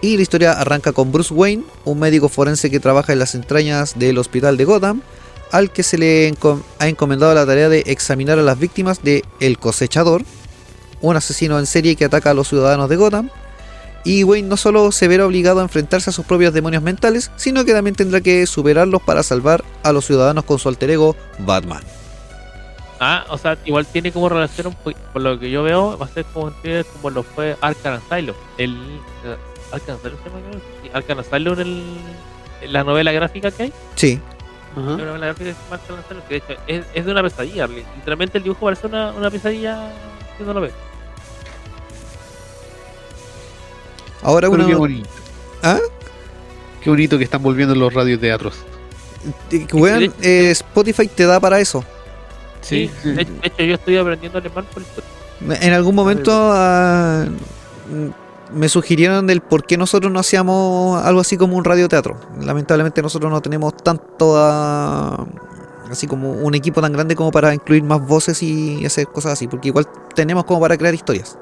[0.02, 3.98] Y la historia arranca con Bruce Wayne, un médico forense que trabaja en las entrañas
[3.98, 5.02] del hospital de Gotham,
[5.52, 6.34] al que se le
[6.80, 10.24] ha encomendado la tarea de examinar a las víctimas de El Cosechador,
[11.02, 13.30] un asesino en serie que ataca a los ciudadanos de Gotham.
[14.04, 17.66] Y Wayne no solo se verá obligado a enfrentarse a sus propios demonios mentales, sino
[17.66, 21.84] que también tendrá que superarlos para salvar a los ciudadanos con su alter ego Batman.
[23.00, 26.06] Ah, o sea, igual tiene como relación, un po- por lo que yo veo, va
[26.06, 26.52] a ser como,
[26.94, 28.36] como lo fue Arkham Asylum.
[28.58, 28.72] El,
[29.24, 29.36] eh,
[29.72, 30.62] Arkham Asylum se llama, creo?
[30.82, 31.84] Sí, Arkham Asylum, el,
[32.62, 33.74] en la novela gráfica que hay.
[33.96, 34.20] Sí.
[34.76, 34.94] Ajá.
[34.96, 37.68] Una novela gráfica que Arkham Asylum, que de hecho es, es de una pesadilla.
[37.68, 39.92] li- Literalmente el dibujo parece una, una pesadilla
[40.38, 40.74] si no lo ves.
[44.28, 44.68] Ahora Pero uno.
[44.68, 45.10] qué bonito.
[45.64, 45.80] ¿Ah?
[46.82, 48.56] Qué bonito que están volviendo los radioteatros.
[49.72, 51.86] Weón, eh, Spotify te da para eso.
[52.60, 57.26] Sí, de, de hecho yo estoy aprendiendo alemán por el En algún momento ah,
[58.54, 62.20] me sugirieron del por qué nosotros no hacíamos algo así como un radioteatro.
[62.42, 65.26] Lamentablemente nosotros no tenemos tanto ah,
[65.90, 69.48] así como un equipo tan grande como para incluir más voces y hacer cosas así,
[69.48, 71.38] porque igual tenemos como para crear historias,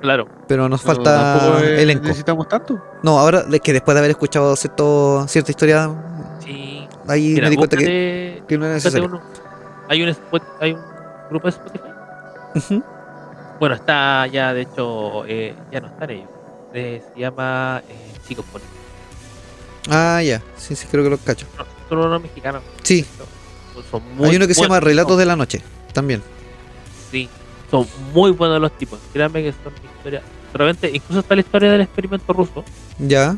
[0.00, 0.26] Claro.
[0.48, 2.04] pero nos Pero falta eh, elenco.
[2.04, 2.80] Necesitamos tanto.
[3.02, 5.90] No, ahora es que después de haber escuchado cierto, cierta historia,
[6.44, 6.86] Sí.
[7.08, 9.06] ahí Mira, me di cuenta que, que no era necesario.
[9.06, 9.20] uno.
[9.88, 10.16] Hay un,
[10.60, 10.80] hay un
[11.30, 11.84] grupo de Spotify.
[12.54, 12.82] Ujú.
[13.58, 16.28] Bueno, está ya, de hecho, eh, ya no están ellos.
[16.72, 18.74] Eh, se llama eh, Chicos Bonitos.
[19.90, 21.46] Ah, ya, sí, sí, creo que lo cacho.
[21.58, 22.62] No, son unos mexicanos.
[22.82, 23.04] Sí,
[23.90, 25.62] Son- muy hay uno que se llama Relatos son- de la Noche,
[25.92, 26.22] también.
[27.10, 27.28] Sí,
[27.70, 28.98] son muy buenos los tipos.
[29.12, 30.22] Créanme que son historias.
[30.52, 32.64] Realmente, incluso está la historia del experimento ruso,
[32.98, 33.36] Ya,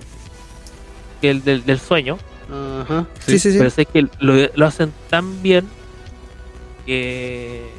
[1.20, 2.18] que el del, del sueño.
[2.50, 3.06] Ajá.
[3.26, 3.58] sí, sí, sí.
[3.58, 5.66] Pero sé que lo, lo hacen tan bien
[6.86, 7.70] que,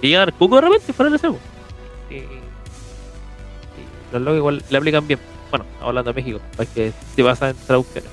[0.00, 1.38] que llega a dar cuco de repente fuera de cebo.
[2.10, 2.42] Y, y
[4.12, 5.20] los locos igual le aplican bien.
[5.50, 8.10] Bueno, hablando de México, para que se basa en traducciones.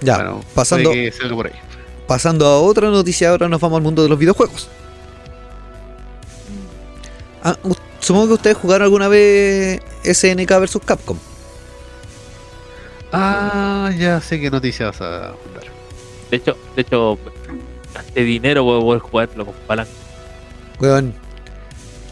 [0.00, 0.90] ya, Bueno, pasando,
[1.34, 1.52] por ahí.
[2.06, 4.68] Pasando a otra noticia, ahora nos vamos al mundo de los videojuegos.
[7.42, 7.56] Ah,
[8.00, 11.18] supongo que ustedes jugaron alguna vez SNK vs Capcom.
[13.12, 15.64] Ah, ya sé qué noticia vas a mandar.
[16.30, 17.18] De hecho, de hecho,
[17.94, 19.90] gasté dinero por poder jugarlo con palanca.
[20.80, 21.14] Weón,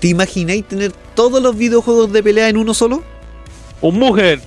[0.01, 3.03] ¿te imagináis tener todos los videojuegos de pelea en uno solo?
[3.81, 4.41] ¡Un mujer!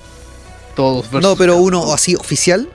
[0.74, 2.68] Todos versus No, pero uno así oficial.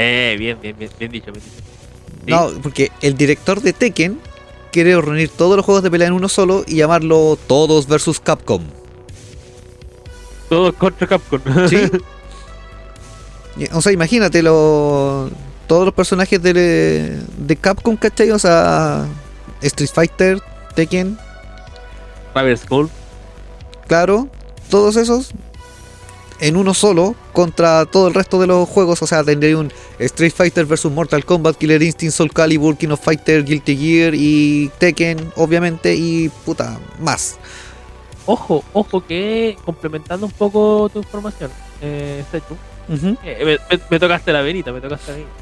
[0.00, 1.56] Eh, bien, bien, bien, bien dicho, bien dicho.
[2.24, 2.30] Sí.
[2.30, 4.20] No, porque el director de Tekken
[4.70, 8.62] quiere reunir todos los juegos de pelea en uno solo y llamarlo Todos vs Capcom.
[10.48, 11.40] Todos contra Capcom.
[11.68, 11.82] ¿Sí?
[13.72, 15.30] O sea, imagínate lo-
[15.66, 18.30] todos los personajes de, de Capcom, ¿cachai?
[18.30, 19.04] O sea,
[19.62, 20.40] Street Fighter,
[20.76, 21.18] Tekken,
[22.36, 22.88] Rival School.
[23.88, 24.28] claro,
[24.70, 25.32] todos esos
[26.40, 29.02] en uno solo contra todo el resto de los juegos.
[29.02, 33.00] O sea, tendría un Street Fighter vs Mortal Kombat, Killer Instinct, Soul Calibur, King of
[33.00, 37.38] Fighter, Guilty Gear y Tekken, obviamente, y puta, más.
[38.26, 41.50] Ojo, ojo que complementando un poco tu información,
[41.80, 42.56] eh, Sechu,
[43.24, 43.58] eh,
[43.90, 45.32] me, tocaste la venita, me tocaste la venita.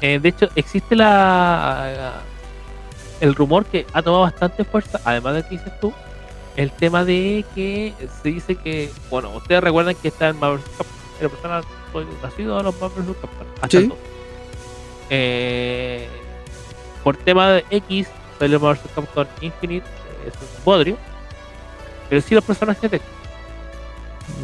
[0.00, 2.22] Eh, de hecho, existe la
[3.20, 5.92] el rumor que ha tomado bastante fuerza, además de que dices tú,
[6.56, 10.60] el tema de que se dice que, bueno, ustedes recuerdan que está en Marvel.
[10.76, 10.86] Capcom,
[11.20, 11.60] la persona
[11.92, 13.04] soy nacido a los Marvel.
[13.20, 13.76] Capcom, hasta Sí.
[13.76, 13.98] el dos.
[15.10, 16.08] Eh,
[17.04, 18.08] por tema de X,
[18.38, 18.90] salió Marvel vs.
[18.94, 19.86] Capcom Infinite,
[20.26, 20.96] es un bodrio,
[22.08, 23.00] pero sí los personajes de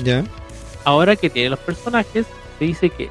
[0.04, 0.22] Ya.
[0.84, 2.26] ahora que tiene los personajes,
[2.58, 3.10] se dice que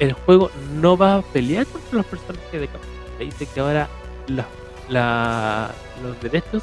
[0.00, 2.90] el juego no va a pelear contra los personajes de Capcom.
[3.18, 3.88] Se dice que ahora
[4.26, 4.46] la-
[4.88, 5.70] la-
[6.02, 6.62] los derechos,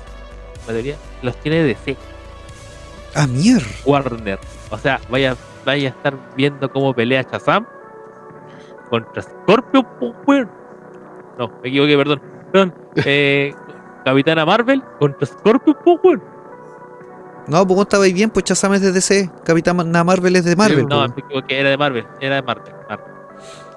[0.61, 1.97] la mayoría, los tiene DC,
[3.15, 3.67] Ah, mierda.
[3.85, 4.39] Warner.
[4.69, 7.65] O sea, vaya, vaya a estar viendo cómo pelea Shazam
[8.89, 9.23] contra
[10.27, 10.49] weón.
[11.37, 12.21] No, me equivoqué, perdón.
[12.51, 12.73] Perdón.
[13.05, 13.53] Eh,
[14.05, 16.23] Capitana Marvel contra Scorpion, po, weón.
[17.47, 20.85] No, pues estaba ahí bien, pues Shazam es de DC, Capitana Marvel es de Marvel.
[20.87, 21.15] No, pues.
[21.15, 22.73] me equivoqué, era de Marvel, era de Marvel.
[22.87, 23.05] Marvel.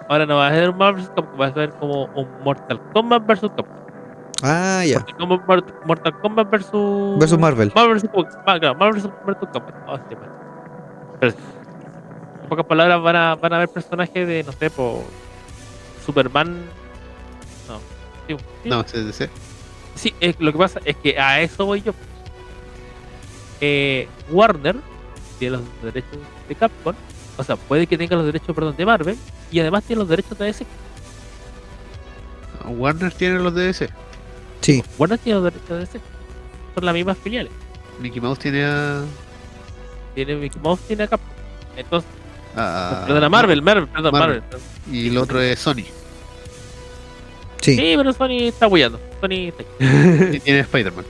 [0.09, 1.07] Ahora no va a ser un Marvel.
[1.07, 3.41] Capcom, va a ser como un Mortal Kombat vs.
[3.57, 3.82] Capcom.
[4.43, 4.99] Ah, ya.
[4.99, 7.19] Mortal Kombat, Mort- Mortal Kombat versus.
[7.19, 7.73] Versus Marvel.
[7.75, 8.11] Marvel vs.
[8.11, 8.43] Capcom.
[8.47, 9.11] Ah, Marvel vs.
[9.25, 9.75] Mortal Kombat.
[9.87, 10.17] Oh, sí.
[11.21, 11.33] Pero,
[12.43, 15.05] en pocas palabras, van a, van a haber personajes de, no sé, por.
[16.05, 16.65] Superman.
[17.69, 17.79] No.
[18.27, 19.29] Sí, sí, No, sí, sí,
[19.95, 20.15] sí.
[20.21, 21.93] Es- lo que pasa es que a eso voy yo.
[23.61, 24.77] Eh, Warner
[25.39, 26.97] tiene los derechos de Capcom,
[27.37, 29.17] o sea, puede que tenga los derechos, perdón, de Marvel,
[29.53, 30.67] y además tiene los derechos de DC.
[32.65, 33.89] Warner tiene los DS.
[34.63, 34.83] Sí.
[34.99, 36.01] Warner tiene los derechos de DC.
[36.75, 37.53] Son las mismas filiales.
[38.01, 39.03] Mickey Mouse tiene a.
[40.15, 41.29] Tiene Mickey Mouse, tiene a Capcom.
[41.77, 42.09] Entonces,
[42.57, 44.43] a- perdón, a Marvel, Marvel, perdón, Marvel.
[44.91, 45.85] Y el otro es Sony.
[47.61, 47.77] Sí.
[47.77, 48.99] Sí, pero Sony está apoyando.
[49.21, 50.31] Sony está ahí.
[50.37, 51.05] Y tiene Spider-Man.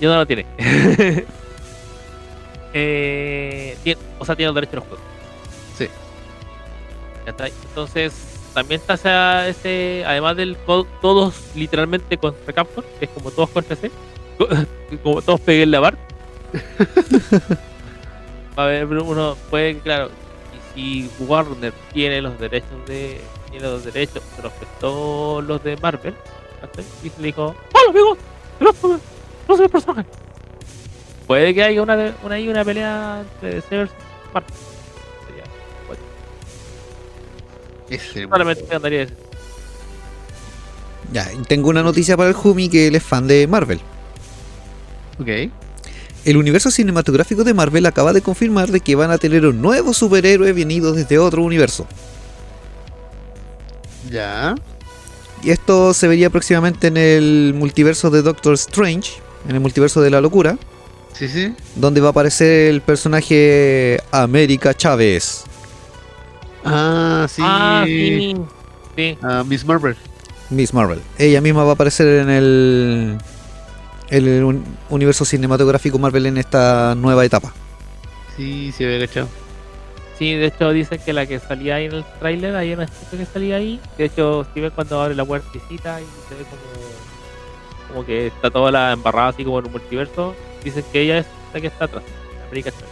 [0.00, 0.46] Y no lo tiene.
[2.72, 5.06] eh, tiene- O sea, tiene los derechos de los juegos.
[5.76, 5.88] Sí.
[7.26, 7.52] ¿cachai?
[7.68, 8.12] Entonces,
[8.54, 13.90] también está ese, además del todos literalmente contra Capcom, que es como todos contra C,
[15.02, 15.96] como todos peguen la bar.
[18.58, 20.10] Va a haber uno, puede, claro,
[20.74, 23.20] y si Warner tiene los derechos de,
[23.50, 26.14] tiene los derechos, se los prestó los de Marvel,
[27.04, 28.18] y se le dijo, hola amigos,
[28.58, 30.04] no soy el personaje.
[31.26, 33.96] Puede que haya una, una, una pelea entre DC versus
[34.34, 34.69] Marvel.
[37.90, 39.14] Ese Solamente andaría ese.
[41.12, 43.80] Ya, tengo una noticia para el Jumi que él es fan de Marvel.
[45.18, 45.50] Ok.
[46.24, 49.92] El universo cinematográfico de Marvel acaba de confirmar de que van a tener un nuevo
[49.92, 51.86] superhéroe venido desde otro universo.
[54.10, 54.54] Ya.
[55.42, 59.12] Y esto se vería próximamente en el multiverso de Doctor Strange,
[59.48, 60.58] en el multiverso de la locura,
[61.14, 61.54] Sí, sí.
[61.76, 65.44] donde va a aparecer el personaje América Chávez.
[66.64, 67.42] Ah, sí.
[67.44, 68.34] Ah, sí.
[68.96, 69.18] Sí.
[69.22, 69.96] Ah, Miss Marvel.
[70.50, 71.00] Miss Marvel.
[71.18, 73.18] Ella misma va a aparecer en el,
[74.10, 77.52] en el un- universo cinematográfico Marvel en esta nueva etapa.
[78.36, 79.28] Sí, sí, había cachado.
[80.18, 83.16] Sí, de hecho dicen que la que salía ahí en el tráiler, hay una chica
[83.16, 83.80] que salía ahí.
[83.96, 88.50] De hecho, si ves cuando abre la puertecita y se ve como, como que está
[88.50, 91.86] toda la embarrada así como en un multiverso, dicen que ella es la que está
[91.86, 92.02] atrás.
[92.48, 92.86] América Chávez.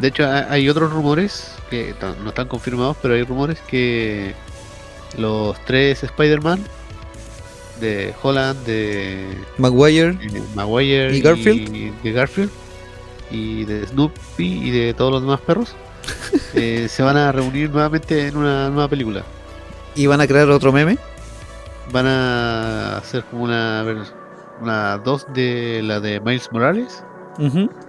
[0.00, 4.34] De hecho, ha- hay otros rumores que no están confirmados, pero hay rumores que
[5.16, 6.62] los tres Spider-Man
[7.80, 9.26] de Holland, de
[9.58, 10.16] Maguire.
[10.20, 11.74] eh, Maguire ¿Y Garfield?
[11.74, 12.50] y de Garfield
[13.30, 15.74] y de Snoopy y de todos los demás perros
[16.54, 19.22] eh, se van a reunir nuevamente en una nueva película.
[19.94, 20.96] Y van a crear otro meme.
[21.92, 23.84] Van a hacer como una
[24.60, 27.02] una dos de la de Miles Morales,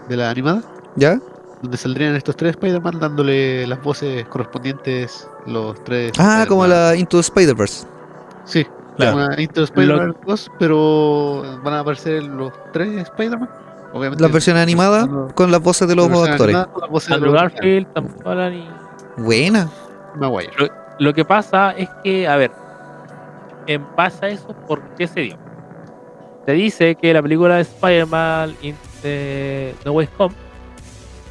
[0.09, 0.61] de la animada.
[0.95, 1.19] ¿Ya?
[1.63, 6.11] Donde saldrían estos tres Spider-Man dándole las voces correspondientes los tres.
[6.19, 6.91] Ah, como Spider-Man.
[6.91, 7.87] la Into Spider-Verse.
[8.45, 8.67] Sí,
[8.97, 9.15] Claro.
[9.15, 13.49] una Into Spider-Man 2, pero van a aparecer los tres Spider-Man.
[13.93, 14.21] Obviamente.
[14.23, 16.55] Las versiones animadas no- con las voces de los la versión actores.
[16.55, 19.69] animada con las voces de Andrew los Garfield, Tom Holland y Buena.
[20.15, 20.51] Maguire.
[20.99, 22.51] Lo que pasa es que, a ver,
[23.67, 25.37] en base a eso, ¿por qué se dio?
[26.45, 28.55] Se dice que la película de Spider-Man
[29.85, 30.35] No Way Home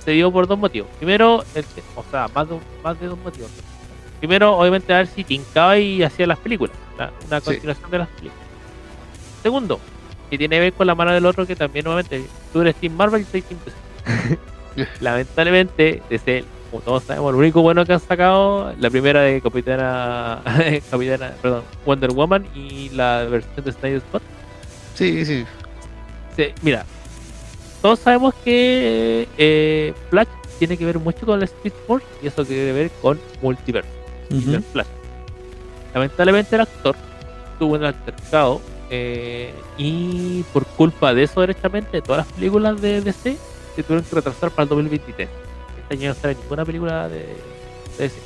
[0.05, 0.89] se dio por dos motivos.
[0.99, 1.65] Primero, el-
[1.97, 3.51] o sea, más de, más de dos motivos.
[4.19, 7.47] Primero, obviamente, a ver si tincaba y hacía las películas, la- una Sí.
[7.47, 8.47] continuación de las películas.
[9.43, 9.81] Segundo,
[10.31, 12.95] que tiene que ver con la mano del otro, que también, nuevamente, tú eres Team
[12.95, 14.39] Marvel y soy Team DC.
[15.01, 20.41] Lamentablemente, DC, como todos sabemos, lo único bueno que han sacado, la primera de Capitana,
[20.91, 24.23] Capitana, perdón, Wonder Woman y la versión de Snyder Scott.
[24.95, 25.45] Sí, sí.
[26.37, 26.87] Sí, mira,
[27.83, 30.29] todos sabemos que eh, Flash
[30.61, 33.19] tiene que ver mucho con la Speed Force y eso tiene que ver con
[34.73, 34.87] Flash.
[35.93, 36.95] Lamentablemente el actor
[37.59, 43.37] tuvo un altercado eh, y por culpa de eso directamente todas las películas de DC
[43.75, 45.29] se tuvieron que retrasar para el 2023.
[45.83, 48.21] Este año no sale ninguna película de, de DC.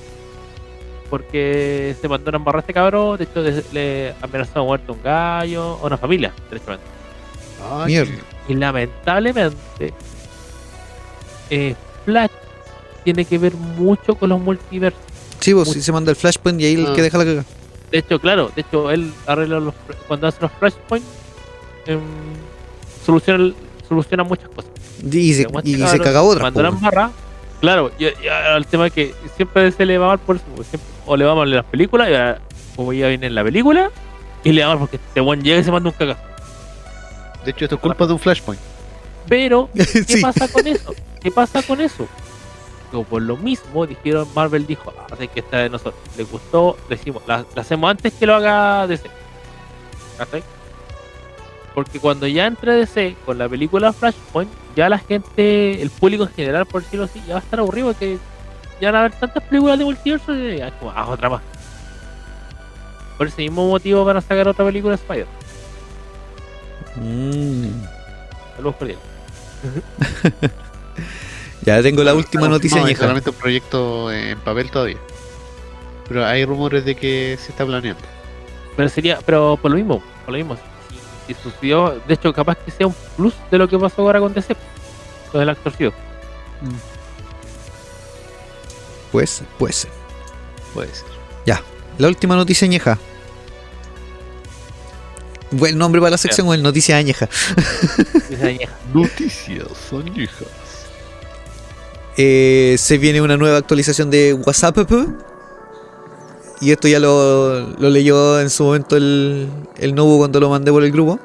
[1.09, 3.43] Porque se mandó a embarrar a este cabrón, de hecho
[3.73, 6.85] le amenazó a muerte a un gallo, a una familia, directamente.
[7.73, 8.36] Ay, Mierda.
[8.49, 9.93] Y lamentablemente,
[11.51, 11.75] eh,
[12.05, 12.31] Flash
[13.05, 15.01] tiene que ver mucho con los multiversos.
[15.41, 16.93] Sí, pues si se manda el flashpoint y ahí el Ah.
[16.95, 17.45] que deja la caga.
[17.93, 19.75] De hecho, claro, de hecho, él arregla los.
[20.09, 21.07] Cuando hace los flashpoints,
[21.87, 22.01] em,
[23.05, 23.55] soluciona, el-
[23.89, 24.71] soluciona muchas cosas.
[25.05, 26.41] Y se, y se cabrón, caga otra.
[26.41, 26.77] Cuando la po.
[26.77, 27.11] embarra,
[27.61, 30.45] claro, y, y ahora el tema es que siempre se le va mal por eso,
[30.69, 32.41] siempre- o le va mal en las películas, y ahora,
[32.75, 33.91] como ya viene en la película,
[34.43, 36.21] y le va mal porque este buen llega y se manda un cagazo.
[37.47, 38.61] De hecho, esto es culpa de un Flashpoint.
[39.29, 40.21] Pero, ¿qué sí.
[40.21, 40.95] pasa con eso?
[41.23, 42.09] ¿Qué pasa con eso?
[42.91, 46.77] Que por lo mismo dijeron, Marvel dijo, ah, sé que esta de nosotros le gustó,
[46.89, 49.09] le decimos, la, la hacemos antes que lo haga DC.
[50.19, 50.43] ¿Cachai?
[51.73, 56.31] Porque cuando ya entre DC con la película Flashpoint, ya la gente, el público en
[56.31, 58.19] general, por decirlo así, ya va a estar aburrido porque
[58.81, 61.43] ya van a haber tantas películas de multiverso y ya es como, ah, otra más.
[63.17, 65.46] Por ese mismo motivo van a sacar otra película de Spider.
[66.97, 67.85] Mm.
[68.57, 69.05] Saludos cordiales.
[71.63, 74.99] Ya tengo la última No, noticia no, es solamente un proyecto en papel todavía.
[76.07, 78.01] Pero hay rumores de que se está planeando.
[78.77, 80.57] Pero sería, pero por lo mismo, por lo mismo,
[81.27, 84.21] si, si sucedió, de hecho capaz que sea un plus de lo que pasó ahora
[84.21, 84.55] con DC,
[85.33, 85.93] con el actor Sido.
[89.11, 89.89] Pues, pues.
[90.73, 91.17] Puede ser.
[91.99, 92.99] La última noticia añeja.
[95.51, 97.29] Buen nombre para la sección, el noticia añeja.
[98.95, 100.49] Noticias añejas.
[102.17, 104.77] Eh, se viene una nueva actualización de WhatsApp.
[106.61, 110.73] y esto ya lo, lo leyó en su momento el, el Nobu cuando lo mandé
[110.73, 111.21] por el grupo.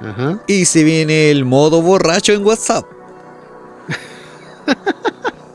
[0.00, 0.40] Ajá.
[0.46, 2.86] Y se viene el modo borracho en WhatsApp.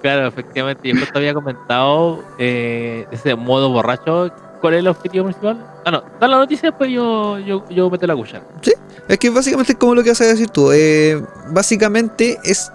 [0.06, 0.88] Claro, efectivamente.
[0.88, 4.32] Yo justo había comentado eh, ese modo borracho.
[4.61, 5.65] ¿Cuál es el objetivo principal?
[5.86, 8.44] Ah, no, da la noticia, después yo, yo, yo meto la cuchara.
[9.07, 10.72] Es que básicamente es como lo que vas a decir tú.
[10.72, 12.72] eh, básicamente es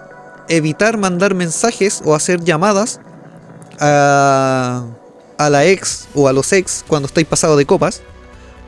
[0.47, 2.99] evitar mandar mensajes o hacer llamadas
[3.79, 4.85] a,
[5.37, 8.01] a la ex o a los ex cuando estáis pasado de copas.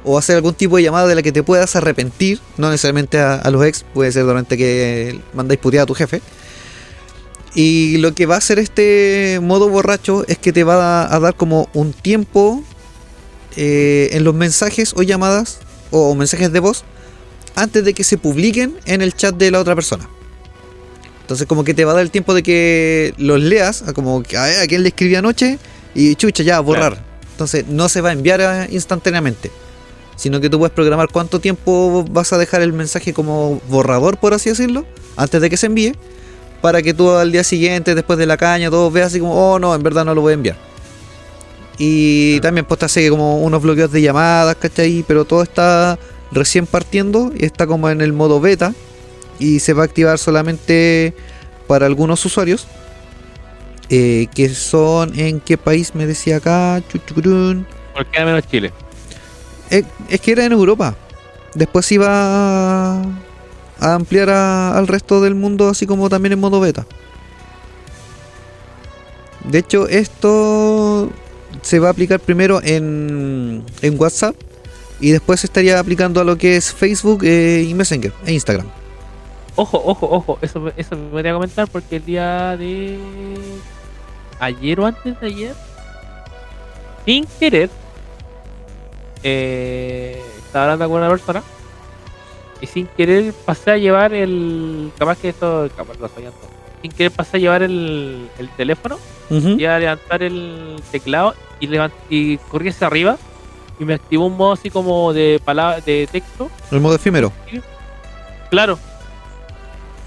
[0.06, 2.41] O hacer algún tipo de llamada de la que te puedas arrepentir.
[2.57, 6.22] No necesariamente a, a los ex, puede ser durante que mandáis putear a tu jefe.
[7.56, 11.35] Y lo que va a hacer este modo borracho es que te va a dar
[11.35, 12.64] como un tiempo
[13.56, 15.60] eh, en los mensajes o llamadas
[15.92, 16.84] o mensajes de voz
[17.56, 20.10] antes de que se publiquen en el chat de la otra persona.
[21.22, 24.62] Entonces como que te va a dar el tiempo de que los leas, como a,
[24.62, 25.58] a quién le escribí anoche
[25.96, 27.02] y chucha ya, borrar.
[27.32, 29.52] Entonces no se va a enviar a- instantáneamente,
[30.16, 34.34] sino que tú puedes programar cuánto tiempo vas a dejar el mensaje como borrador, por
[34.34, 34.86] así decirlo,
[35.16, 35.94] antes de que se envíe,
[36.62, 39.60] para que tú al día siguiente, después de la caña, todo veas así como, oh
[39.60, 40.58] no, en verdad no lo voy a enviar.
[41.78, 45.04] Y también pues te hace como unos bloqueos de llamadas, ¿cachai?
[45.08, 45.98] Pero todo está
[46.32, 48.74] recién partiendo y está como en el modo beta
[49.40, 51.14] y se va a activar solamente
[51.68, 52.68] para algunos usuarios
[53.90, 57.68] eh, que son en qué país me decía acá Chuchucurún.
[57.94, 58.72] ¿Por qué menos Chile?
[59.70, 60.95] Eh, es que era en Europa
[61.56, 63.02] después iba a,
[63.80, 66.86] a ampliar a- al resto del mundo así como también en modo beta
[69.44, 70.73] de hecho esto
[71.62, 74.36] se va a aplicar primero en, en WhatsApp
[75.00, 78.68] y después se estaría aplicando a lo que es Facebook eh, y Messenger e Instagram
[79.56, 80.40] Ojo, ojo, ojo.
[80.42, 82.98] Eso, eso me voy a comentar porque el día de
[84.40, 85.56] ayer o antes de ayer,
[87.06, 87.70] sin querer,
[89.22, 91.44] eh, estaba hablando con una persona
[92.62, 94.92] y sin querer pasé a llevar el.
[94.98, 95.70] Capaz que esto.
[95.78, 96.32] Capaz lo todos.
[96.84, 98.99] Sin querer pasé a llevar el, el teléfono
[99.31, 99.49] Ujú.
[99.57, 103.18] y a levantar el teclado y, levant- y corrí hacia arriba
[103.80, 107.31] y me activó un modo así como de palabra de texto el modo efímero
[108.51, 108.77] Claro.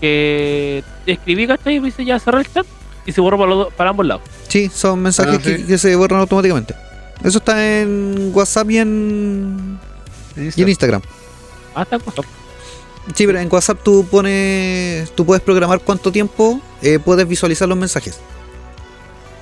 [0.01, 1.77] Que escribí, ¿cachai?
[1.77, 2.67] Y me dice ya cerrar el chat
[3.07, 4.23] y se borró para, los dos- para ambos lados.
[4.49, 5.65] Sí, son mensajes Ah, que, sí.
[5.65, 6.75] que se borran automáticamente.
[7.25, 9.79] Eso está en WhatsApp y en,
[10.37, 11.01] y en Instagram.
[11.75, 12.23] Ah, está cosa.
[13.15, 17.79] Sí, pero en WhatsApp tú pones, tú puedes programar cuánto tiempo eh, puedes visualizar los
[17.79, 18.19] mensajes.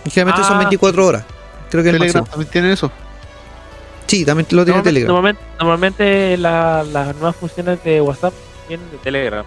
[0.05, 1.25] Y Generalmente son Ah, 24 horas.
[1.71, 2.93] Creo que Telegram también tiene eso.
[4.07, 5.09] Sí, también lo tiene Normalmente, Telegram.
[5.09, 8.35] normalmente, normalmente la- las nuevas funciones de WhatsApp
[8.69, 9.45] vienen de Telegram.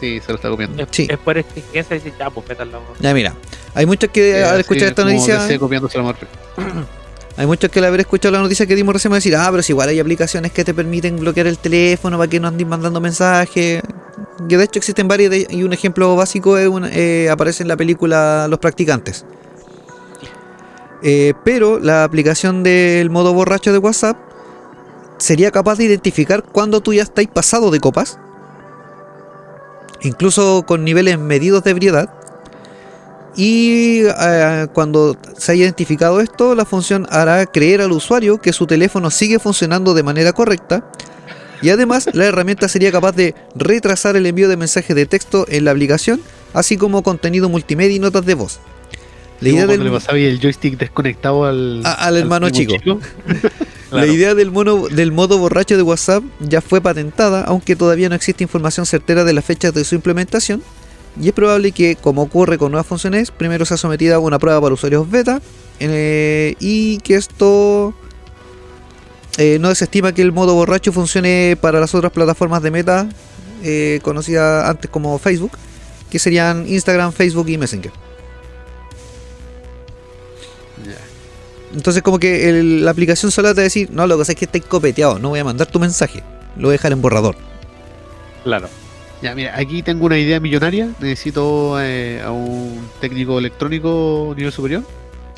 [0.00, 0.82] Sí, se lo está copiando.
[0.82, 1.06] Es, Sí.
[1.10, 2.80] es por exigencia y dice, ya, pues métanlo.
[3.00, 3.34] Ya mira,
[3.74, 6.26] hay muchos que Eh, al escuchar esta como noticia, copiándose la marca.
[7.36, 9.48] hay muchos que al haber escuchado la noticia que dimos recién van a decir, ah,
[9.50, 12.66] pero si igual hay aplicaciones que te permiten bloquear el teléfono para que no andes
[12.66, 13.82] mandando mensajes.
[14.48, 18.58] Que de hecho existen varias y un ejemplo básico eh, aparece en la película Los
[18.58, 19.24] Practicantes.
[21.02, 24.18] Eh, pero la aplicación del modo borracho de WhatsApp
[25.18, 28.18] sería capaz de identificar cuando tú ya estáis pasado de copas,
[30.02, 32.14] incluso con niveles medidos de ebriedad.
[33.36, 38.66] Y eh, cuando se haya identificado esto, la función hará creer al usuario que su
[38.66, 40.84] teléfono sigue funcionando de manera correcta.
[41.62, 45.64] Y además, la herramienta sería capaz de retrasar el envío de mensajes de texto en
[45.66, 46.20] la aplicación,
[46.54, 48.60] así como contenido multimedia y notas de voz.
[49.40, 52.74] La idea del, le pasaba ahí el joystick desconectado al, A- al hermano chico.
[53.90, 54.12] La Claro.
[54.12, 58.44] idea del, mono, del modo borracho de WhatsApp ya fue patentada, aunque todavía no existe
[58.44, 60.62] información certera de las fechas de su implementación.
[61.18, 64.60] Y es probable que, como ocurre con nuevas funciones, primero sea sometida a una prueba
[64.60, 65.40] para usuarios beta
[65.80, 67.94] eh, y que esto
[69.38, 73.08] eh, no desestima que el modo borracho funcione para las otras plataformas de meta
[73.62, 75.52] eh, conocidas antes como Facebook,
[76.10, 77.92] que serían Instagram, Facebook y Messenger.
[81.74, 84.32] Entonces como que el- la aplicación sola te va a decir, no, lo que pasa
[84.32, 86.22] es que estáis copeteado, no voy a mandar tu mensaje,
[86.56, 87.36] lo voy a dejar en borrador.
[88.44, 88.68] Claro.
[89.22, 90.90] Ya, mira, aquí tengo una idea millonaria.
[91.00, 94.82] Necesito eh, a un técnico electrónico nivel superior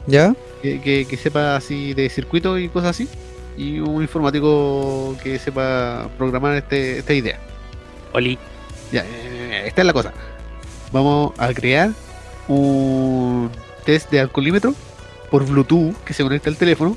[0.06, 0.34] ¿Ya?
[0.62, 3.08] que, que- que sepa así de circuito y cosas así.
[3.56, 7.38] Y un informático que sepa programar este, esta idea.
[8.12, 8.38] Oli.
[8.92, 10.12] Ya, eh, esta es la cosa.
[10.92, 11.90] Vamos a crear
[12.48, 13.50] un
[13.84, 14.74] test de alcoholímetro
[15.30, 16.96] por Bluetooth que se conecta al teléfono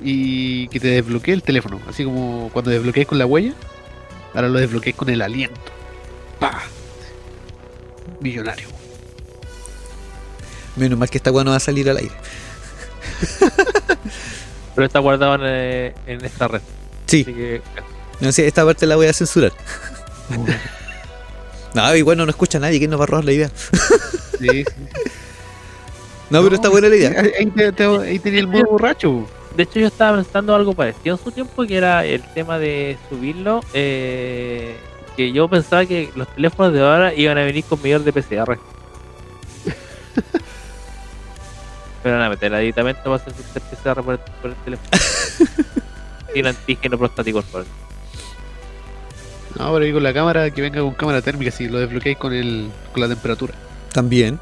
[0.00, 1.80] y que te desbloquee el teléfono.
[1.88, 3.52] Así como cuando desbloquees con la huella,
[4.34, 5.60] ahora lo desbloquees con el aliento.
[6.38, 6.62] ¡Pah!
[8.20, 8.68] Millonario.
[10.76, 12.14] Menos mal que esta weá no va a salir al aire.
[14.74, 16.60] Pero está guardado en, eh, en esta red.
[17.06, 17.62] Sí, Así que
[18.20, 19.52] no sé, esta parte la voy a censurar.
[21.74, 23.50] No, igual no nos escucha nadie, ¿quién nos va a robar la idea?
[24.38, 25.12] Sí, sí.
[26.30, 27.10] No, pero está buena la idea.
[27.20, 29.28] Ahí, ahí te- te- ahí tenía el modo borracho.
[29.54, 32.96] De hecho, yo estaba pensando algo parecido en su tiempo, que era el tema de
[33.10, 33.60] subirlo.
[33.74, 34.74] eh,
[35.16, 38.58] que yo pensaba que los teléfonos de ahora iban a venir con medidor de PCR.
[42.02, 44.90] Pero van a meter aditamento para hacer PCR por el, por el teléfono.
[46.34, 47.66] Sin antígeno prostático, por favor.
[49.58, 52.34] No, pero ahí con la cámara, que venga con cámara térmica, si lo desbloqueáis con
[52.34, 53.54] el con la temperatura.
[53.90, 54.38] También.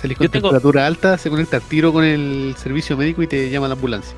[0.00, 3.26] Salís con Yo tengo- temperatura alta, se conecta al tiro con el servicio médico y
[3.26, 4.14] te llama la ambulancia.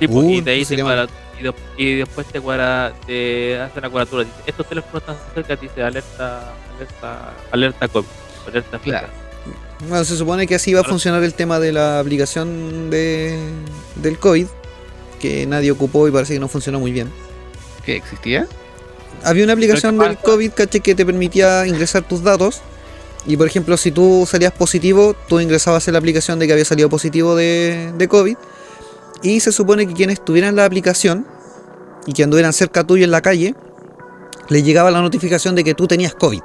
[0.00, 0.90] Sí, pues, Uh, y de ahí ¿cómo se te llama?
[0.94, 4.24] cuadra- y, de- y después te cuadra, te hace una cuadratura.
[4.24, 8.06] Dice, estos teléfonos están cerca, te dice alerta, alerta, alerta COVID,
[8.48, 9.08] alerta Claro.
[9.88, 13.38] Bueno, se supone que así va a funcionar el tema de la aplicación de,
[13.96, 14.46] del COVID,
[15.20, 17.10] que nadie ocupó y parece que no funcionó muy bien.
[17.84, 18.46] ¿Qué existía?
[19.22, 22.60] Había una aplicación del COVID, caché, que te permitía ingresar tus datos.
[23.26, 26.64] Y por ejemplo, si tú salías positivo, tú ingresabas en la aplicación de que había
[26.64, 28.36] salido positivo de, de COVID.
[29.26, 31.26] Y se supone que quienes tuvieran la aplicación
[32.06, 33.56] y que anduvieran cerca tuyo en la calle,
[34.48, 36.40] les llegaba la notificación de que tú tenías COVID.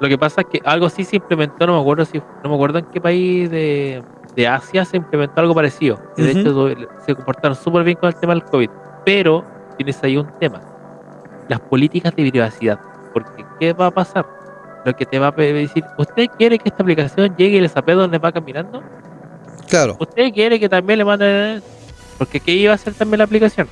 [0.00, 2.54] Lo que pasa es que algo así se implementó, no me acuerdo si, no me
[2.54, 4.02] acuerdo en qué país de,
[4.34, 6.00] de Asia se implementó algo parecido.
[6.16, 6.68] De hecho
[7.04, 8.70] se comportaron súper bien con el tema del COVID.
[9.04, 9.44] Pero
[9.76, 10.62] tienes ahí un tema.
[11.48, 12.80] Las políticas de privacidad.
[13.12, 14.24] Porque ¿qué va a pasar?
[14.86, 17.94] Lo que te va a decir, ¿usted quiere que esta aplicación llegue y le sapee
[17.94, 18.82] donde va caminando?
[19.68, 21.62] Claro, ¿Usted quiere que también le manden?
[22.20, 23.66] Porque ¿qué iba a hacer también la aplicación?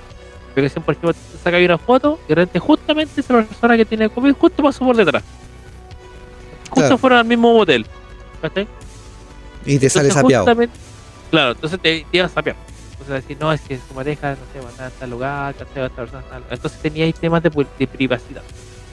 [0.46, 3.84] La aplicación, por ejemplo, te saca una foto y de repente justamente esa persona que
[3.84, 5.22] tiene COVID justo pasó por detrás.
[6.70, 6.96] Justo Claro.
[6.98, 7.64] fueron al mismo.
[8.40, 8.66] ¿Cachai?
[9.66, 10.44] y te sale Entonces, sapeado.
[10.44, 10.78] justamente-
[11.30, 12.56] Claro, entonces te, te iba a sapear.
[12.92, 15.30] Entonces decir, no, es que su pareja, no sé, va a estar en tal lugar.
[15.32, 18.42] Va a estar en tal- Entonces tenía ahí temas de, de privacidad.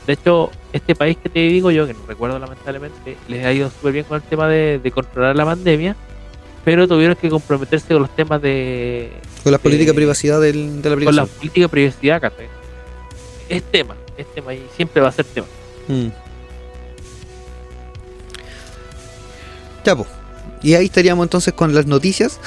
[0.05, 3.69] De hecho, este país que te digo yo, que no recuerdo lamentablemente, les ha ido
[3.69, 5.95] súper bien con el tema de, de controlar la pandemia,
[6.65, 9.11] pero tuvieron que comprometerse con los temas de,
[9.43, 11.37] Con las políticas de eh, privacidad del- de la con la aplicación.
[11.39, 12.47] política de privacidad, ¿cachai?
[13.47, 15.47] Es tema, es tema y siempre va a ser tema.
[15.87, 16.07] Mm.
[19.85, 20.09] Ya, pues.
[20.63, 22.39] Y ahí estaríamos entonces con las noticias.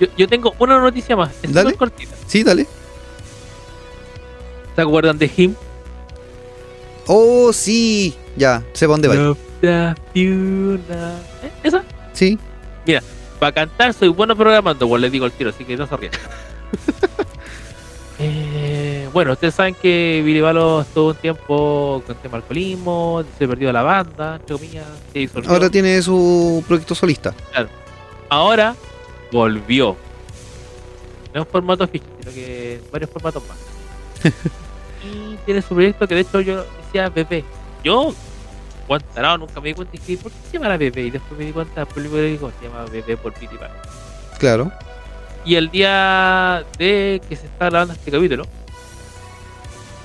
[0.00, 1.74] Yo, yo tengo una noticia más, es Dale.
[1.74, 2.14] cortita.
[2.28, 2.66] Sí, dale.
[4.76, 5.54] ¿Se acuerdan de Him?
[7.08, 8.14] Oh, sí.
[8.36, 9.34] Ya, sepa dónde va.
[9.62, 9.94] ¿Eh?
[11.64, 11.82] ¿Esa?
[12.12, 12.38] Sí.
[13.38, 16.12] Para cantar soy bueno programando, pues les digo el tiro, así que no se ríen.
[18.20, 23.72] Eh, bueno, ustedes saben que Billy Balo estuvo un tiempo con tema alcoholismo, se perdió
[23.72, 25.50] la banda, entre comillas, se disolvió.
[25.50, 27.32] Ahora tiene su proyecto solista.
[28.28, 28.74] Ahora
[29.30, 29.96] volvió.
[31.32, 33.58] No en formato ficha, sino que en varios formatos más.
[35.04, 37.44] y tiene su proyecto que de hecho yo decía Bebé.
[37.84, 38.12] Yo,
[38.88, 41.02] Juan Tarado, nunca me di cuenta y dije, ¿por qué se llama Bebé?
[41.02, 43.74] Y después me di cuenta, por el digo, se llama Bebé por Balo.
[44.38, 44.72] Claro.
[45.44, 48.44] Y el día de que se está grabando este capítulo,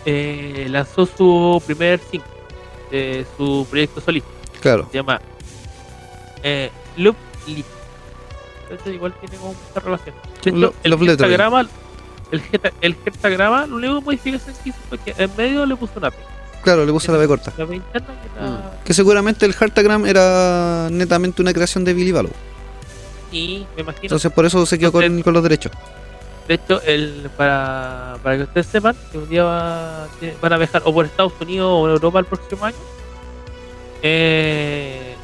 [0.05, 2.27] eh, lanzó su primer single
[2.91, 4.29] de su proyecto solista.
[4.61, 4.87] Claro.
[4.91, 5.19] Se llama
[6.43, 6.69] eh,
[7.47, 7.65] Lit.
[8.69, 10.15] Entonces igual tiene como mucha relación.
[10.43, 11.61] De hecho, Lo- el hexagrama,
[12.31, 12.41] el,
[12.81, 16.11] el hexagrama, lo único que modificación que hizo fue que en medio le puso una
[16.11, 16.17] P.
[16.63, 17.51] Claro, le puso la B corta.
[17.57, 18.07] La interna
[18.85, 22.31] que seguramente el Heartagram era netamente una creación de Billy Ballow.
[23.31, 25.71] Y me imagino Entonces por eso se quedó con, Entonces- con los derechos.
[26.47, 30.07] De hecho, el, para, para que ustedes sepan que un día va-
[30.41, 32.75] van a viajar o por Estados Unidos o en Europa el próximo año,
[34.01, 35.15] eh,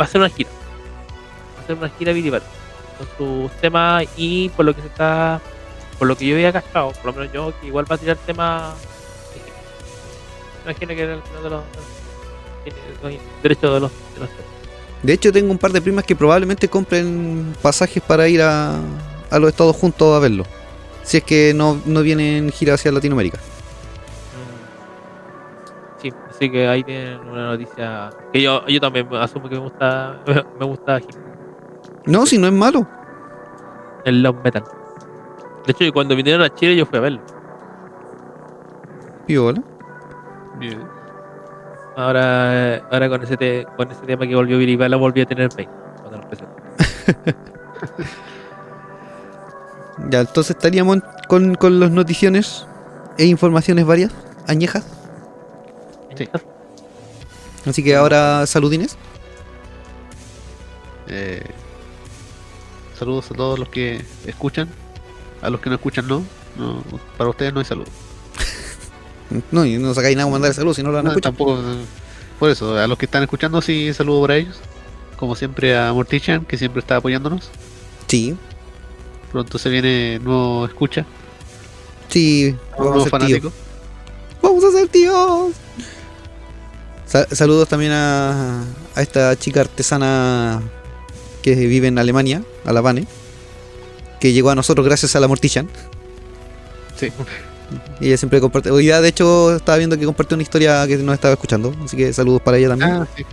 [0.00, 0.50] va a ser una gira.
[1.56, 2.48] Va a ser una gira Billy Butler,
[2.98, 5.40] con sus temas y por lo que se está,
[5.98, 8.16] por lo que yo había cachado, por lo menos yo, que igual va a tirar
[8.16, 8.74] temas.
[10.68, 11.62] Imagino que era de los, de los
[13.42, 14.44] derechos de los, de los temas.
[15.02, 18.76] De hecho tengo un par de primas que probablemente compren pasajes para ir a,
[19.30, 20.44] a los Estados juntos a verlo.
[21.02, 23.38] Si es que no, no vienen gira hacia Latinoamérica.
[23.38, 23.42] Mm.
[26.02, 30.20] Sí, así que ahí tienen una noticia que yo, yo también asumo que me gusta,
[30.60, 31.00] me gusta
[32.04, 32.86] No, si no es malo.
[34.04, 34.64] el love metal.
[35.64, 37.20] De hecho, cuando vinieron a Chile yo fui a verlo.
[39.26, 39.62] Piola.
[40.58, 40.82] Bien.
[41.96, 45.48] Ahora, ahora con ese te- con ese tema que volvió Billy Bala volví a tener
[45.50, 45.68] pain
[46.00, 46.54] cuando nos presentó.
[50.10, 52.66] Ya, entonces estaríamos con, con las noticiones
[53.18, 54.12] e informaciones varias,
[54.46, 54.86] añejas.
[56.16, 56.28] Sí.
[57.66, 58.96] Así que ahora saludines.
[61.08, 61.42] Eh,
[62.96, 64.68] saludos a todos los que escuchan.
[65.42, 66.22] A los que no escuchan, no.
[66.56, 66.82] no
[67.16, 67.90] para ustedes no hay saludos.
[69.50, 71.32] No, y no sacáis nada mandar salud si no lo van a No, escuchar.
[71.32, 71.60] tampoco.
[72.38, 74.56] Por eso, a los que están escuchando, sí, saludo para ellos.
[75.16, 77.50] Como siempre a Mortichan, que siempre está apoyándonos.
[78.06, 78.36] Sí,
[79.32, 81.04] Pronto se viene nuevo escucha,
[82.08, 83.20] sí, un vamos nuevo a ser tíos.
[83.42, 83.52] fanático.
[84.40, 85.52] Vamos a ser tíos.
[87.06, 88.62] Sa- saludos también a,
[88.94, 90.62] a esta chica artesana
[91.42, 93.06] que vive en Alemania, a la Vane,
[94.20, 95.68] que llegó a nosotros gracias a la Mortichan.
[96.96, 97.12] Sí.
[98.00, 98.70] Y ella siempre comparte.
[98.70, 101.74] Hoy día, de hecho, estaba viendo que compartió una historia que nos estaba escuchando.
[101.84, 102.90] Así que saludos para ella también.
[102.90, 103.24] Ah, sí.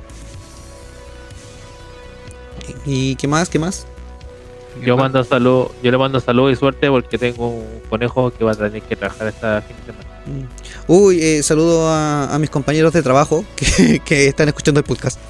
[2.85, 3.49] ¿Y qué más?
[3.49, 3.85] ¿Qué más?
[4.83, 8.51] Yo mando salud, yo le mando salud y suerte porque tengo un conejo que va
[8.51, 10.09] a tener que trabajar esta fin de semana.
[10.25, 10.91] Mm.
[10.91, 15.19] Uy, eh, saludo a, a mis compañeros de trabajo que, que están escuchando el podcast.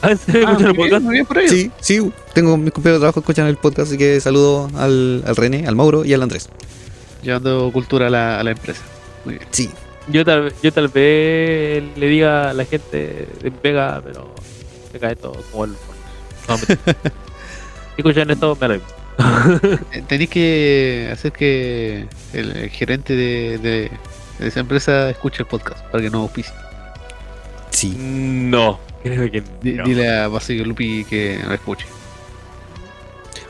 [0.00, 1.02] Ah, ¿en serio Ah, escuchan el muy bien, podcast?
[1.04, 1.50] muy bien por ellos.
[1.50, 5.24] Sí, sí, tengo mis compañeros de trabajo que escuchan el podcast, así que saludo al,
[5.26, 6.48] al René, al Mauro y al Andrés.
[7.22, 8.82] Llevando cultura a la, a la empresa.
[9.24, 9.46] Muy bien.
[9.50, 9.70] Sí,
[10.08, 14.32] Yo tal, vez- yo tal vez le diga a la gente de Vega, pero
[14.92, 15.72] me cae todo como el.
[16.48, 16.56] No,
[17.96, 18.74] escuchan esto, me lo.
[19.92, 23.90] Eh, Tenéis que hacer que el, el gerente de, de-
[24.38, 26.54] de esa empresa escuche el podcast para que no auspicie.
[27.70, 27.94] sí.
[27.98, 29.84] No, creo que no.
[29.84, 31.86] Dile a Basilio Lupi que lo escuche.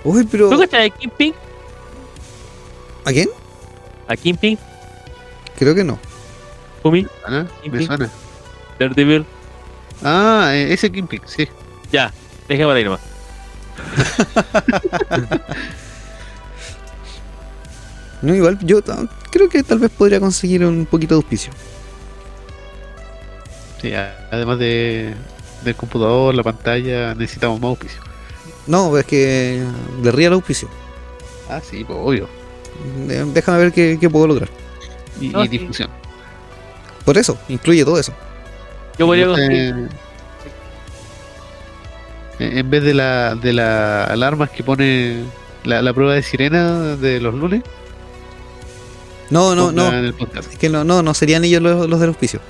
[0.05, 0.49] Uy, pero.
[0.49, 1.35] ¿Tú cachas a Kingpin?
[3.05, 3.29] ¿A quién?
[4.09, 4.59] ¿A Kingpin?
[5.59, 5.99] Creo que no.
[6.83, 7.07] ¿Fumi?
[7.27, 7.45] ¿Ah?
[7.71, 8.09] Me suena.
[8.79, 9.25] Daredevil.
[10.03, 11.49] Ah, eh, ese Kingpin, sí.
[11.93, 12.13] Ya,
[12.49, 13.01] déjame ahí nomás.
[18.21, 21.53] No, igual, yo ta- creo que tal vez podría conseguir un poquito de auspicio.
[23.81, 25.15] Sí, además de,
[25.63, 28.01] del computador, la pantalla, necesitamos más auspicio.
[28.67, 29.63] No, es que
[30.03, 30.69] de real auspicio.
[31.49, 32.29] Ah, sí, pues, obvio.
[33.09, 34.49] Eh, Déjame ver qué, qué puedo lograr.
[35.21, 35.59] Y, No, y sí.
[35.59, 35.91] difusión.
[37.05, 38.13] Por eso, incluye todo eso.
[38.99, 39.89] Yo podría conseguir.
[42.39, 45.25] en vez de la, de la alarmas que pone
[45.65, 47.63] la, la prueba de sirena de los lunes,
[49.31, 49.91] No, no, no.
[49.93, 52.41] Es que no, no, no serían ellos los, los del auspicio.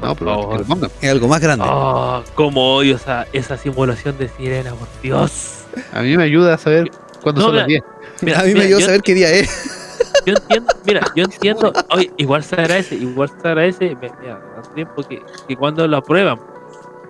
[0.00, 0.90] No, pero que lo.
[1.00, 1.64] Es algo más grande.
[1.68, 5.64] Oh, cómo odio esa, esa simulación de sirena, por Dios.
[5.92, 6.90] A mí me ayuda a saber
[7.22, 7.84] cuándo No, son las mira.
[7.86, 7.93] 10.
[8.24, 9.80] Mira, a mí me mira, ayudó a yo- saber qué día es.
[10.26, 14.70] Yo entiendo, mira, yo entiendo, oye, igual se agradece, igual se agradece, me- mira, hace
[14.74, 16.38] tiempo que, que cuando lo aprueban,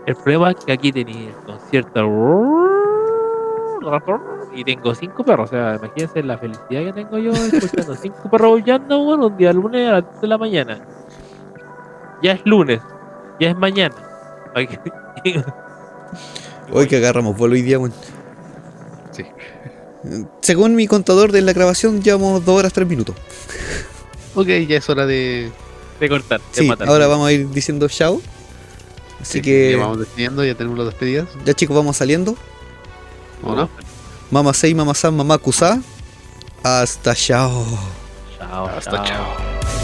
[0.06, 2.00] el problema es que aquí tenía el concierto
[4.54, 8.52] y tengo cinco perros, o sea, imagínense la felicidad que tengo yo escuchando cinco perros
[8.52, 10.80] aullando, bueno, un día lunes a las 10 de la mañana.
[12.22, 12.80] Ya es lunes,
[13.38, 13.94] ya es mañana.
[16.72, 17.78] Hoy que agarramos vuelo hoy día.
[19.10, 19.26] Sí.
[20.42, 23.14] Según mi contador de la grabación, llevamos 2 horas 3 minutos.
[24.34, 25.50] Ok, ya es hora de.
[26.00, 26.88] de cortar, de Sí, matar.
[26.88, 28.20] ahora vamos a ir diciendo chao.
[29.20, 31.28] Así sí, que Ya vamos despidiendo, ya tenemos las despedidas.
[31.44, 32.36] ya chicos, vamos saliendo.
[33.42, 33.70] ¿O no?
[34.30, 35.80] Mamá Sei, mamá San, mamá Kusa.
[36.62, 37.64] Hasta chao.
[38.38, 39.83] Chao, Hasta chao.